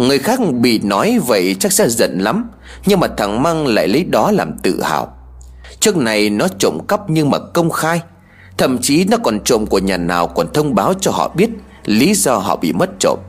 [0.02, 2.50] Người khác bị nói vậy chắc sẽ giận lắm,
[2.86, 5.18] Nhưng mà thằng Măng lại lấy đó làm tự hào.
[5.80, 8.02] Trước này nó trộm cắp nhưng mà công khai,
[8.58, 11.50] Thậm chí nó còn trộm của nhà nào còn thông báo cho họ biết
[11.86, 13.20] Lý do họ bị mất trộm.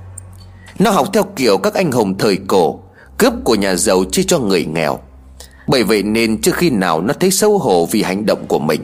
[0.78, 2.80] Nó học theo kiểu các anh hùng thời cổ,
[3.18, 4.98] Cướp của nhà giàu chia cho người nghèo.
[5.68, 8.80] Bởi vậy nên trước khi nào nó thấy xấu hổ vì hành động của mình.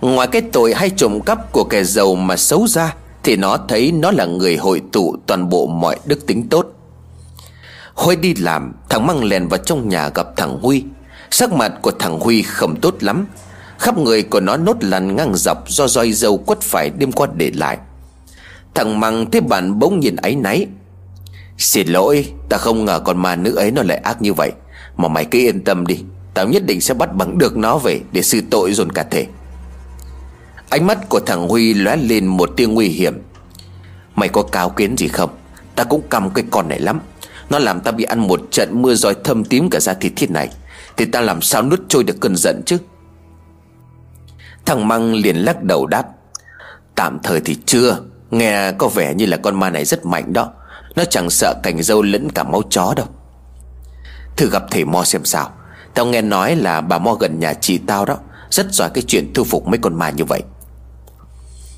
[0.00, 3.92] Ngoài cái tội hay trộm cắp của kẻ giàu mà xấu ra, Thì nó thấy
[3.92, 6.77] nó là người hội tụ toàn bộ mọi đức tính tốt.
[7.98, 10.84] Huy đi làm, Thằng Măng lèn vào trong nhà gặp thằng Huy.
[11.30, 13.26] Sắc mặt của thằng Huy không tốt lắm.
[13.78, 17.28] Khắp người của nó nốt lằn ngang dọc Do roi dâu quất phải đêm qua
[17.34, 17.78] để lại.
[18.74, 20.66] Thằng Măng thấy bạn bỗng nhìn áy náy.
[21.58, 24.52] Xin lỗi, Ta không ngờ con ma nữ ấy nó lại ác như vậy.
[24.96, 26.04] Mà mày cứ yên tâm đi,
[26.34, 29.26] Tao nhất định sẽ bắt bằng được nó về Để xử tội dồn cả thể.
[30.68, 33.14] Ánh mắt của thằng Huy lóe lên một tia nguy hiểm.
[34.16, 35.30] Mày có cáo kiến gì không?
[35.74, 37.00] Ta cũng cầm cái con này lắm.
[37.50, 40.30] Nó làm ta bị ăn một trận mưa roi thâm tím cả da thịt thiết
[40.30, 40.48] này.
[40.96, 42.78] Thì ta làm sao nuốt trôi được cơn giận chứ?
[44.66, 46.06] Thằng Măng liền lắc đầu đáp.
[46.94, 47.98] Tạm thời thì chưa.
[48.30, 50.52] Nghe có vẻ như là con ma này rất mạnh đó.
[50.96, 53.06] Nó chẳng sợ cảnh dâu lẫn cả máu chó đâu.
[54.36, 55.50] Thử gặp thầy Mo xem sao.
[55.94, 58.16] Tao nghe nói là bà Mo gần nhà chị tao đó.
[58.50, 60.42] Rất giỏi cái chuyện thu phục mấy con ma như vậy.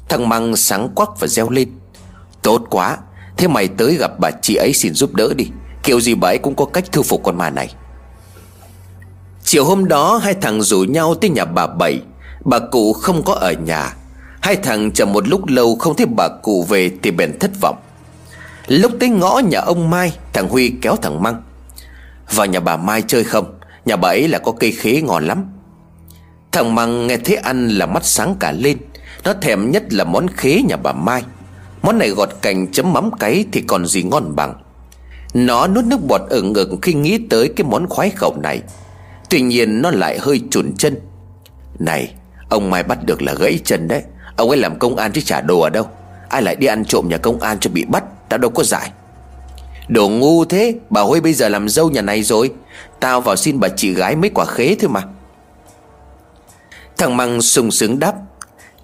[0.09, 1.69] Thằng Măng sáng quắc và reo lên.
[2.43, 2.99] Tốt quá.
[3.41, 5.47] Thế mày tới gặp bà chị ấy xin giúp đỡ đi.
[5.83, 7.75] Kiểu gì bà ấy cũng có cách thu phục con ma này.
[9.45, 12.01] Chiều hôm đó, hai thằng rủ nhau tới nhà bà Bảy.
[12.45, 13.95] Bà cụ không có ở nhà.
[14.43, 17.77] Hai thằng chờ một lúc lâu không thấy bà cụ về Thì bèn thất vọng.
[18.67, 21.43] Lúc tới ngõ nhà ông Mai, Thằng Huy kéo thằng Măng.
[22.33, 23.59] Vào nhà bà Mai chơi không?
[23.85, 25.45] Nhà bà ấy là có cây khế ngon lắm.
[26.53, 28.79] Thằng Măng nghe thấy ăn là mắt sáng cả lên.
[29.25, 31.23] Nó thèm nhất là món khế nhà bà Mai.
[31.82, 34.55] Món này gọt cành chấm mắm cấy Thì còn gì ngon bằng.
[35.35, 38.62] Nó nuốt nước bọt ở ngực khi nghĩ tới cái món khoái khẩu này.
[39.31, 40.97] Tuy nhiên nó lại hơi chùn chân.
[41.78, 42.15] Này,
[42.51, 44.02] Ông Mai bắt được là gãy chân đấy.
[44.36, 45.86] Ông ấy làm công an chứ trả đồ ở đâu?
[46.28, 48.05] Ai lại đi ăn trộm nhà công an cho bị bắt?
[48.28, 48.90] Tao đâu có giải.
[49.89, 52.52] Đồ ngu thế, Bà Huê bây giờ làm dâu nhà này rồi.
[53.01, 55.02] Tao vào xin bà chị gái mấy quả khế thôi mà.
[56.97, 58.15] Thằng Măng sung sướng đáp.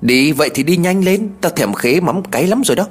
[0.01, 2.87] Đi vậy thì đi nhanh lên Tao thèm khế mắm cái lắm rồi đó.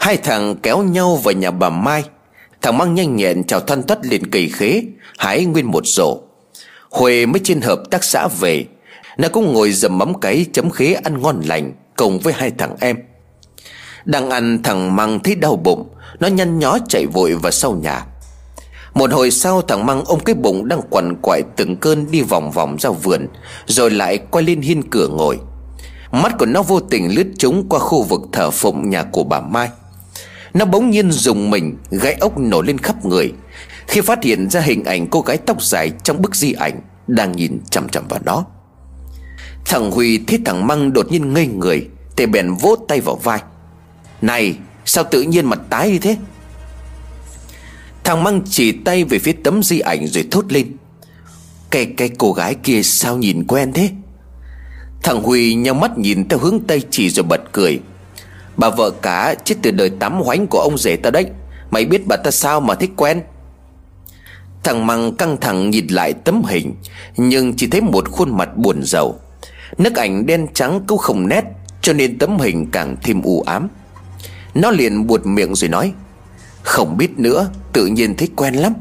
[0.00, 2.04] Hai thằng kéo nhau vào nhà bà Mai.
[2.62, 4.82] Thằng Mang nhanh nhẹn chào thân tất liền cầy khế,
[5.18, 6.20] Hái nguyên một rổ.
[6.90, 8.64] Huệ mới trên hợp tác xã về.
[9.18, 12.76] Nó cũng ngồi dầm mắm cái chấm khế ăn ngon lành, Cùng với hai thằng
[12.80, 12.96] em.
[14.04, 15.88] Đang ăn, thằng Măng thấy đau bụng,
[16.20, 18.06] Nó nhăn nhó chạy vội vào sau nhà.
[18.94, 22.50] Một hồi sau, thằng Măng ôm cái bụng đang quằn quại từng cơn đi vòng
[22.50, 23.26] vòng ra vườn,
[23.66, 25.38] Rồi lại quay lên hiên cửa ngồi.
[26.12, 29.40] Mắt của nó vô tình lướt trúng qua khu vực thờ phụng nhà của bà
[29.40, 29.68] Mai.
[30.54, 33.32] Nó bỗng nhiên dùng mình Gãy ốc nổ lên khắp người.
[33.86, 37.32] Khi phát hiện ra hình ảnh cô gái tóc dài Trong bức di ảnh, Đang
[37.32, 38.44] nhìn chằm chằm vào nó.
[39.64, 43.40] Thằng Huy thấy thằng Măng đột nhiên ngây người, Thì bèn vỗ tay vào vai.
[44.22, 46.16] Này, sao tự nhiên mặt tái như thế?
[48.04, 50.76] Thằng Măng chỉ tay về phía tấm di ảnh rồi thốt lên.
[51.70, 53.90] Cái cái cô gái kia sao nhìn quen thế?
[55.02, 57.80] Thằng Huy nhau mắt nhìn theo hướng Tây chỉ rồi bật cười.
[58.56, 61.26] Bà vợ cả chết từ đời tắm hoánh của ông rể ta đấy.
[61.70, 63.22] Mày biết bà ta sao mà thích quen?
[64.62, 66.74] Thằng Măng căng thẳng nhìn lại tấm hình,
[67.16, 69.20] Nhưng chỉ thấy một khuôn mặt buồn rầu.
[69.78, 71.44] Nước ảnh đen trắng cũng không nét,
[71.82, 73.68] Cho nên tấm hình càng thêm u ám.
[74.54, 75.92] Nó liền buột miệng rồi nói,
[76.62, 78.72] Không biết nữa, Tự nhiên thích quen lắm.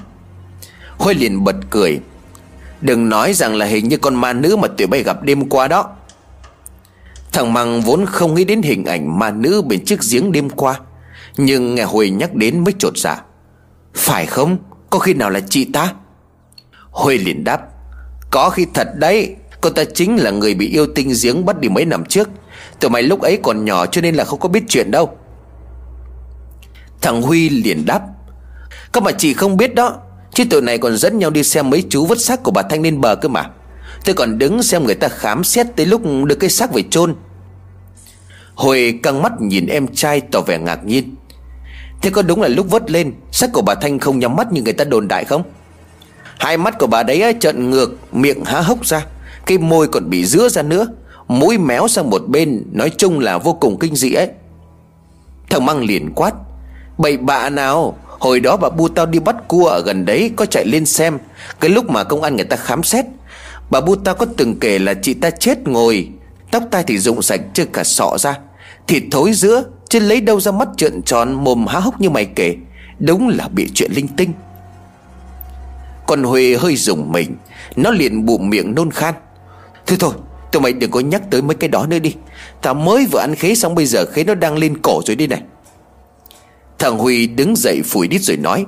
[0.98, 2.00] Huy liền bật cười,
[2.82, 5.68] Đừng nói rằng là hình như con ma nữ mà tụi bay gặp đêm qua
[5.68, 5.97] đó.
[7.34, 10.80] Thằng Măng vốn không nghĩ đến hình ảnh ma nữ bên chiếc giếng đêm qua,
[11.38, 13.22] Nhưng nghe Huệ nhắc đến mới trột dạ.
[13.94, 14.58] Phải không?
[14.90, 15.94] Có khi nào là chị ta?
[16.92, 17.62] Huệ liền đáp,
[18.32, 19.36] Có khi thật đấy.
[19.62, 22.30] Cô ta chính là người bị yêu tinh giếng bắt đi mấy năm trước.
[22.80, 25.18] Tụi mày lúc ấy còn nhỏ cho nên là không có biết chuyện đâu.
[27.02, 28.02] Thằng Huy liền đáp
[28.94, 29.98] Các mà chị không biết đó.
[30.34, 32.82] Chứ tụi này còn dẫn nhau đi xem mấy chú vứt xác của bà Thanh
[32.82, 33.50] lên bờ cơ mà.
[34.08, 37.16] Tôi còn đứng xem người ta khám xét tới lúc được cái xác về chôn.
[38.56, 41.16] Hồi căng mắt nhìn em trai tỏ vẻ ngạc nhiên.
[42.02, 44.62] Thế có đúng là lúc vớt lên, Xác của bà Thanh không nhắm mắt như
[44.62, 45.44] người ta đồn đại không?
[46.40, 49.06] Hai mắt của bà đấy trợn ngược, Miệng há hốc ra.
[49.46, 50.88] Cái môi còn bị rứa ra nữa,
[51.28, 54.30] Mũi méo sang một bên, Nói chung là vô cùng kinh dị ấy.
[55.50, 56.34] Thằng Măng liền quát,
[56.98, 60.46] Bậy bạ nào, Hồi đó bà bu tao đi bắt cua ở gần đấy, Có
[60.46, 61.18] chạy lên xem.
[61.60, 63.06] Cái lúc mà công an người ta khám xét
[63.70, 66.10] Bà bu ta có từng kể là chị ta chết ngồi.
[66.52, 68.40] Tóc tai thì rụng sạch chưa cả sọ ra.
[68.88, 72.26] Thịt thối giữa Chứ lấy đâu ra mắt trợn tròn, mồm há hốc như mày
[72.26, 72.56] kể.
[73.00, 74.32] Đúng là bị chuyện linh tinh.
[76.08, 77.36] Con Huê hơi rùng mình.
[77.76, 79.14] Nó liền bụng miệng nôn khan.
[79.86, 80.14] Thôi thôi,
[80.52, 82.16] Tụi mày đừng có nhắc tới mấy cái đó nữa đi.
[82.62, 85.28] Tao mới vừa ăn khế xong bây giờ khế nó đang lên cổ rồi đi
[85.28, 85.42] này.
[86.80, 88.66] Thằng Huy đứng dậy phủi đít rồi nói,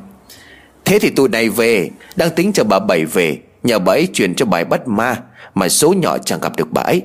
[0.86, 3.38] Thế thì tụi này về, Đang tính cho bà Bảy về.
[3.64, 5.22] Nhờ bà ấy truyền cho bài bắt ma,
[5.56, 7.04] Mà số nhỏ chẳng gặp được bà ấy.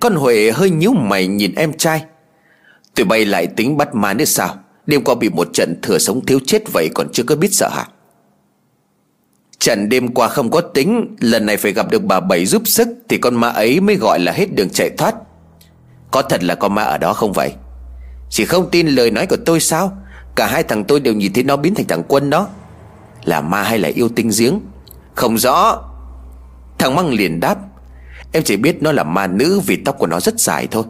[0.00, 2.04] Con Huệ hơi nhíu mày nhìn em trai.
[2.94, 4.56] Tụi bay lại tính bắt ma nữa sao?
[4.86, 7.68] Đêm qua bị một trận thừa sống thiếu chết vậy Còn chưa có biết sợ
[7.68, 7.86] hả?
[9.58, 12.88] Trận đêm qua không có tính, Lần này phải gặp được bà Bảy giúp sức
[13.08, 15.14] Thì con ma ấy mới gọi là hết đường chạy thoát.
[16.10, 17.52] Có thật là con ma ở đó không vậy?
[18.30, 19.98] Chỉ không tin lời nói của tôi sao?
[20.36, 22.48] Cả hai thằng tôi đều nhìn thấy nó biến thành thằng quân đó.
[23.28, 24.60] Là ma hay là yêu tinh giếng?
[25.14, 25.82] Không rõ.
[26.78, 27.58] Thằng Măng liền đáp,
[28.32, 30.84] Em chỉ biết nó là ma nữ vì tóc của nó rất dài thôi.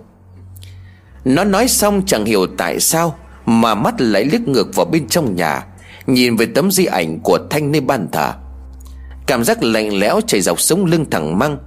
[1.24, 5.36] Nó nói xong chẳng hiểu tại sao Mà mắt lại liếc ngược vào bên trong
[5.36, 5.66] nhà,
[6.06, 8.32] Nhìn về tấm di ảnh của Thanh nơi ban thờ.
[9.26, 11.58] Cảm giác lạnh lẽo chảy dọc sống lưng thằng Măng,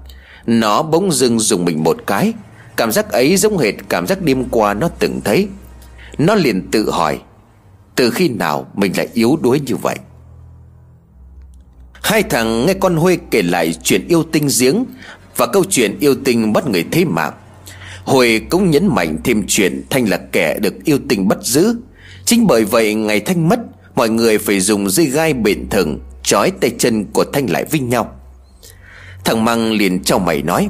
[0.46, 2.34] Nó bỗng dưng dùng mình một cái.
[2.76, 5.48] Cảm giác ấy giống hệt cảm giác đêm qua nó từng thấy.
[6.18, 7.20] Nó liền tự hỏi,
[7.96, 9.96] Từ khi nào mình lại yếu đuối như vậy?
[12.04, 14.86] Hai thằng nghe con Huê kể lại chuyện yêu tinh giếng
[15.38, 17.34] Và câu chuyện yêu tinh bắt người thế mạng.
[18.04, 21.76] Huê cũng nhấn mạnh thêm chuyện Thanh là kẻ được yêu tinh bắt giữ.
[22.26, 23.60] Chính bởi vậy, ngày Thanh mất,
[23.96, 27.80] Mọi người phải dùng dây gai bền thừng Chói tay chân của Thanh lại với
[27.80, 28.12] nhau.
[29.24, 30.70] Thằng Măng liền cho mày nói,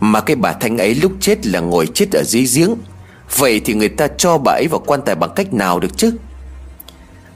[0.00, 2.74] Mà cái bà Thanh ấy lúc chết là ngồi chết ở dưới giếng.
[3.36, 6.12] Vậy thì người ta cho bà ấy vào quan tài bằng cách nào được chứ?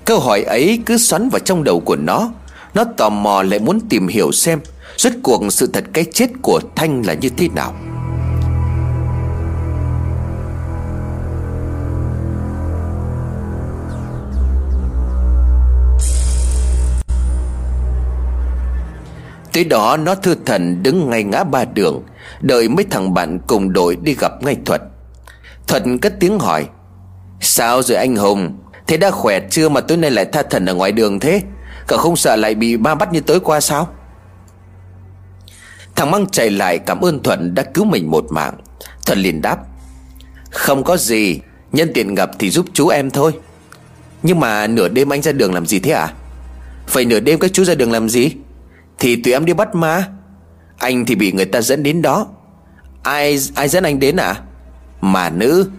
[0.05, 2.31] Câu hỏi ấy cứ xoắn vào trong đầu của nó.
[2.77, 4.61] Nó tò mò lại muốn tìm hiểu xem
[4.97, 7.75] Rốt cuộc sự thật cái chết của Thanh là như thế nào.
[19.53, 22.03] Tới đó nó thư thần đứng ngay ngã ba đường,
[22.41, 24.83] Đợi mấy thằng bạn cùng đội đi gặp ngay Thuật.
[25.69, 26.67] Thuật cất tiếng hỏi,
[27.41, 28.59] Sao rồi anh Hùng?
[28.87, 31.43] Thế đã khỏe chưa mà tối nay lại tha thần ở ngoài đường thế?
[31.87, 33.89] Cậu không sợ lại bị ba bắt như tối qua sao?
[35.97, 38.55] Thằng Măng chạy lại cảm ơn Thuận đã cứu mình một mạng.
[39.07, 39.59] Thuận liền đáp,
[40.51, 41.41] Không có gì,
[41.73, 43.33] Nhân tiện gặp thì giúp chú em thôi.
[44.23, 46.13] Nhưng mà nửa đêm anh ra đường làm gì thế à
[46.93, 48.31] Vậy nửa đêm các chú ra đường làm gì?
[48.99, 50.09] Thì tụi em đi bắt ma.
[50.79, 52.27] Anh thì bị người ta dẫn đến đó.
[53.03, 54.41] Ai ai dẫn anh đến à
[55.01, 55.71] Mà nữ.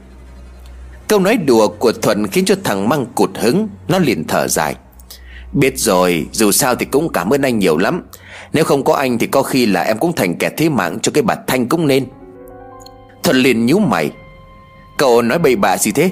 [1.08, 4.76] Câu nói đùa của Thuận khiến cho thằng Măng cụt hứng, Nó liền thở dài.
[5.54, 8.04] Biết rồi, Dù sao thì cũng cảm ơn anh nhiều lắm.
[8.54, 11.12] Nếu không có anh thì có khi là em cũng thành kẻ thế mạng Cho
[11.12, 12.06] cái bà Thanh cũng nên.
[13.24, 14.12] Thuận liền nhíu mày.
[14.98, 16.12] Cậu nói bậy bạ gì thế?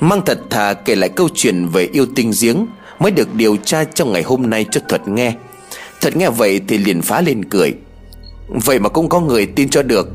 [0.00, 2.66] Mang thật thà kể lại câu chuyện về yêu tinh giếng
[2.98, 5.32] Mới được điều tra trong ngày hôm nay cho Thuật nghe.
[6.00, 7.74] Thuật nghe vậy thì liền phá lên cười.
[8.48, 10.08] Vậy mà cũng có người tin cho được.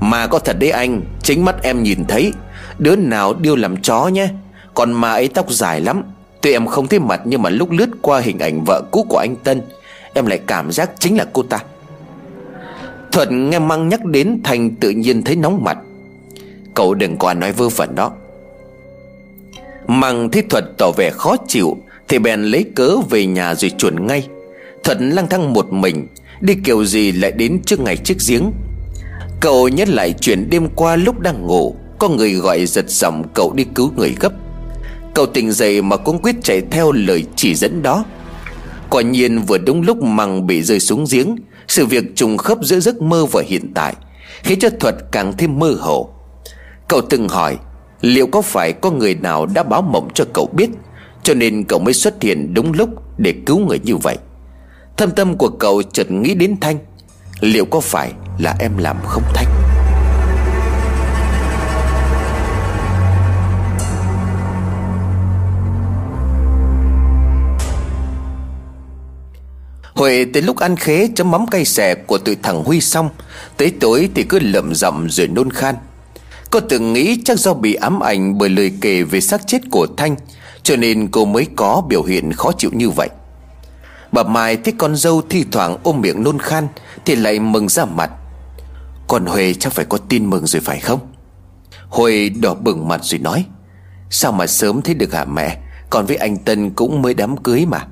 [0.00, 2.32] Mà có thật đấy anh, Chính mắt em nhìn thấy,
[2.78, 4.28] Đứa nào điêu làm chó nhé.
[4.74, 6.02] Còn ma ấy tóc dài lắm.
[6.44, 9.18] Tuy em không thấy mặt, nhưng mà lúc lướt qua hình ảnh vợ cũ của
[9.18, 9.62] anh Tân,
[10.14, 11.58] Em lại cảm giác chính là cô ta.
[13.12, 15.78] Thuận nghe Măng nhắc đến Thành tự nhiên thấy nóng mặt.
[16.74, 18.12] Cậu đừng qua nói vơ vẩn đó.
[19.86, 21.76] Măng thấy Thuật tỏ vẻ khó chịu,
[22.08, 24.28] Thì bèn lấy cớ về nhà rồi chuẩn ngay.
[24.84, 26.06] Thuật lang thang một mình,
[26.40, 28.52] Đi kiểu gì lại đến trước ngày chiếc giếng.
[29.40, 33.52] Cậu nhớ lại chuyện đêm qua lúc đang ngủ, Có người gọi giật giọng cậu
[33.52, 34.32] đi cứu người gấp.
[35.14, 38.04] Cậu tỉnh dậy mà cũng quyết chạy theo lời chỉ dẫn đó.
[38.90, 41.36] Quả nhiên vừa đúng lúc măng bị rơi xuống giếng,
[41.68, 43.94] Sự việc trùng khớp giữa giấc mơ và hiện tại,
[44.42, 46.08] Khiến cho Thuật càng thêm mơ hồ.
[46.88, 47.58] Cậu từng hỏi,
[48.00, 50.70] Liệu có phải có người nào đã báo mộng cho cậu biết,
[51.22, 52.88] Cho nên cậu mới xuất hiện đúng lúc
[53.18, 54.16] Để cứu người như vậy?
[54.96, 56.78] Thâm tâm của cậu chợt nghĩ đến Thanh,
[57.40, 59.63] Liệu có phải là em làm không Thanh?
[69.94, 73.08] Huệ tới lúc ăn khế, chấm mắm cay xè của tụi thằng Huy xong.
[73.56, 75.74] Tới tối thì cứ lậm rậm rồi nôn khan.
[76.50, 79.86] Cô từng nghĩ chắc do bị ám ảnh bởi lời kể về xác chết của
[79.96, 80.16] Thanh,
[80.62, 83.08] Cho nên cô mới có biểu hiện khó chịu như vậy.
[84.12, 86.68] Bà Mai thấy con dâu thi thoảng ôm miệng nôn khan,
[87.04, 88.10] Thì lại mừng ra mặt.
[89.08, 91.00] Còn Huệ chắc phải có tin mừng rồi phải không?
[91.88, 93.44] Huệ đỏ bừng mặt rồi nói,
[94.10, 95.58] Sao mà sớm thấy được hả mẹ?
[95.90, 97.86] Còn với anh Tân cũng mới đám cưới mà.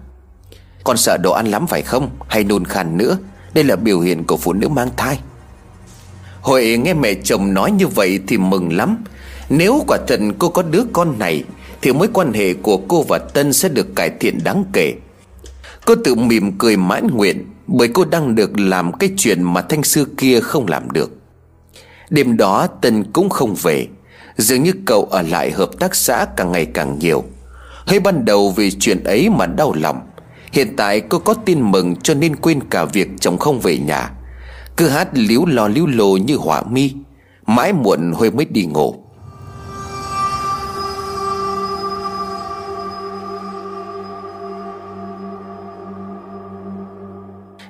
[0.84, 2.10] Con sợ đồ ăn lắm phải không?
[2.28, 3.18] Hay nôn khan nữa?
[3.54, 5.18] Đây là biểu hiện của phụ nữ mang thai.
[6.40, 9.04] Hội nghe mẹ chồng nói như vậy thì mừng lắm.
[9.48, 11.44] Nếu quả thật cô có đứa con này,
[11.82, 14.94] Thì mối quan hệ của cô và Tân sẽ được cải thiện đáng kể.
[15.84, 19.82] Cô tự mỉm cười mãn nguyện, Bởi cô đang được làm cái chuyện mà Thanh
[19.82, 21.10] sư kia không làm được.
[22.10, 23.86] Đêm đó, Tân cũng không về.
[24.36, 27.24] Dường như cậu ở lại hợp tác xã càng ngày càng nhiều.
[27.86, 30.00] Hơi ban đầu vì chuyện ấy mà đau lòng.
[30.52, 34.10] Hiện tại cô có tin mừng cho nên quên cả việc chồng không về nhà.
[34.76, 36.92] Cứ hát líu lo líu lồ như họa mi.
[37.46, 38.94] Mãi muộn Huê mới đi ngủ.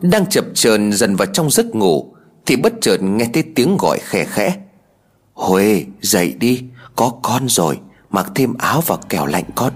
[0.01, 2.15] Đang chập chờn dần vào trong giấc ngủ,
[2.47, 4.57] Thì bất chợt nghe thấy tiếng gọi khẽ khẽ.
[5.35, 6.63] Huê, dậy đi,
[6.97, 7.79] Có con rồi,
[8.11, 9.73] Mặc thêm áo và kẻo lạnh con.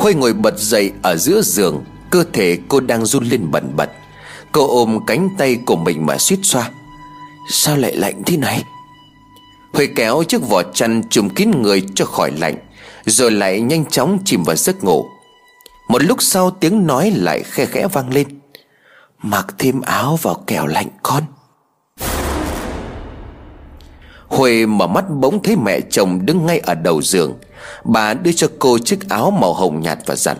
[0.00, 3.90] Huê ngồi bật dậy ở giữa giường, Cơ thể cô đang run lên bẩn bật.
[4.52, 6.70] Cô ôm cánh tay của mình mà suýt xoa.
[7.50, 8.64] Sao lại lạnh thế này?
[9.72, 12.54] Huệ kéo chiếc vỏ chăn trùm kín người cho khỏi lạnh,
[13.04, 15.06] Rồi lại nhanh chóng chìm vào giấc ngủ.
[15.88, 18.26] Một lúc sau tiếng nói lại khe khẽ vang lên.
[19.22, 21.22] Mặc thêm áo vào kẻo lạnh con.
[24.28, 27.38] Huệ mở mắt bỗng thấy mẹ chồng đứng ngay ở đầu giường.
[27.84, 30.36] Bà đưa cho cô chiếc áo màu hồng nhạt và dặn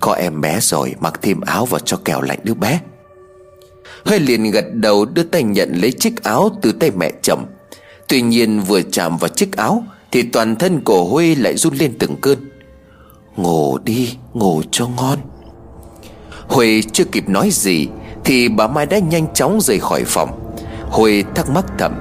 [0.00, 2.80] Có em bé rồi mặc thêm áo vào cho kẻo lạnh đứa bé.
[4.04, 7.46] Huệ liền gật đầu đưa tay nhận lấy chiếc áo từ tay mẹ chồng.
[8.08, 11.94] Tuy nhiên vừa chạm vào chiếc áo Thì toàn thân của Huy lại run lên
[11.98, 12.38] từng cơn.
[13.36, 15.18] Ngủ đi, ngủ cho ngon.
[16.48, 17.88] Huệ chưa kịp nói gì
[18.24, 20.54] Thì bà Mai đã nhanh chóng rời khỏi phòng.
[20.90, 21.94] Huệ thắc mắc thầm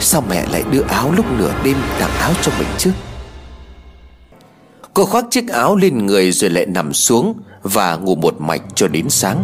[0.00, 2.90] Sao mẹ lại đưa áo lúc nửa đêm tặng áo cho mình chứ?
[4.94, 8.88] Cô khoác chiếc áo lên người rồi lại nằm xuống Và ngủ một mạch cho
[8.88, 9.42] đến sáng.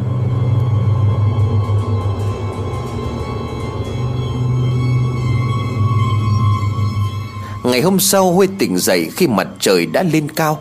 [7.65, 10.59] Ngày hôm sau, Huê tỉnh dậy khi mặt trời đã lên cao.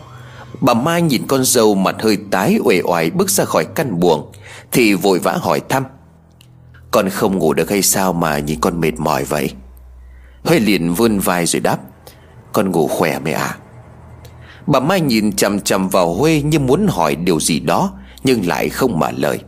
[0.62, 4.32] Bà Mai nhìn con dâu mặt hơi tái uể oải bước ra khỏi căn buồng,
[4.72, 5.84] Thì vội vã hỏi thăm.
[6.92, 9.52] Con không ngủ được hay sao mà nhìn con mệt mỏi vậy?
[10.44, 11.78] Huê liền vươn vai rồi đáp,
[12.54, 13.58] Con ngủ khỏe mẹ à
[14.68, 18.70] Bà Mai nhìn chằm chằm vào Huê như muốn hỏi điều gì đó, Nhưng lại
[18.70, 19.40] không mở lời.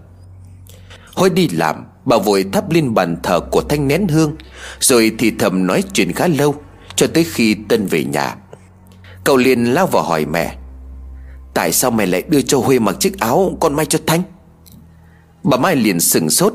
[1.16, 4.36] Huê đi làm, Bà vội thắp lên bàn thờ của Thanh nén hương,
[4.80, 6.56] Rồi thì thầm nói chuyện khá lâu,
[6.96, 8.36] Cho tới khi Tân về nhà.
[9.24, 10.56] Cậu liền lao vào hỏi mẹ,
[11.54, 14.22] Tại sao mẹ lại đưa cho Huê mặc chiếc áo Con may cho Thanh?
[15.44, 16.54] Bà Mai liền sừng sốt,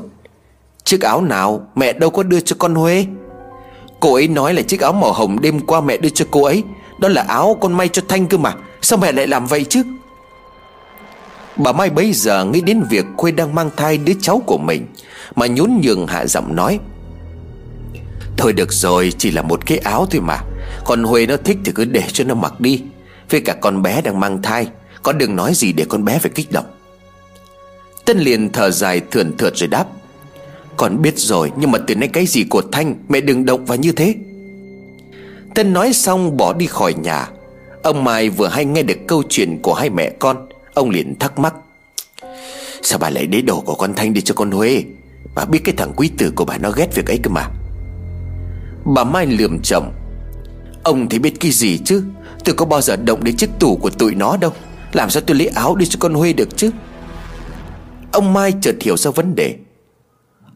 [0.83, 1.67] Chiếc áo nào?
[1.75, 3.05] Mẹ đâu có đưa cho con Huê?
[3.99, 6.63] Cô ấy nói là chiếc áo màu hồng đêm qua mẹ đưa cho cô ấy
[7.01, 8.53] đó là áo con may cho Thanh cơ mà.
[8.81, 9.83] Sao mẹ lại làm vậy chứ?
[11.55, 14.85] Bà Mai bây giờ nghĩ đến việc Khuê đang mang thai đứa cháu của mình,
[15.35, 16.79] Mà nhún nhường hạ giọng nói.
[18.37, 20.37] Thôi được rồi, Chỉ là một cái áo thôi mà.
[20.85, 22.81] Còn Huê nó thích thì cứ để cho nó mặc đi.
[23.29, 24.67] Với cả con bé đang mang thai
[25.03, 26.65] Con đừng nói gì để con bé phải kích động.
[28.05, 29.85] Tân liền thở dài thườn thượt rồi đáp.
[30.77, 33.77] Con biết rồi, Nhưng mà từ nay cái gì của Thanh, Mẹ đừng động vào
[33.77, 34.15] như thế.
[35.55, 37.27] Tân nói xong bỏ đi khỏi nhà.
[37.83, 41.39] Ông Mai vừa hay nghe được câu chuyện của hai mẹ con, Ông liền thắc
[41.39, 41.53] mắc.
[42.81, 44.83] Sao bà lại để đồ của con Thanh đi cho con Huê?
[45.35, 47.47] Bà biết cái thằng quý tử của bà nó ghét việc ấy cơ mà.
[48.85, 49.93] Bà Mai lườm chồng.
[50.83, 52.03] Ông thì biết cái gì chứ?
[52.45, 54.53] Tôi có bao giờ động đến chiếc tủ của tụi nó đâu.
[54.93, 56.69] Làm sao tôi lấy áo đi cho con Huê được chứ?
[58.11, 59.55] Ông Mai chợt hiểu ra vấn đề.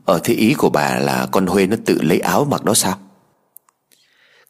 [0.06, 3.00] Ở thế ý của bà là con Huê nó tự lấy áo mặc đó sao?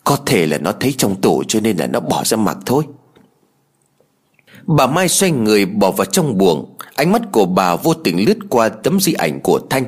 [0.05, 2.83] Có thể là nó thấy trong tủ cho nên là nó bỏ ra mặc thôi.
[4.65, 6.77] Bà Mai xoay người bỏ vào trong buồng.
[6.95, 9.85] Ánh mắt của bà vô tình lướt qua tấm di ảnh của Thanh.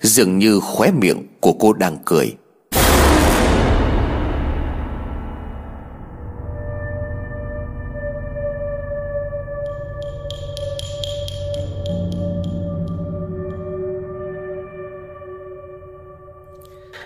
[0.00, 2.34] Dường như khóe miệng của cô đang cười.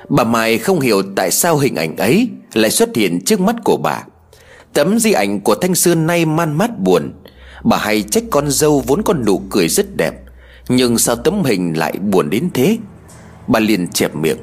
[0.08, 3.76] Bà Mai không hiểu tại sao hình ảnh ấy Lại xuất hiện trước mắt của
[3.76, 4.02] bà.
[4.72, 7.12] Tấm di ảnh của Thanh Xưa nay man mát buồn.
[7.64, 10.14] Bà hay trách con dâu vốn con nụ cười rất đẹp,
[10.68, 12.78] Nhưng sao tấm hình lại buồn đến thế?
[13.46, 14.38] Bà liền chẹp miệng.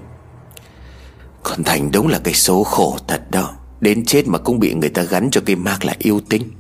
[1.44, 3.54] Con Thành đúng là cái số khổ thật đó.
[3.82, 6.52] Đến chết mà cũng bị người ta gắn cho cái mác là yêu tinh.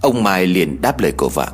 [0.00, 1.48] Ông Mai liền đáp lời của vợ.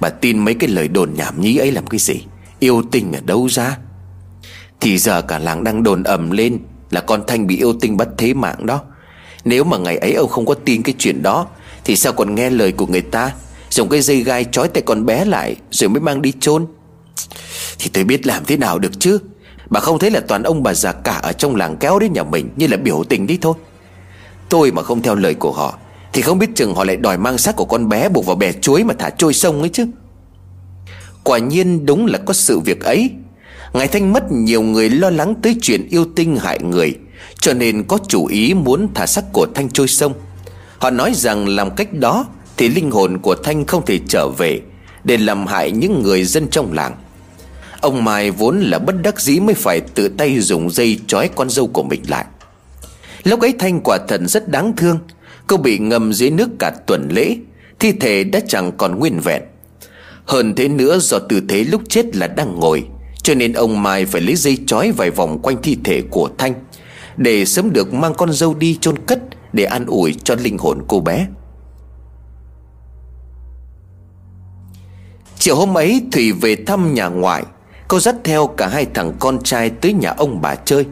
[0.00, 2.26] Bà tin mấy cái lời đồn nhảm nhí ấy làm cái gì?
[2.58, 3.78] Yêu tinh ở đâu ra?
[4.82, 6.58] Thì giờ cả làng đang đồn ầm lên
[6.90, 8.80] Là con Thanh bị yêu tinh bắt thế mạng đó.
[9.44, 11.46] Nếu mà ngày ấy ông không có tin cái chuyện đó,
[11.84, 13.32] Thì sao còn nghe lời của người ta,
[13.70, 16.66] Dùng cái dây gai trói tay con bé lại Rồi mới mang đi chôn?
[17.78, 19.18] Thì tôi biết làm thế nào được chứ.
[19.70, 22.22] Bà không thấy là toàn ông bà già cả Ở trong làng kéo đến nhà
[22.22, 23.54] mình Như là biểu tình đi thôi.
[24.48, 25.78] Tôi mà không theo lời của họ,
[26.12, 28.52] Thì không biết chừng họ lại đòi mang xác của con bé Buộc vào bè
[28.52, 29.86] chuối mà thả trôi sông ấy chứ.
[31.24, 33.10] Quả nhiên đúng là có sự việc ấy.
[33.72, 36.94] Ngài Thanh mất, nhiều người lo lắng tới chuyện yêu tinh hại người,
[37.40, 40.12] Cho nên có chủ ý muốn thả xác của Thanh trôi sông.
[40.78, 42.26] Họ nói rằng làm cách đó
[42.56, 44.60] Thì linh hồn của Thanh không thể trở về
[45.04, 46.96] Để làm hại những người dân trong làng.
[47.80, 51.50] Ông Mai vốn là bất đắc dĩ mới phải tự tay dùng dây trói con
[51.50, 52.24] dâu của mình lại.
[53.24, 54.98] Lúc ấy Thanh quả thật rất đáng thương,
[55.46, 57.36] Cô bị ngâm dưới nước cả tuần lễ,
[57.78, 59.42] Thi thể đã chẳng còn nguyên vẹn.
[60.24, 62.84] Hơn thế nữa, do tư thế lúc chết là đang ngồi
[63.22, 66.54] cho nên ông Mai phải lấy dây trói vài vòng quanh thi thể của Thanh,
[67.16, 69.18] Để sớm được mang con dâu đi chôn cất
[69.52, 71.26] Để an ủi cho linh hồn cô bé.
[75.38, 77.42] Chiều hôm ấy, Thủy về thăm nhà ngoại.
[77.88, 80.86] Cô dắt theo cả hai thằng con trai tới nhà ông bà chơi.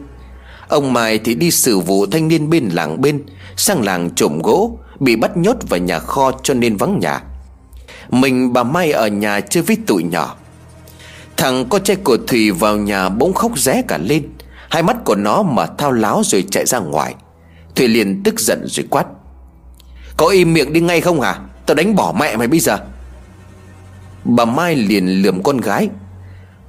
[0.67, 3.23] Ông Mai thì đi xử vụ thanh niên bên làng bên,
[3.57, 7.23] Sang làng trộm gỗ, Bị bắt nhốt vào nhà kho cho nên vắng nhà.
[8.09, 10.35] Mình, bà Mai ở nhà chơi với tụi nhỏ.
[11.41, 14.29] Thằng con trai của Thủy vào nhà bỗng khóc ré cả lên.
[14.69, 17.15] Hai mắt của nó mà thao láo rồi chạy ra ngoài.
[17.75, 19.05] Thủy liền tức giận rồi quát.
[20.17, 21.39] Có im miệng đi ngay không hả?
[21.65, 22.77] Tao đánh bỏ mẹ mày bây giờ.
[24.23, 25.89] Bà Mai liền lườm con gái.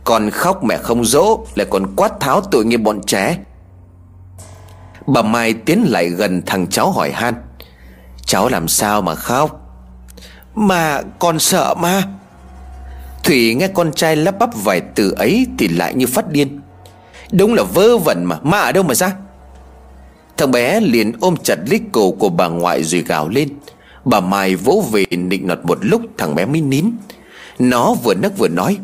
[0.05, 3.39] Còn khóc mẹ không dỗ, Lại còn quát tháo tội nghiệp bọn trẻ.
[5.07, 7.35] Bà Mai tiến lại gần thằng cháu hỏi han.
[8.27, 9.61] Cháu làm sao mà khóc?
[10.55, 12.03] Mà con sợ ma
[13.23, 16.61] Thủy nghe con trai lắp bắp vài từ ấy Thì lại như phát điên.
[17.33, 19.13] Đúng là vơ vẩn mà, Ma ở đâu mà ra?
[20.37, 23.49] Thằng bé liền ôm chặt lấy cổ của bà ngoại rồi gào lên.
[24.05, 26.87] Bà Mai vỗ về nịnh nọt một lúc, thằng bé mới nín.
[27.59, 28.79] Nó vừa nấc vừa nói,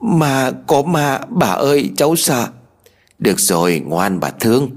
[0.00, 2.48] Mà có ma, bà ơi, cháu sợ.
[3.18, 4.70] Được rồi, ngoan bà thương.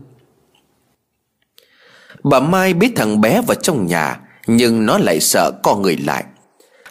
[2.24, 6.24] Bà Mai biết thằng bé vào trong nhà, Nhưng nó lại sợ co người lại.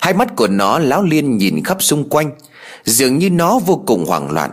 [0.00, 2.30] Hai mắt của nó láo liên nhìn khắp xung quanh,
[2.84, 4.50] Dường như nó vô cùng hoảng loạn.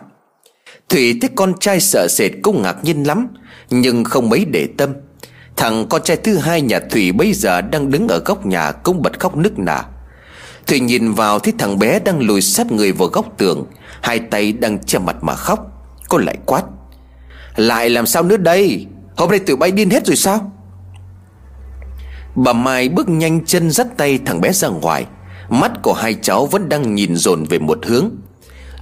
[0.89, 3.27] Thủy thấy con trai sợ sệt cũng ngạc nhiên lắm,
[3.69, 4.93] Nhưng không mấy để tâm.
[5.57, 9.01] Thằng con trai thứ hai nhà Thủy bây giờ đang đứng ở góc nhà cũng
[9.01, 9.83] bật khóc nức nở.
[10.67, 13.65] Thủy nhìn vào thấy thằng bé đang lùi sát người vào góc tường,
[14.01, 15.59] Hai tay đang che mặt mà khóc.
[16.09, 16.63] Cô lại quát,
[17.55, 18.85] Lại làm sao nữa đây?
[19.17, 20.51] Hôm nay tụi bay điên hết rồi sao?
[22.35, 25.05] Bà Mai bước nhanh chân dắt tay thằng bé ra ngoài.
[25.49, 28.09] Mắt của hai cháu vẫn đang nhìn dồn về một hướng.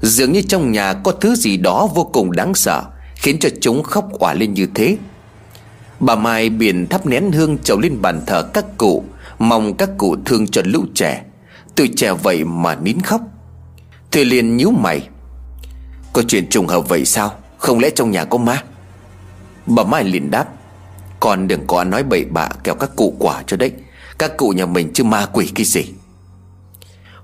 [0.01, 2.83] Dường như trong nhà có thứ gì đó vô cùng đáng sợ,
[3.15, 4.97] Khiến cho chúng khóc òa lên như thế.
[5.99, 9.03] Bà Mai biển thắp nén hương trầu lên bàn thờ các cụ,
[9.39, 11.23] Mong các cụ thương cho lũ trẻ.
[11.75, 13.21] Tuổi trẻ vậy mà nín khóc.
[14.11, 15.09] Thùy liền nhíu mày.
[16.13, 17.33] Có chuyện trùng hợp vậy sao?
[17.57, 18.63] Không lẽ trong nhà có ma?
[19.65, 20.45] Bà Mai liền đáp.
[21.19, 23.71] Con đừng có nói bậy bạ kéo các cụ quả cho đấy.
[24.17, 25.85] Các cụ nhà mình chứ ma quỷ cái gì?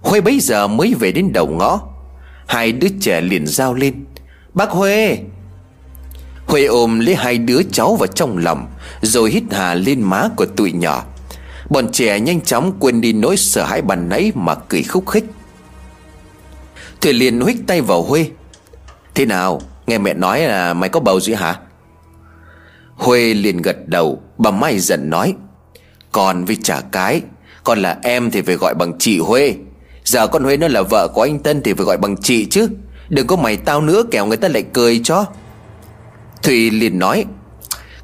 [0.02, 1.80] Huê bấy giờ mới về đến đầu ngõ.
[2.48, 4.06] Hai đứa trẻ liền giao lên.
[4.53, 5.19] Bác Huê
[6.45, 8.68] Huê ôm lấy hai đứa cháu vào trong lòng,
[9.02, 11.06] Rồi hít hà lên má của tụi nhỏ.
[11.69, 15.26] Bọn trẻ nhanh chóng quên đi nỗi sợ hãi bàn nãy mà cười khúc khích.
[17.02, 18.30] Thủy liền huých tay vào Huê
[19.15, 19.61] Thế nào?
[19.88, 21.60] Nghe mẹ nói là mày có bầu rồi hả?
[22.95, 25.34] Huê liền gật đầu, Bà Mai giận nói,
[26.11, 27.22] Con với trả cái,
[27.64, 29.56] Con là em thì phải gọi bằng chị Huê
[30.12, 32.68] Giờ con Huê nó là vợ của anh Tân Thì phải gọi bằng chị chứ.
[33.10, 35.26] Đừng có mày tao nữa, kẻo người ta lại cười cho.
[36.44, 37.26] Thùy liền nói,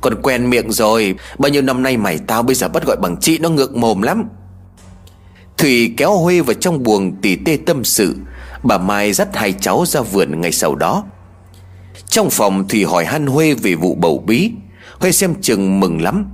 [0.01, 3.17] Con quen miệng rồi, Bao nhiêu năm nay mày tao bây giờ bắt gọi bằng
[3.21, 4.23] chị Nó ngược mồm lắm.
[5.57, 8.15] Thùy kéo Huê vào trong buồng tỉ tê tâm sự.
[8.63, 11.03] Bà Mai dắt hai cháu ra vườn ngày sau đó.
[12.09, 14.51] Trong phòng, Thùy hỏi han Huê về vụ bầu bí.
[14.99, 16.25] Huê xem chừng mừng lắm.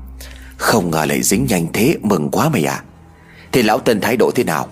[0.57, 2.83] Không ngờ lại dính nhanh thế, Mừng quá mày à.
[3.51, 4.67] Thì lão Tân thái độ thế nào?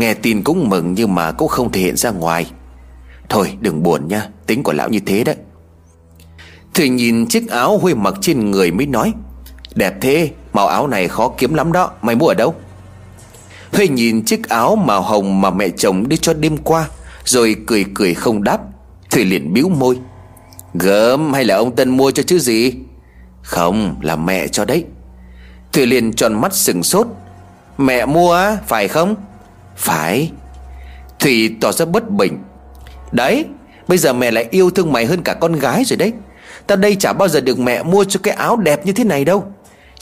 [0.00, 2.50] Nghe tin cũng mừng nhưng mà cũng không thể hiện ra ngoài.
[3.28, 5.36] Thôi, đừng buồn nha, Tính của lão như thế đấy.
[6.74, 9.12] Thủy nhìn chiếc áo Huê mặc trên người mới nói,
[9.74, 12.54] Đẹp thế, Màu áo này khó kiếm lắm đó, Mày mua ở đâu?
[13.72, 16.88] Huê nhìn chiếc áo màu hồng mà mẹ chồng đưa cho đêm qua,
[17.24, 18.60] Rồi cười cười không đáp.
[19.10, 19.98] Thủy liền bĩu môi,
[20.74, 22.72] Gớm, hay là ông Tân mua cho chứ gì?
[23.42, 24.84] Không, là mẹ cho đấy.
[25.72, 27.06] Thủy liền tròn mắt sừng sốt,
[27.78, 29.14] Mẹ mua á, phải không?
[29.80, 30.30] Phải.
[31.18, 32.38] Thủy tỏ ra bất bình.
[33.12, 33.44] Đấy,
[33.90, 36.12] Bây giờ mẹ lại yêu thương mày hơn cả con gái rồi đấy.
[36.66, 39.24] Tao đây chả bao giờ được mẹ mua cho cái áo đẹp như thế này
[39.24, 39.52] đâu.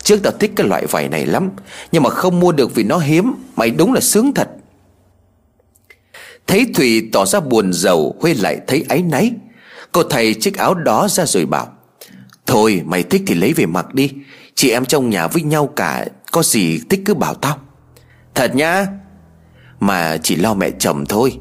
[0.02, 1.50] Trước tao thích cái loại vải này lắm,
[1.92, 3.32] Nhưng mà không mua được vì nó hiếm.
[3.56, 4.48] Mày đúng là sướng thật.
[6.46, 9.32] Thấy Thủy tỏ ra buồn giàu Huê lại thấy áy náy.
[9.92, 11.68] Cô thầy chiếc áo đó ra rồi bảo,
[12.46, 14.10] Thôi, mày thích thì lấy về mặc đi.
[14.54, 17.58] Chị em trong nhà với nhau cả, Có gì thích cứ bảo tao.
[18.34, 18.86] Thật nhá
[19.80, 21.38] mà chỉ lo mẹ chồng thôi.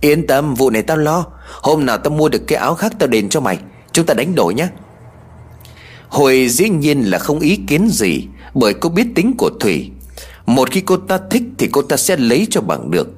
[0.00, 1.26] Yên tâm, vụ này tao lo.
[1.62, 3.58] Hôm nào tao mua được cái áo khác tao đền cho mày.
[3.92, 4.68] Chúng ta đánh đổi nhé
[6.08, 9.90] Hồi dĩ nhiên là không ý kiến gì, Bởi cô biết tính của Thủy.
[10.46, 13.08] Một khi cô ta thích thì cô ta sẽ lấy cho bằng được.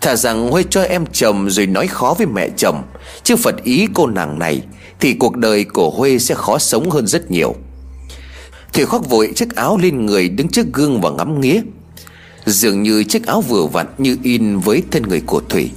[0.00, 2.82] Thà rằng Huê cho em chồng rồi nói khó với mẹ chồng.
[3.22, 4.62] Chứ phật ý cô nàng này,
[5.00, 7.54] Thì cuộc đời của Huê sẽ khó sống hơn rất nhiều.
[8.72, 11.60] Thủy khoác vội chiếc áo lên người đứng trước gương và ngắm nghía.
[12.46, 15.70] Dường như chiếc áo vừa vặn như in với thân người của Thủy.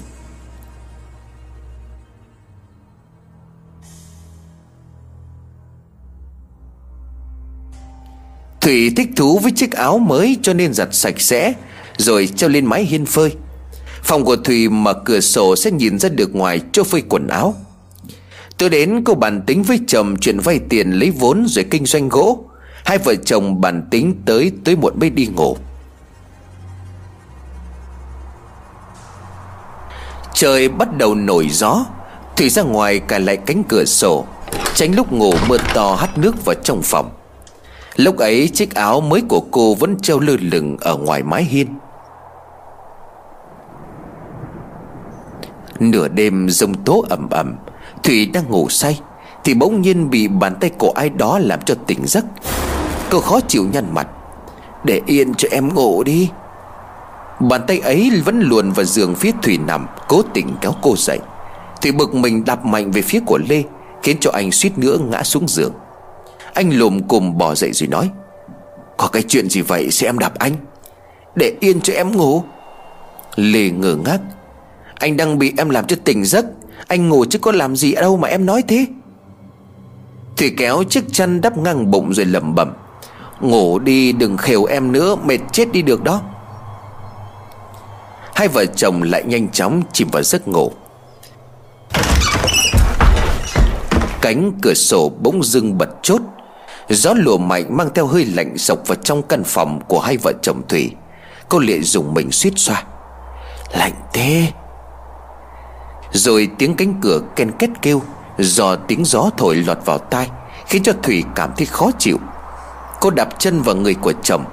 [8.62, 11.54] Thủy thích thú với chiếc áo mới cho nên giặt sạch sẽ,
[11.98, 13.32] Rồi treo lên mái hiên phơi.
[14.04, 17.56] Phòng của Thủy mở cửa sổ sẽ nhìn ra được ngoài cho phơi quần áo.
[18.58, 22.10] Tôi đến cô bàn tính với chồng chuyện vay tiền lấy vốn rồi kinh doanh
[22.10, 22.44] gỗ,
[22.86, 25.58] Hai vợ chồng bàn tính tới tới muộn mới đi ngủ.
[30.40, 31.86] Trời bắt đầu nổi gió
[32.36, 34.26] Thủy ra ngoài cài lại cánh cửa sổ,
[34.76, 37.11] Tránh lúc ngủ mưa to hắt nước vào trong phòng.
[37.95, 41.68] Lúc ấy, chiếc áo mới của cô vẫn treo lơ lửng ở ngoài mái hiên.
[45.80, 47.56] Nửa đêm rông tố ẩm ẩm,
[48.03, 48.99] Thủy đang ngủ say,
[49.44, 52.26] Thì bỗng nhiên bị bàn tay của ai đó làm cho tỉnh giấc.
[53.10, 54.07] Cô khó chịu nhăn mặt.
[54.84, 56.30] Để yên cho em ngủ đi.
[57.40, 61.20] Bàn tay ấy vẫn luồn vào giường phía Thủy nằm, Cố tình kéo cô dậy.
[61.82, 63.64] Thủy bực mình đạp mạnh về phía của Lê,
[64.03, 65.74] Khiến cho anh suýt nữa ngã xuống giường.
[66.53, 68.10] Anh lùm cùng bỏ dậy rồi nói,
[68.98, 70.53] Có cái chuyện gì vậy sẽ em đạp anh?
[71.36, 72.44] Để yên cho em ngủ.
[73.36, 74.20] Lê ngờ ngác,
[74.95, 76.45] Anh đang bị em làm cho tỉnh giấc,
[76.88, 78.86] Anh ngủ chứ có làm gì đâu mà em nói thế?
[80.38, 82.74] Thủy kéo chiếc chăn đắp ngang bụng rồi lẩm bẩm,
[83.41, 86.22] Ngủ đi, đừng khều em nữa, Mệt chết đi được đó.
[88.40, 90.72] Hai vợ chồng lại nhanh chóng chìm vào giấc ngủ.
[94.22, 96.22] Cánh cửa sổ bỗng dưng bật chốt.
[96.90, 100.34] Gió lùa mạnh mang theo hơi lạnh sộc vào trong căn phòng của hai vợ
[100.41, 100.91] chồng Thủy.
[101.49, 102.84] Cô lệ dùng mình suýt xoa.
[103.78, 104.48] Lạnh thế.
[106.11, 108.02] Rồi tiếng cánh cửa ken kết kêu,
[108.38, 110.30] Do tiếng gió thổi lọt vào tai,
[110.66, 112.18] Khiến cho Thủy cảm thấy khó chịu.
[113.02, 114.45] Cô đạp chân vào người của chồng.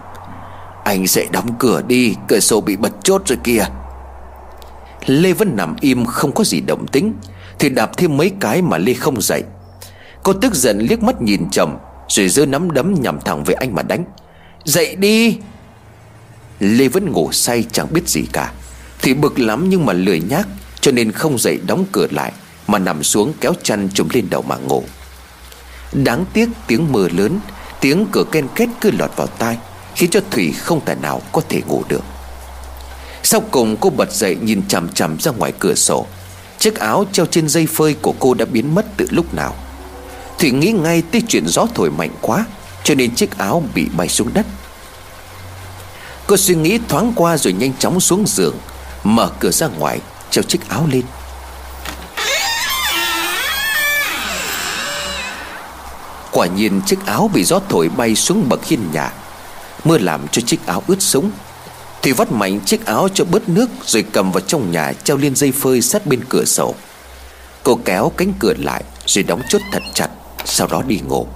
[0.87, 3.65] Anh sẽ đóng cửa đi, Cửa sổ bị bật chốt rồi kìa.
[5.07, 7.15] Lê vẫn nằm im, không có gì động tính
[7.59, 9.43] Thì đạp thêm mấy cái mà Lê không dậy.
[10.23, 13.75] Cô tức giận liếc mắt nhìn chồng, Rồi giơ nắm đấm nhằm thẳng về anh
[13.75, 14.05] mà đánh.
[14.65, 15.39] Dậy đi!
[16.61, 18.53] Lê vẫn ngủ say, chẳng biết gì cả.
[19.03, 20.49] Thì bực lắm nhưng mà lười nhác,
[20.81, 22.33] Cho nên không dậy đóng cửa lại,
[22.67, 24.83] Mà nằm xuống kéo chăn trùm lên đầu mà ngủ.
[25.93, 27.41] Đáng tiếc tiếng mưa lớn,
[27.81, 29.59] Tiếng cửa ken kết cứ lọt vào tai.
[29.97, 32.05] Khiến cho Thủy không thể nào có thể ngủ được.
[33.23, 36.07] Sau cùng, cô bật dậy nhìn chằm chằm ra ngoài cửa sổ.
[36.59, 39.55] Chiếc áo treo trên dây phơi của cô đã biến mất từ lúc nào.
[40.39, 42.45] Thủy nghĩ ngay tới chuyện gió thổi mạnh quá,
[42.85, 44.47] Cho nên chiếc áo bị bay xuống đất.
[46.27, 48.55] Cô suy nghĩ thoáng qua rồi nhanh chóng xuống giường,
[49.05, 50.01] Mở cửa ra ngoài,
[50.31, 51.03] Treo chiếc áo lên.
[56.33, 59.13] Quả nhiên chiếc áo bị gió thổi bay xuống bậc hiên nhà.
[59.87, 61.31] Mưa làm cho chiếc áo ướt sũng.
[62.03, 65.35] Thì vắt mạnh chiếc áo cho bớt nước Rồi cầm vào trong nhà treo lên
[65.35, 66.75] dây phơi sát bên cửa sổ.
[67.63, 70.09] Cô kéo cánh cửa lại Rồi đóng chốt thật chặt,
[70.45, 71.27] Sau đó đi ngủ.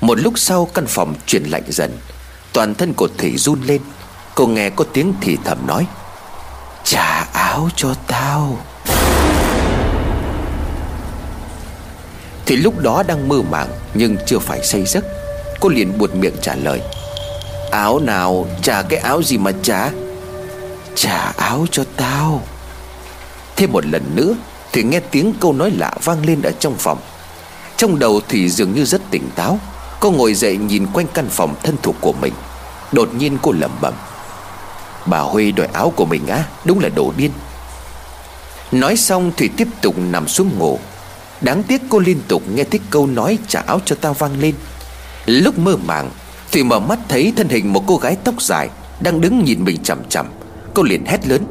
[0.00, 1.98] Một lúc sau, căn phòng chuyển lạnh dần.
[2.52, 3.82] Toàn thân của Thủy run lên.
[4.34, 5.86] Cô nghe có tiếng thì thầm nói,
[6.84, 8.58] Trả áo cho tao.
[12.50, 15.04] Thì lúc đó đang mơ màng, Nhưng chưa phải say giấc.
[15.60, 16.80] Cô liền buột miệng trả lời,
[17.70, 19.90] Áo nào trả cái áo gì mà trả
[20.94, 22.42] Trả áo cho tao.
[23.56, 24.34] Thêm một lần nữa,
[24.72, 26.98] Thì nghe tiếng câu nói lạ vang lên ở trong phòng.
[27.76, 29.58] Trong đầu Thủy dường như rất tỉnh táo,
[30.00, 32.32] Cô ngồi dậy nhìn quanh căn phòng thân thuộc của mình.
[32.92, 33.94] Đột nhiên cô lẩm bẩm,
[35.06, 37.30] Bà Huy đòi áo của mình á, Đúng là đồ điên.
[38.72, 40.78] Nói xong thì tiếp tục nằm xuống ngủ.
[41.40, 44.54] Đáng tiếc cô liên tục nghe thấy câu nói trả áo cho tao vang lên
[45.26, 46.10] Lúc mơ màng
[46.52, 48.68] Thì mở mắt thấy thân hình một cô gái tóc dài
[49.00, 50.26] Đang đứng nhìn mình chằm chằm
[50.74, 51.44] Cô liền hét lớn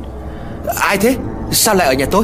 [0.75, 1.15] Ai thế?
[1.51, 2.23] Sao lại ở nhà tôi?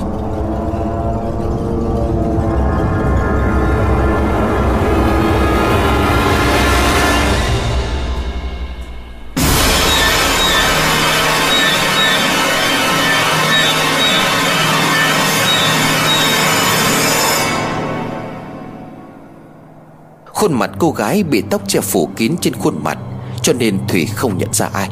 [20.45, 22.97] Khuôn mặt cô gái bị tóc che phủ kín trên khuôn mặt,
[23.41, 24.89] Cho nên Thủy không nhận ra ai.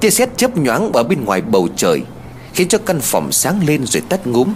[0.00, 2.02] Tia sét chớp nhoáng ở bên ngoài bầu trời,
[2.52, 4.52] Khiến cho căn phòng sáng lên rồi tắt ngúm.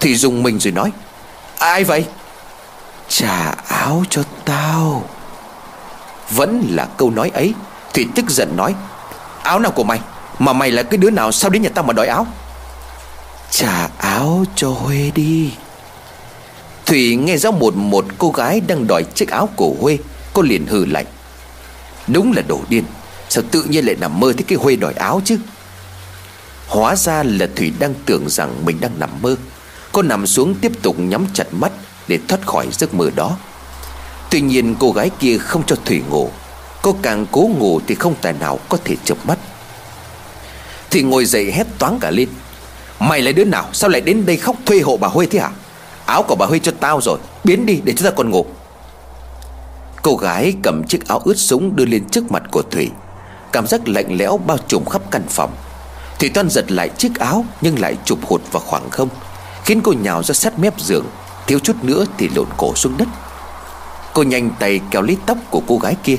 [0.00, 0.92] Thủy dùng mình rồi nói,
[1.58, 2.04] Ai vậy?
[3.08, 5.04] Trả áo cho tao.
[6.30, 7.54] Vẫn là câu nói ấy,
[7.94, 8.74] Thủy tức giận nói,
[9.42, 10.00] Áo nào của mày?
[10.38, 12.26] Mà mày là cái đứa nào sao đến nhà tao mà đòi áo?
[13.50, 15.52] Trả áo cho Huê đi.
[16.92, 19.98] Thủy nghe rõ một một cô gái đang đòi chiếc áo của Huê,
[20.32, 21.06] Cô liền hừ lạnh.
[22.08, 22.84] Đúng là đồ điên,
[23.28, 25.38] Sao tự nhiên lại nằm mơ thấy cái Huê đòi áo chứ?
[26.66, 29.36] Hóa ra là Thủy đang tưởng rằng mình đang nằm mơ.
[29.92, 31.72] Cô nằm xuống tiếp tục nhắm chặt mắt
[32.08, 33.36] Để thoát khỏi giấc mơ đó.
[34.30, 36.30] Tuy nhiên cô gái kia không cho Thủy ngủ.
[36.82, 39.38] Cô càng cố ngủ thì không tài nào có thể chợp mắt.
[40.90, 42.28] Thủy ngồi dậy hét toáng cả lên.
[42.98, 43.68] Mày là đứa nào?
[43.72, 45.50] Sao lại đến đây khóc thuê hộ bà Huê thế hả?
[46.06, 47.18] Áo của bà Huy cho tao rồi.
[47.44, 48.46] Biến đi để chúng ta còn ngủ.
[50.02, 52.90] Cô gái cầm chiếc áo ướt súng đưa lên trước mặt của Thủy.
[53.52, 55.54] Cảm giác lạnh lẽo bao trùm khắp căn phòng.
[56.18, 59.08] Thủy toan giật lại chiếc áo Nhưng lại chụp hụt vào khoảng không,
[59.64, 61.04] Khiến cô nhào ra sát mép giường.
[61.46, 63.08] Thiếu chút nữa thì lộn cổ xuống đất.
[64.14, 66.16] Cô nhanh tay kéo lít tóc của cô gái kia.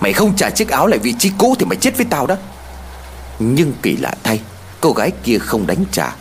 [0.00, 2.36] Mày không trả chiếc áo lại vị trí cũ Thì mày chết với tao đó.
[3.38, 4.40] Nhưng kỳ lạ thay,
[4.80, 6.16] Cô gái kia không đánh trả.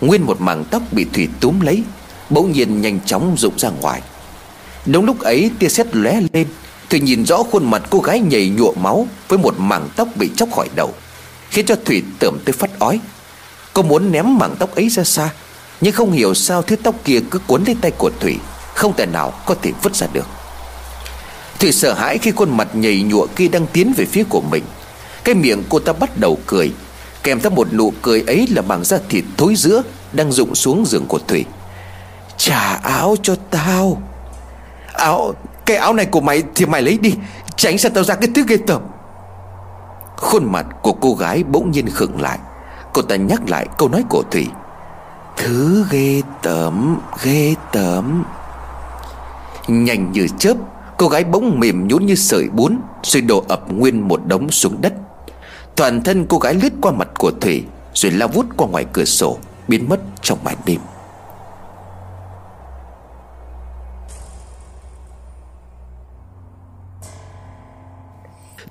[0.00, 1.84] Nguyên một mảng tóc bị Thủy túm lấy
[2.30, 4.02] Bỗng nhiên nhanh chóng rụng ra ngoài.
[4.86, 6.46] Đúng lúc ấy, tia sét lóe lên
[6.90, 10.30] Thủy nhìn rõ khuôn mặt cô gái nhảy nhụa máu Với một mảng tóc bị
[10.36, 10.94] chóc khỏi đầu,
[11.50, 13.00] Khiến cho Thủy tưởng tới phát ói.
[13.72, 15.30] Cô muốn ném mảng tóc ấy ra xa,
[15.80, 18.36] Nhưng không hiểu sao thứ tóc kia cứ cuốn lấy tay của Thủy,
[18.74, 20.26] Không thể nào có thể vứt ra được.
[21.58, 24.64] Thủy sợ hãi khi khuôn mặt nhảy nhụa kia đang tiến về phía của mình.
[25.24, 26.72] Cái miệng cô ta bắt đầu cười,
[27.22, 29.82] Kèm theo một nụ cười ấy là mảng da thịt thối giữa
[30.12, 31.44] Đang rụng xuống giường của Thủy.
[32.40, 34.02] Trả áo cho tao.
[34.92, 35.34] Áo,
[35.66, 37.14] Cái áo này của mày thì mày lấy đi.
[37.56, 38.82] Tránh sao tao ra cái thứ ghê tởm.
[40.16, 42.38] Khuôn mặt của cô gái bỗng nhiên khựng lại.
[42.92, 44.46] Cô ta nhắc lại câu nói của Thủy.
[45.36, 48.24] Thứ ghê tởm Ghê tởm.
[49.68, 50.54] Nhanh như chớp,
[50.98, 54.80] Cô gái bỗng mềm nhún như sợi bún, Rồi đổ ập nguyên một đống xuống
[54.80, 54.92] đất.
[55.76, 57.64] Toàn thân cô gái lướt qua mặt của Thủy,
[57.94, 59.38] Rồi lao vút qua ngoài cửa sổ,
[59.68, 60.80] Biến mất trong màn đêm.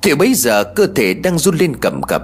[0.01, 2.21] Thì bây giờ cơ thể đang run lên cầm cập.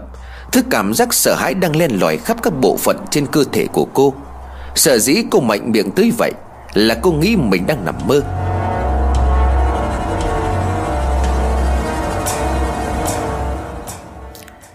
[0.51, 3.67] Thứ cảm giác sợ hãi đang len lỏi khắp các bộ phận trên cơ thể
[3.67, 4.13] của cô.
[4.75, 6.31] Sợ dĩ cô mạnh miệng tới vậy
[6.73, 8.21] Là cô nghĩ mình đang nằm mơ.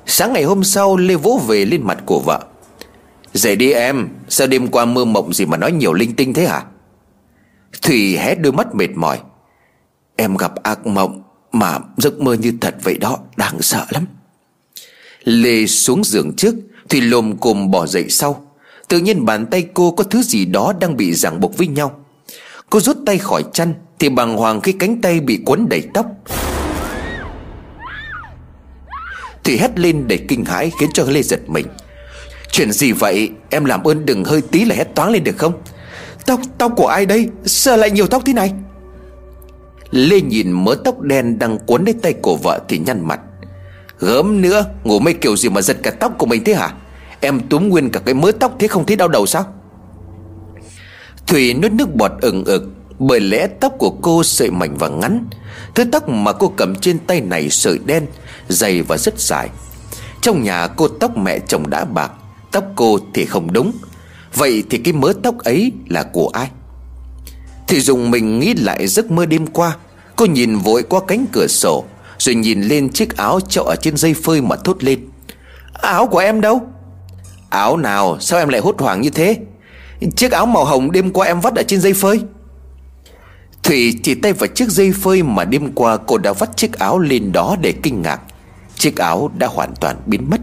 [0.07, 2.45] Sáng ngày hôm sau, Lê vỗ về lên mặt của vợ.
[3.33, 6.47] Dậy đi em, Sao đêm qua mơ mộng gì mà nói nhiều linh tinh thế
[6.47, 6.63] hả?
[7.83, 9.19] Thủy hé đôi mắt mệt mỏi.
[10.17, 11.23] Em gặp ác mộng.
[11.53, 14.07] Mà giấc mơ như thật vậy đó Đáng sợ lắm.
[15.25, 16.55] Lê xuống giường trước
[16.89, 18.47] Thủy lồm cồm bỏ dậy sau.
[18.89, 22.05] Tự nhiên bàn tay cô có thứ gì đó Đang bị ràng buộc với nhau.
[22.71, 26.07] Cô rút tay khỏi chăn Thì bàng hoàng khi cánh tay bị quấn đầy tóc.
[29.45, 31.67] Thì hét lên để kinh hãi Khiến cho Lê giật mình.
[32.53, 33.31] Chuyện gì vậy?
[33.51, 35.63] Em làm ơn đừng hơi tí là hét toáng lên được không?
[36.27, 37.29] Tóc tóc của ai đây?
[37.45, 38.53] Sao lại nhiều tóc thế này.
[39.91, 43.21] Lê nhìn mớ tóc đen đang cuốn lấy tay của vợ thì nhăn mặt.
[43.99, 46.75] Gớm nữa, Ngủ mê kiểu gì mà giật cả tóc của mình thế hả?
[47.21, 49.45] Em túm nguyên cả cái mớ tóc thế không thấy đau đầu sao?
[51.27, 52.63] Thủy nuốt nước bọt ừng ực,
[52.99, 55.27] Bởi lẽ tóc của cô sợi mảnh và ngắn.
[55.75, 58.07] Thứ tóc mà cô cầm trên tay này sợi đen,
[58.49, 59.49] Dày và rất dài.
[60.23, 62.13] Trong nhà cô tóc mẹ chồng đã bạc,
[62.53, 63.73] Tóc cô thì không đúng.
[64.35, 66.51] Vậy thì cái mớ tóc ấy là của ai?
[67.71, 69.77] Thì dùng mình nghĩ lại giấc mơ đêm qua.
[70.17, 71.85] Cô nhìn vội qua cánh cửa sổ,
[72.19, 75.09] Rồi nhìn lên chiếc áo treo ở trên dây phơi mà thốt lên.
[75.73, 76.61] Áo của em đâu?
[77.51, 78.17] Áo nào?
[78.21, 79.37] Sao em lại hốt hoảng như thế?
[80.17, 82.21] Chiếc áo màu hồng đêm qua em vắt ở trên dây phơi.
[83.63, 86.99] Thủy chỉ tay vào chiếc dây phơi mà đêm qua cô đã vắt chiếc áo
[86.99, 88.21] lên đó để kinh ngạc.
[88.77, 90.41] Chiếc áo đã hoàn toàn biến mất.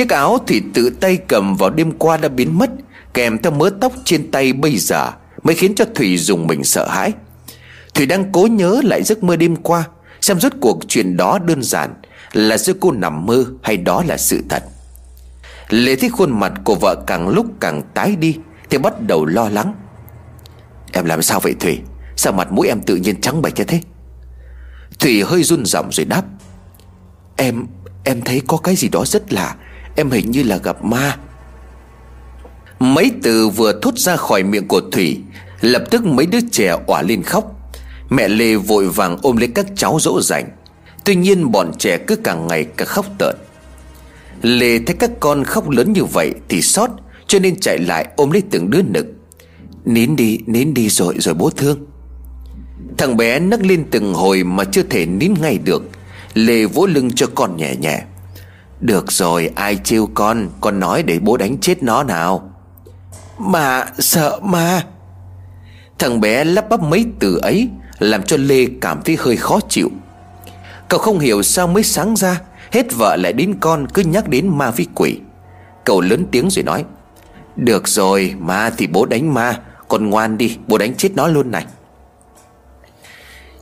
[0.00, 2.70] Chiếc áo thì tự tay cầm vào đêm qua đã biến mất,
[3.14, 5.10] Kèm theo mớ tóc trên tay bây giờ
[5.42, 7.12] Mới khiến cho Thủy dùng mình sợ hãi.
[7.94, 9.84] Thủy đang cố nhớ lại giấc mơ đêm qua,
[10.20, 11.94] Xem rốt cuộc chuyện đó đơn giản
[12.32, 14.62] Là do cô nằm mơ hay đó là sự thật.
[15.68, 18.36] Lệ thấy khuôn mặt của vợ càng lúc càng tái đi
[18.70, 19.74] Thì bắt đầu lo lắng.
[20.92, 21.80] Em làm sao vậy Thủy?
[22.16, 23.80] Sao mặt mũi em tự nhiên trắng bệch như thế?
[24.98, 26.22] Thủy hơi run giọng rồi đáp.
[27.36, 27.66] Em
[28.04, 29.56] Em thấy có cái gì đó rất lạ.
[29.96, 31.16] Em hình như là gặp ma.
[32.78, 35.20] Mấy từ vừa thốt ra khỏi miệng của Thủy,
[35.60, 37.72] Lập tức mấy đứa trẻ òa lên khóc.
[38.10, 40.50] Mẹ Lê vội vàng ôm lấy các cháu dỗ dành.
[41.04, 43.36] Tuy nhiên bọn trẻ cứ càng ngày càng khóc tợn.
[44.42, 46.90] Lê thấy các con khóc lớn như vậy Thì sót
[47.26, 49.06] Cho nên chạy lại ôm lấy từng đứa nực.
[49.84, 51.78] Nín đi nín đi rồi rồi bố thương.
[52.98, 55.82] Thằng bé nấc lên từng hồi Mà chưa thể nín ngay được.
[56.34, 58.04] Lê vỗ lưng cho con nhẹ nhẹ.
[58.80, 62.50] Được rồi, ai trêu con Con nói để bố đánh chết nó nào.
[63.38, 64.82] Mà, sợ ma
[65.98, 69.90] Thằng bé lắp bắp mấy từ ấy, Làm cho Lê cảm thấy hơi khó chịu.
[70.88, 72.40] Cậu không hiểu sao mới sáng ra,
[72.72, 75.18] Hết vợ lại đến con cứ nhắc đến ma với quỷ.
[75.84, 76.84] Cậu lớn tiếng rồi nói,
[77.56, 81.50] Được rồi, ma thì bố đánh ma, Con ngoan đi, bố đánh chết nó luôn
[81.50, 81.66] này.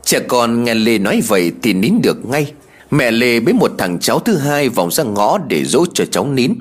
[0.03, 2.53] Trẻ con nghe Lê nói vậy thì nín được ngay.
[2.91, 6.27] Mẹ Lê với một thằng cháu thứ hai vòng ra ngõ để dỗ cho cháu
[6.27, 6.55] nín.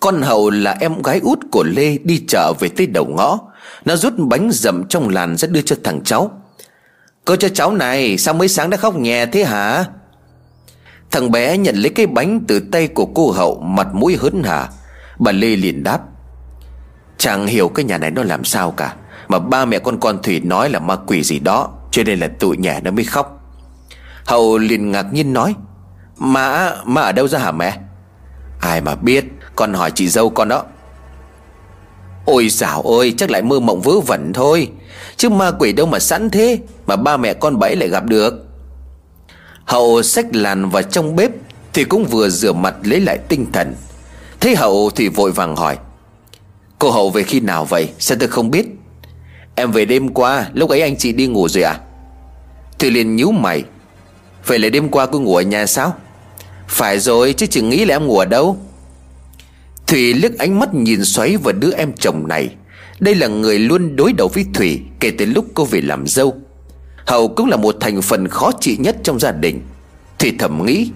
[0.00, 3.38] Con Hậu là em gái út của Lê đi chợ về tới đầu ngõ.
[3.84, 6.30] Nó rút bánh dầm trong làn ra đưa cho thằng cháu.
[7.24, 9.84] Cô cho cháu này, sao mới sáng đã khóc nhẹ thế hả?
[11.10, 14.68] Thằng bé nhận lấy cái bánh từ tay của cô Hậu, Mặt mũi hớn hả
[15.18, 16.00] Bà Lê liền đáp
[17.18, 18.94] Chẳng hiểu cái nhà này nó làm sao cả.
[19.28, 22.28] Mà ba mẹ con con Thủy nói là ma quỷ gì đó, Cho nên là
[22.40, 23.41] tụi nhẹ nó mới khóc.
[24.26, 25.54] Hậu liền ngạc nhiên nói
[26.18, 27.78] Mà, mà ở đâu ra hả mẹ?
[28.60, 29.24] Ai mà biết
[29.56, 30.64] Con hỏi chị dâu con đó.
[32.24, 34.70] Ôi dào ơi chắc lại mơ mộng vớ vẩn thôi.
[35.16, 38.34] Chứ ma quỷ đâu mà sẵn thế Mà ba mẹ con bẫy lại gặp được.
[39.64, 41.30] Hậu xách làn vào trong bếp
[41.72, 43.74] Thì cũng vừa rửa mặt lấy lại tinh thần.
[44.40, 45.78] Thấy Hậu thì vội vàng hỏi
[46.78, 47.88] Cô Hậu về khi nào vậy?
[47.98, 48.66] Sao tôi không biết?
[49.54, 51.80] Em về đêm qua lúc ấy anh chị đi ngủ rồi à
[52.78, 53.64] Thì liền nhíu mày
[54.46, 55.94] Vậy là đêm qua cô ngủ ở nhà sao?
[56.68, 58.56] Phải rồi, chứ chừng nghĩ là em ngủ ở đâu?
[59.86, 62.54] Thủy liếc ánh mắt nhìn xoáy vào đứa em chồng này.
[63.00, 66.34] Đây là người luôn đối đầu với Thủy, Kể từ lúc cô về làm dâu.
[67.06, 69.60] Hậu cũng là một thành phần khó chịu nhất trong gia đình.
[70.18, 70.90] Thủy thầm nghĩ,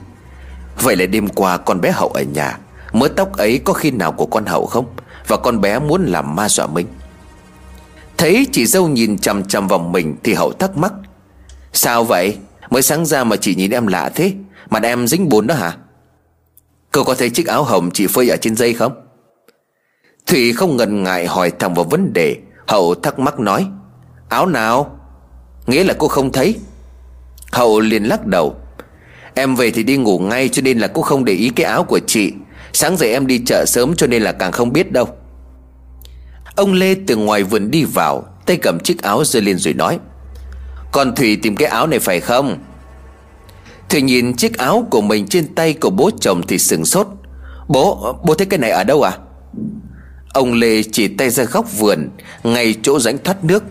[0.80, 2.58] Vậy là đêm qua con bé Hậu ở nhà,
[2.92, 4.86] Mớ tóc ấy có khi nào của con Hậu không?
[5.28, 6.86] Và con bé muốn làm ma dọa mình.
[8.16, 10.92] Thấy chị dâu nhìn chằm chằm vào mình Thì Hậu thắc mắc,
[11.72, 12.36] Sao vậy?
[12.70, 14.32] Mới sáng ra mà chị nhìn em lạ thế.
[14.70, 15.76] Mặt em dính bùn đó hả?
[16.92, 18.92] Cô có thấy chiếc áo hồng chị phơi ở trên dây không?
[20.26, 22.36] Thủy không ngần ngại hỏi thẳng vào vấn đề.
[22.66, 23.66] Hậu thắc mắc nói,
[24.28, 25.00] Áo nào?
[25.66, 26.56] Nghĩa là cô không thấy.
[27.52, 28.56] Hậu liền lắc đầu,
[29.38, 31.84] Em về thì đi ngủ ngay cho nên là cô không để ý cái áo
[31.84, 32.32] của chị.
[32.72, 35.08] Sáng dậy em đi chợ sớm cho nên là càng không biết đâu.
[36.56, 39.98] Ông Lê từ ngoài vườn đi vào, Tay cầm chiếc áo rơi lên rồi nói
[40.96, 42.58] con Thủy tìm cái áo này phải không?
[43.88, 47.06] Thủy nhìn chiếc áo của mình trên tay của bố chồng thì sừng sốt.
[47.68, 49.12] Bố, bố thấy cái này ở đâu à?
[50.32, 52.08] Ông Lê chỉ tay ra góc vườn
[52.44, 53.64] Ngay chỗ rãnh thoát nước.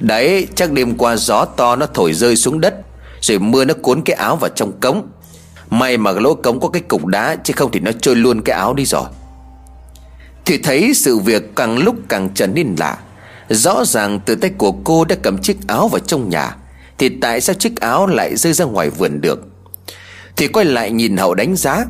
[0.00, 2.74] Đấy chắc đêm qua gió to nó thổi rơi xuống đất
[3.20, 5.08] Rồi mưa nó cuốn cái áo vào trong cống.
[5.70, 8.56] May mà lỗ cống có cái cục đá Chứ không thì nó trôi luôn cái
[8.56, 9.04] áo đi rồi.
[10.44, 12.98] Thì thấy sự việc càng lúc càng trở nên lạ.
[13.48, 16.56] Rõ ràng từ tay của cô đã cầm chiếc áo vào trong nhà,
[16.98, 19.40] Thì tại sao chiếc áo lại rơi ra ngoài vườn được?
[20.36, 21.84] Thì quay lại nhìn Hậu đánh giá.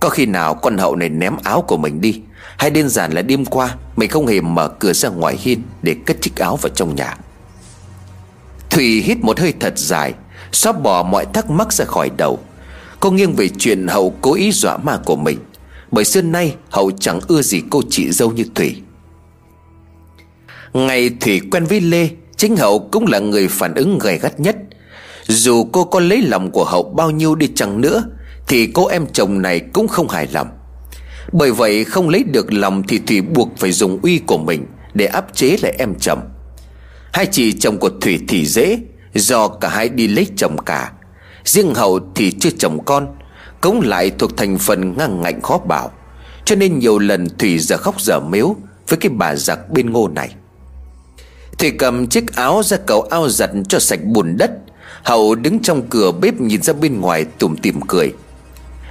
[0.00, 2.20] Có khi nào con Hậu này ném áo của mình đi,
[2.58, 5.96] hay đơn giản là đêm qua Mình không hề mở cửa ra ngoài hiên Để
[6.06, 7.16] cất chiếc áo vào trong nhà?
[8.70, 10.14] Thủy hít một hơi thật dài,
[10.52, 12.38] Xóa bỏ mọi thắc mắc ra khỏi đầu.
[13.00, 15.38] Cô nghiêng về chuyện Hậu cố ý dọa ma của mình.
[15.90, 18.82] Bởi xưa nay Hậu chẳng ưa gì cô chị dâu như Thủy
[20.76, 24.56] Ngày Thủy quen với Lê, Chính Hậu cũng là người phản ứng gay gắt nhất.
[25.26, 28.04] Dù cô có lấy lòng của Hậu bao nhiêu đi chăng nữa,
[28.48, 30.48] Thì cô em chồng này cũng không hài lòng.
[31.32, 35.06] Bởi vậy không lấy được lòng thì Thủy buộc phải dùng uy của mình Để
[35.06, 36.20] áp chế lại em chồng.
[37.12, 38.78] Hai chị chồng của Thủy thì dễ,
[39.14, 40.92] Do cả hai đi lấy chồng cả.
[41.44, 43.06] Riêng Hậu thì chưa chồng con,
[43.60, 45.92] Cũng lại thuộc thành phần ngang ngạnh khó bảo.
[46.44, 48.56] Cho nên nhiều lần Thủy giờ khóc giờ mếu
[48.88, 50.30] Với cái bà giặc bên ngô này.
[51.58, 54.50] Thủy cầm chiếc áo ra cầu ao giặt cho sạch bùn đất.
[55.02, 58.12] Hậu đứng trong cửa bếp nhìn ra bên ngoài tủm tìm cười.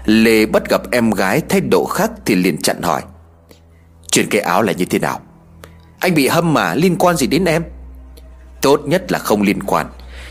[0.05, 3.01] Lê bắt gặp em gái thái độ khác Thì liền chặn hỏi.
[4.11, 5.19] Chuyện cái áo là như thế nào?
[5.99, 7.63] Anh bị hâm mà liên quan gì đến em?
[8.61, 9.87] Tốt nhất là không liên quan.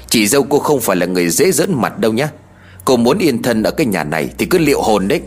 [0.09, 2.29] Chị dâu cô không phải là người dễ dẫn mặt đâu nhá.
[2.85, 5.21] Cô muốn yên thân ở cái nhà này Thì cứ liệu hồn đấy.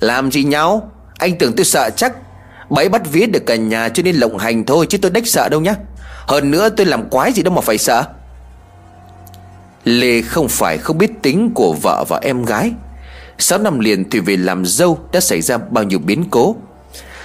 [0.00, 0.92] Làm gì nhau?
[1.18, 2.12] Anh tưởng tôi sợ chắc.
[2.70, 5.48] Bấy bắt vía được cả nhà cho nên lộng hành thôi Chứ tôi đếch sợ
[5.48, 5.74] đâu nhá.
[6.30, 8.04] Hơn nữa tôi làm quái gì đâu mà phải sợ.
[9.84, 12.72] Lê không phải không biết tính của vợ và em gái.
[13.38, 16.56] Sáu năm liền Thủy về làm dâu Đã xảy ra bao nhiêu biến cố.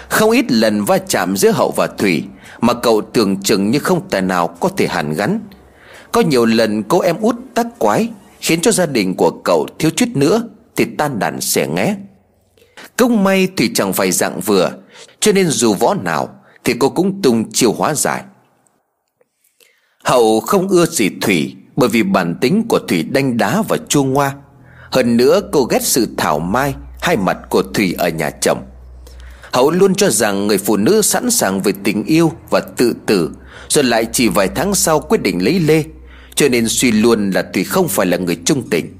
[0.09, 2.23] Không ít lần va chạm giữa Hậu và Thủy
[2.61, 5.39] Mà cậu tưởng chừng như không tài nào có thể hàn gắn.
[6.11, 8.09] Có nhiều lần cô em út tắc quái,
[8.39, 10.43] Khiến cho gia đình của cậu thiếu chút nữa
[10.75, 11.95] Thì tan đàn xẻ nghé.
[12.97, 14.71] Công may Thủy chẳng phải dạng vừa,
[15.19, 16.29] Cho nên dù võ nào
[16.63, 18.23] Thì cô cũng tung chiều hóa giải.
[20.05, 24.03] Hậu không ưa gì Thủy, Bởi vì bản tính của Thủy đanh đá và chua
[24.03, 24.35] ngoa.
[24.91, 28.63] Hơn nữa, cô ghét sự thảo mai, Hai mặt của Thủy ở nhà chồng.
[29.51, 33.31] Hậu luôn cho rằng người phụ nữ sẵn sàng về tình yêu và tự tử,
[33.69, 35.83] Rồi lại chỉ vài tháng sau quyết định lấy Lê.
[36.35, 38.97] Cho nên suy luôn là Thủy không phải là người trung tình.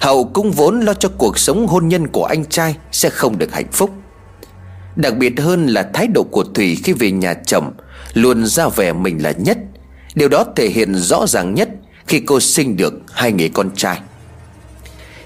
[0.00, 3.52] Hậu cũng vốn lo cho cuộc sống hôn nhân của anh trai sẽ không được
[3.52, 3.90] hạnh phúc.
[4.96, 7.72] Đặc biệt hơn là thái độ của Thủy khi về nhà chồng,
[8.14, 9.58] Luôn ra vẻ mình là nhất.
[10.14, 11.68] Điều đó thể hiện rõ ràng nhất
[12.06, 14.00] khi cô sinh được hai người con trai.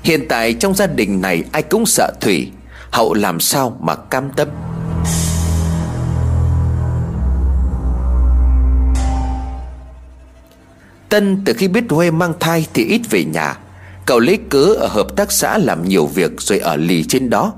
[0.02, 2.52] Hiện tại trong gia đình này ai cũng sợ Thủy,
[2.90, 4.48] Hậu làm sao mà cam tâm?
[11.08, 13.58] Tân từ khi biết Huê mang thai thì ít về nhà.
[14.06, 17.52] Cậu lấy cớ ở hợp tác xã làm nhiều việc rồi ở lì trên đó.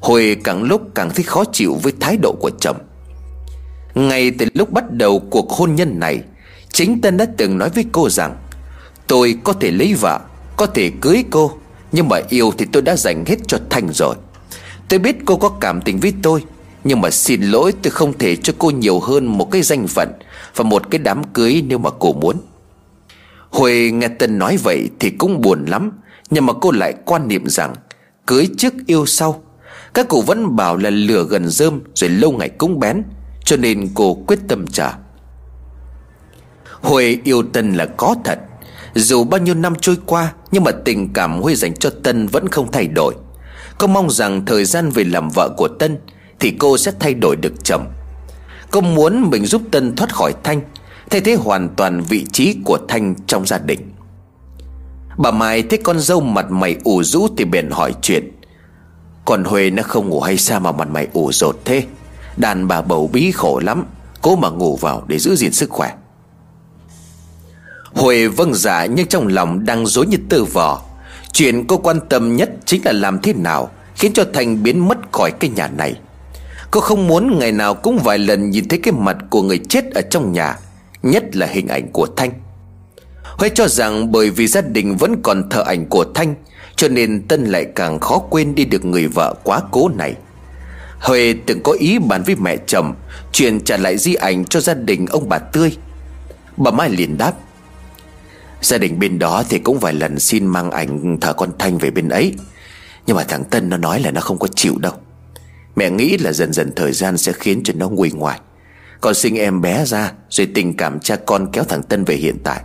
[0.00, 2.76] Huê càng lúc càng thấy khó chịu với thái độ của chồng.
[3.94, 6.22] Ngay từ lúc bắt đầu cuộc hôn nhân này
[6.74, 8.36] Chính Tân đã từng nói với cô rằng,
[9.06, 10.20] Tôi có thể lấy vợ,
[10.56, 11.52] Có thể cưới cô,
[11.92, 14.14] nhưng mà yêu thì tôi đã dành hết cho Thanh rồi.
[14.88, 16.44] Tôi biết cô có cảm tình với tôi,
[16.84, 20.12] Nhưng mà xin lỗi tôi không thể cho cô nhiều hơn một cái danh phận
[20.56, 22.36] Và một cái đám cưới nếu mà cô muốn.
[23.50, 25.92] Huệ nghe Tân nói vậy thì cũng buồn lắm,
[26.30, 27.74] Nhưng mà cô lại quan niệm rằng,
[28.26, 29.42] Cưới trước yêu sau.
[29.94, 33.02] Các cụ vẫn bảo là lửa gần rơm, Rồi lâu ngày cũng bén,
[33.44, 35.03] Cho nên cô quyết tâm trả.
[36.84, 38.38] Huệ yêu Tân là có thật.
[38.94, 42.48] Dù bao nhiêu năm trôi qua, Nhưng mà tình cảm Huệ dành cho Tân vẫn
[42.48, 43.14] không thay đổi.
[43.78, 45.98] Cô mong rằng thời gian về làm vợ của Tân
[46.40, 47.86] Thì cô sẽ thay đổi được chồng
[48.70, 50.60] Cô muốn mình giúp Tân thoát khỏi Thanh,
[51.10, 53.80] Thay thế hoàn toàn vị trí của Thanh trong gia đình.
[55.18, 58.30] Bà Mai thấy con dâu mặt mày ủ rũ Thì bèn hỏi chuyện.
[59.24, 61.84] Còn Huệ nó không ngủ hay sao mà mặt mày ủ rột thế?
[62.36, 63.84] Đàn bà bầu bí khổ lắm,
[64.22, 65.92] Cố mà ngủ vào để giữ gìn sức khỏe.
[67.94, 70.82] Huệ vâng giả dạ, nhưng trong lòng đang dối như tơ vò.
[71.32, 75.12] Chuyện cô quan tâm nhất chính là làm thế nào Khiến cho Thành biến mất
[75.12, 75.94] khỏi cái nhà này.
[76.70, 79.94] Cô không muốn ngày nào cũng vài lần nhìn thấy cái mặt của người chết
[79.94, 80.58] ở trong nhà
[81.02, 82.30] Nhất là hình ảnh của Thanh.
[83.22, 86.34] Huệ cho rằng bởi vì gia đình vẫn còn thờ ảnh của Thanh
[86.76, 90.14] Cho nên Tân lại càng khó quên đi được người vợ quá cố này.
[90.98, 92.94] Huệ từng có ý bàn với mẹ chồng
[93.32, 95.76] Chuyện trả lại di ảnh cho gia đình ông bà Tươi.
[96.56, 97.32] Bà Mai liền đáp
[98.64, 101.90] Gia đình bên đó thì cũng vài lần xin mang ảnh thờ con Thanh về
[101.90, 102.34] bên ấy.
[103.06, 104.92] Nhưng mà thằng Tân nó nói là nó không có chịu đâu.
[105.76, 108.40] Mẹ nghĩ là dần dần thời gian sẽ khiến cho nó nguôi ngoại
[109.00, 112.38] Còn sinh em bé ra, Rồi tình cảm cha con kéo thằng Tân về hiện
[112.44, 112.60] tại.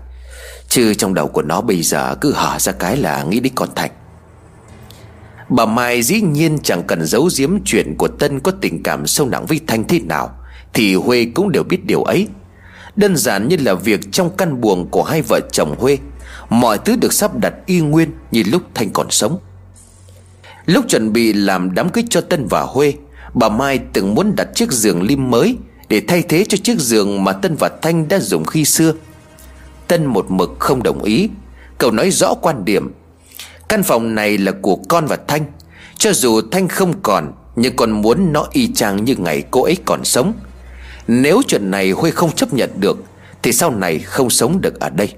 [0.70, 3.70] Chứ trong đầu của nó bây giờ cứ hở ra cái là nghĩ đến con
[3.76, 3.92] Thành
[5.50, 9.28] Bà Mai dĩ nhiên chẳng cần giấu giếm chuyện của Tân có tình cảm sâu
[9.28, 10.36] nặng với Thanh thế nào,
[10.74, 12.28] Thì Huê cũng đều biết điều ấy.
[13.00, 15.98] Đơn giản như là việc trong căn buồng của hai vợ chồng Huê.
[16.50, 19.40] Mọi thứ được sắp đặt y nguyên như lúc Thanh còn sống.
[20.66, 22.94] Lúc chuẩn bị làm đám cưới cho Tân và Huê,
[23.34, 25.58] Bà Mai từng muốn đặt chiếc giường lim mới
[25.90, 28.94] Để thay thế cho chiếc giường mà Tân và Thanh đã dùng khi xưa.
[29.88, 31.30] Tân một mực không đồng ý.
[31.78, 32.92] Cậu nói rõ quan điểm.
[33.70, 35.46] Căn phòng này là của con và Thanh.
[35.98, 39.78] Cho dù Thanh không còn, Nhưng con muốn nó y chang như ngày cô ấy
[39.86, 40.34] còn sống.
[41.12, 42.98] Nếu chuyện này Huê không chấp nhận được,
[43.44, 45.14] Thì sau này không sống được ở đây.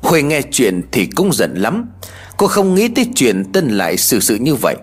[0.00, 1.90] Huê nghe chuyện thì cũng giận lắm.
[2.36, 4.76] Cô không nghĩ tới chuyện Tân lại xử sự như vậy.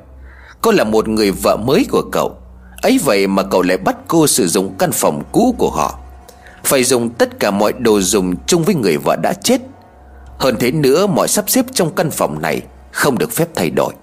[0.62, 2.38] Cô là một người vợ mới của cậu.
[2.82, 6.00] Ấy vậy mà cậu lại bắt cô sử dụng căn phòng cũ của họ.
[6.64, 9.62] Phải dùng tất cả mọi đồ dùng chung với người vợ đã chết.
[10.38, 12.62] Hơn thế nữa, mọi sắp xếp trong căn phòng này
[12.92, 13.94] Không được phép thay đổi.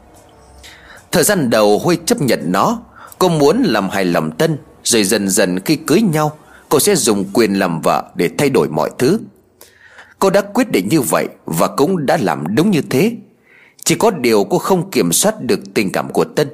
[1.13, 2.79] Thời gian đầu Huy chấp nhận nó.
[3.19, 4.59] Cô muốn làm hài lòng Tân.
[4.87, 6.39] Rồi dần dần khi cưới nhau,
[6.69, 9.19] Cô sẽ dùng quyền làm vợ để thay đổi mọi thứ.
[10.19, 13.13] Cô đã quyết định như vậy Và cũng đã làm đúng như thế.
[13.85, 16.49] Chỉ có điều cô không kiểm soát được tình cảm của Tân.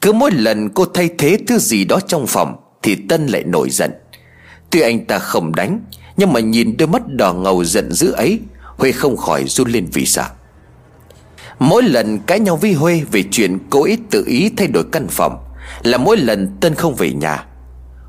[0.00, 3.70] Cứ mỗi lần cô thay thế thứ gì đó trong phòng Thì Tân lại nổi
[3.70, 3.90] giận.
[4.70, 5.80] Tuy anh ta không đánh,
[6.16, 8.40] Nhưng mà nhìn đôi mắt đỏ ngầu giận dữ ấy,
[8.76, 10.24] Huê không khỏi run lên vì sợ.
[11.58, 15.06] Mỗi lần cãi nhau với Huê Về chuyện cố ý tự ý thay đổi căn
[15.08, 15.51] phòng
[15.82, 17.44] là mỗi lần Tân không về nhà.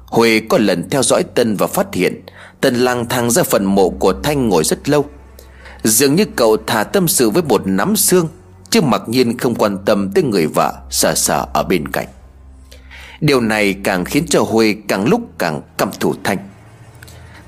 [0.06, 2.22] Huệ có lần theo dõi Tân và phát hiện
[2.62, 5.06] Tân lang thang ra phần mộ của Thanh ngồi rất lâu.
[5.84, 8.28] Dường như cậu thả tâm sự với một nắm xương,
[8.70, 12.08] Chứ mặc nhiên không quan tâm tới người vợ Sợ sợ ở bên cạnh.
[13.22, 16.38] Điều này càng khiến cho huệ càng lúc càng căm thù Thanh.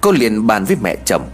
[0.01, 1.29] Cô liền bàn với mẹ chồng,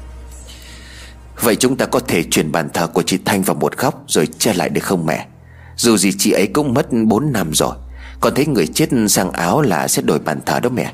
[1.41, 4.27] Vậy chúng ta có thể chuyển bàn thờ của chị Thanh vào một góc Rồi
[4.37, 5.27] che lại được không mẹ?
[5.75, 7.75] Dù gì chị ấy cũng mất 4 năm rồi
[8.21, 10.93] con thấy người chết sang áo là sẽ đổi bàn thờ đó mẹ.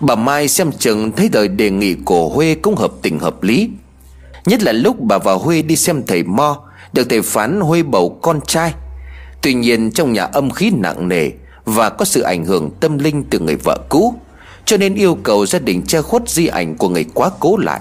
[0.00, 3.70] Bà Mai xem chừng thấy lời đề nghị của Huê cũng hợp tình hợp lý.
[4.46, 6.60] Nhất là lúc bà và Huê đi xem thầy Mo
[6.92, 8.74] Được thầy phán Huê bầu con trai.
[9.42, 11.30] Tuy nhiên trong nhà âm khí nặng nề
[11.64, 14.14] Và có sự ảnh hưởng tâm linh từ người vợ cũ,
[14.64, 17.80] Cho nên yêu cầu gia đình che khuất di ảnh của người quá cố lại.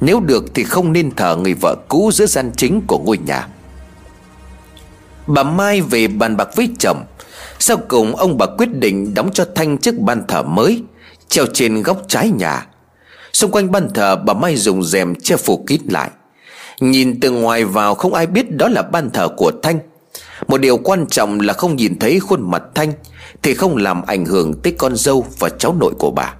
[0.00, 3.48] Nếu được thì không nên thờ người vợ cũ giữa gian chính của ngôi nhà.
[5.26, 7.04] Bà Mai về bàn bạc với chồng
[7.58, 10.82] sau cùng ông bà quyết định đóng cho Thanh chiếc ban thờ mới,
[11.28, 12.66] Treo trên góc trái nhà.
[13.32, 16.10] Xung quanh ban thờ, bà Mai dùng rèm che phủ kín lại.
[16.80, 19.78] Nhìn từ ngoài vào, không ai biết đó là ban thờ của Thanh.
[20.48, 22.92] Một điều quan trọng là không nhìn thấy khuôn mặt Thanh,
[23.42, 26.34] Thì không làm ảnh hưởng tới con dâu và cháu nội của bà.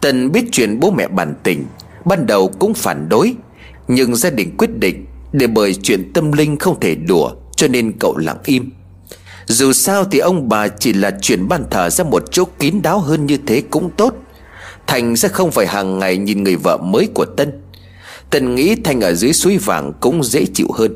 [0.00, 1.64] Tần biết chuyện bố mẹ bàn tình,
[2.04, 3.34] Ban đầu cũng phản đối,
[3.88, 7.92] Nhưng gia đình quyết định Để bởi chuyện tâm linh không thể đùa, Cho nên
[7.98, 8.70] cậu lặng im.
[9.50, 12.98] Dù sao thì ông bà chỉ là chuyển ban thờ ra một chỗ kín đáo
[12.98, 14.14] hơn như thế cũng tốt.
[14.86, 17.62] Thành sẽ không phải hàng ngày nhìn người vợ mới của Tân.
[18.30, 20.94] Tân nghĩ Thành ở dưới suối vàng cũng dễ chịu hơn.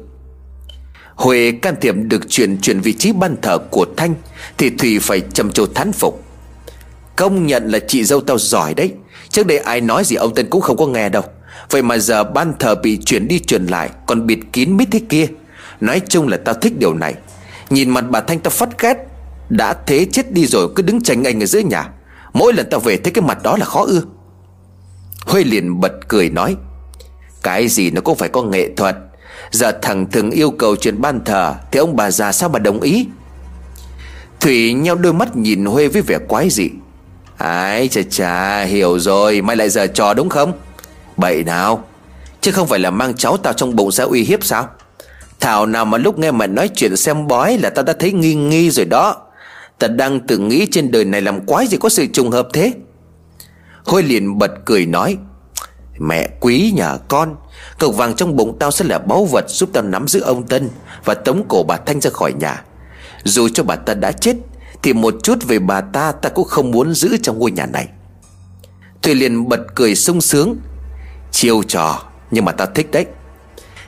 [1.15, 4.15] Huệ can thiệp được chuyển chuyển vị trí ban thờ của Thanh
[4.59, 6.25] Thì Thùy phải trầm trồ thán phục.
[7.17, 8.93] Công nhận là chị dâu tao giỏi đấy.
[9.29, 11.23] Trước đây ai nói gì ông Tân cũng không có nghe đâu.
[11.71, 15.01] Vậy mà giờ ban thờ bị chuyển đi chuyển lại Còn bịt kín mít thế
[15.09, 15.27] kia.
[15.81, 17.15] Nói chung là tao thích điều này.
[17.75, 18.97] Nhìn mặt bà Thanh tao phát ghét
[19.49, 21.89] Đã thế chết đi rồi, cứ đứng tranh anh ở dưới nhà.
[22.33, 24.03] Mỗi lần tao về thấy cái mặt đó là khó ưa.
[25.27, 26.57] Huê liền bật cười nói,
[27.43, 28.97] Cái gì nó cũng phải có nghệ thuật.
[29.51, 32.81] Giờ thằng thường yêu cầu chuyện ban thờ, Thì ông bà già sao mà đồng
[32.81, 33.07] ý?
[34.41, 36.71] Thủy nhau đôi mắt nhìn Huê với vẻ quái dị.
[37.37, 40.53] Ái chà chà, hiểu rồi, Mày lại giờ trò đúng không?
[41.17, 41.85] Bậy nào,
[42.41, 44.69] Chứ không phải là mang cháu tao trong bụng ra uy hiếp sao?
[45.45, 48.35] Thảo nào mà lúc nghe mày nói chuyện xem bói Là tao đã thấy nghi
[48.35, 49.17] nghi rồi đó.
[49.79, 52.73] Ta đang tự nghĩ trên đời này làm quái gì có sự trùng hợp thế?
[53.85, 55.17] Hôi liền bật cười nói,
[55.99, 57.37] Mẹ quý nhà con
[57.79, 60.71] Cậu vàng trong bụng tao sẽ là báu vật Giúp tao nắm giữ ông Tân
[61.05, 62.65] Và tống cổ bà Thanh ra khỏi nhà.
[63.25, 64.37] Dù cho bà ta đã chết,
[64.83, 67.89] Thì một chút về bà ta ta cũng không muốn giữ trong ngôi nhà này.
[69.03, 70.57] Thùy liền bật cười sung sướng,
[71.31, 73.07] Chiêu trò, Nhưng mà tao thích đấy.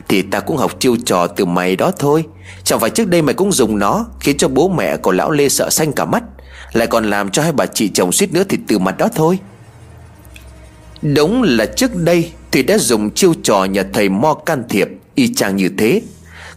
[0.08, 2.24] Thì ta cũng học chiêu trò từ mày đó thôi.
[2.64, 5.48] Chẳng phải trước đây mày cũng dùng nó, Khiến cho bố mẹ của lão Lê
[5.48, 6.22] sợ xanh cả mắt.
[6.72, 9.38] Lại còn làm cho hai bà chị chồng suýt nữa thì từ mặt đó thôi.
[11.02, 15.34] Đúng là trước đây Thủy đã dùng chiêu trò nhà thầy Mo can thiệp, Y
[15.34, 16.02] chang như thế.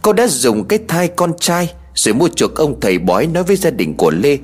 [0.02, 3.56] Cô đã dùng cái thai con trai, Rồi mua chuộc ông thầy bói nói với
[3.56, 4.38] gia đình của Lê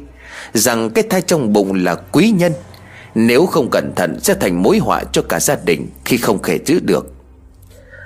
[0.54, 2.54] Rằng cái thai trong bụng là quý nhân.
[3.16, 6.60] Nếu không cẩn thận sẽ thành mối họa cho cả gia đình Khi không thể
[6.66, 7.15] giữ được.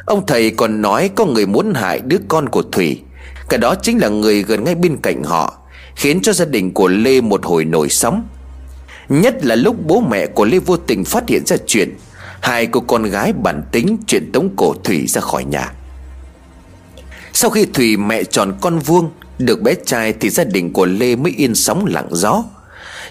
[0.10, 3.02] Ông thầy còn nói có người muốn hại đứa con của Thủy.
[3.49, 5.57] Cả đó chính là người gần ngay bên cạnh họ,
[5.95, 8.27] Khiến cho gia đình của Lê một hồi nổi sóng.
[9.10, 11.98] Nhất là lúc bố mẹ của Lê vô tình phát hiện ra chuyện,
[12.41, 15.73] Hai cô con gái bản tính chuyện tống cổ Thủy ra khỏi nhà.
[17.34, 21.15] Sau khi Thủy mẹ tròn con vuông, Được bé trai thì gia đình của Lê
[21.15, 22.44] mới yên sóng lặng gió.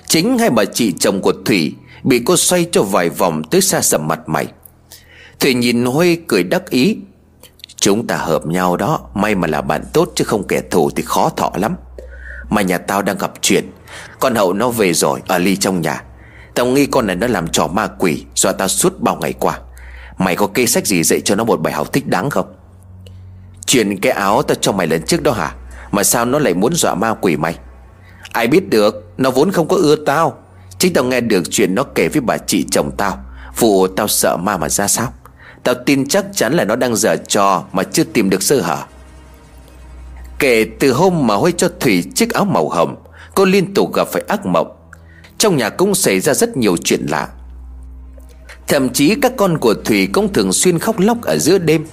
[0.06, 3.80] Chính hai bà chị chồng của Thủy Bị cô xoay cho vài vòng tới xa
[3.80, 4.46] sầm mặt mày.
[5.40, 6.96] Thủy nhìn Huê cười đắc ý.
[7.76, 11.02] Chúng ta hợp nhau đó, May mà là bạn tốt chứ không kẻ thù thì
[11.02, 11.76] khó thọ lắm.
[12.50, 13.70] Mà nhà tao đang gặp chuyện.
[14.20, 16.02] Con hậu nó về rồi, Ở ly trong nhà.
[16.54, 19.58] Tao nghi con này nó làm trò ma quỷ Dọa tao suốt bao ngày qua.
[20.18, 22.54] Mày có kê sách gì dạy cho nó một bài học thích đáng không?
[23.66, 25.54] Chuyện cái áo tao cho mày lần trước đó hả?
[25.90, 27.58] Mà sao nó lại muốn dọa ma quỷ mày?
[28.32, 30.38] Ai biết được, Nó vốn không có ưa tao.
[30.78, 33.24] Chính tao nghe được chuyện nó kể với bà chị chồng tao.
[33.58, 35.12] Vụ tao sợ ma mà ra sao?
[35.68, 38.78] Tao tin chắc chắn là nó đang dở trò Mà chưa tìm được sơ hở.
[40.38, 42.96] Kể từ hôm mà Huy cho Thủy chiếc áo màu hồng,
[43.34, 44.76] Cô liên tục gặp phải ác mộng.
[45.38, 47.28] Trong nhà cũng xảy ra rất nhiều chuyện lạ.
[48.68, 51.86] Thậm chí các con của Thủy cũng thường xuyên khóc lóc ở giữa đêm.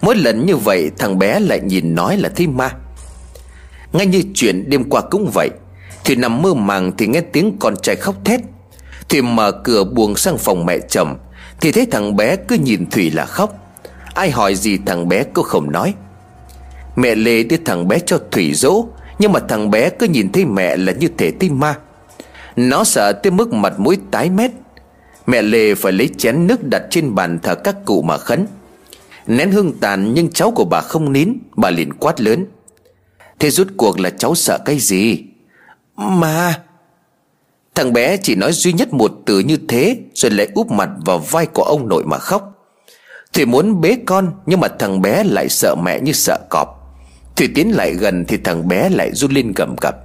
[0.00, 2.70] Mỗi lần như vậy, thằng bé lại nhìn nói là thi ma.
[3.92, 5.50] Ngay như chuyện đêm qua cũng vậy,
[6.04, 8.40] Thủy nằm mơ màng thì nghe tiếng con trai khóc thét.
[9.08, 11.18] Thủy mở cửa buồng sang phòng mẹ chồng
[11.60, 13.54] thì thấy thằng bé cứ nhìn Thủy là khóc.
[14.14, 15.94] Ai hỏi gì thằng bé cũng không nói.
[16.96, 18.86] Mẹ Lê đưa thằng bé cho Thủy dỗ,
[19.18, 21.74] Nhưng mà thằng bé cứ nhìn thấy mẹ là như thể tim ma.
[22.56, 24.50] Nó sợ tới mức mặt mũi tái mét.
[25.26, 28.46] Mẹ Lê phải lấy chén nước đặt trên bàn thờ các cụ mà khấn.
[29.26, 32.46] Nén hương tàn nhưng cháu của bà không nín, Bà liền quát lớn.
[33.38, 35.24] Thế rút cuộc là cháu sợ cái gì?
[35.96, 36.54] Mà
[37.78, 41.18] Thằng bé chỉ nói duy nhất một từ như thế Rồi lại úp mặt vào
[41.18, 42.42] vai của ông nội mà khóc.
[43.32, 46.68] Thủy muốn bế con, Nhưng mà thằng bé lại sợ mẹ như sợ cọp.
[47.36, 49.96] Thủy tiến lại gần thì thằng bé lại run lên gầm gập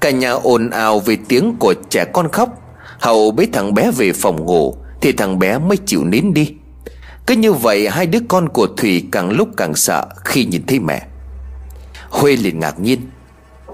[0.00, 2.48] Cả nhà ồn ào vì tiếng của trẻ con khóc.
[2.98, 6.54] Hậu bế thằng bé về phòng ngủ Thì thằng bé mới chịu nín đi.
[7.26, 10.78] Cứ như vậy, hai đứa con của Thủy càng lúc càng sợ khi nhìn thấy
[10.78, 11.02] mẹ.
[12.10, 13.00] Huê liền ngạc nhiên.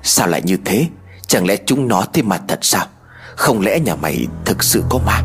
[0.02, 0.86] Sao lại như thế?
[1.28, 2.86] Chẳng lẽ chúng nó thấy mặt thật sao?
[3.36, 5.22] Không lẽ nhà mày thực sự có ma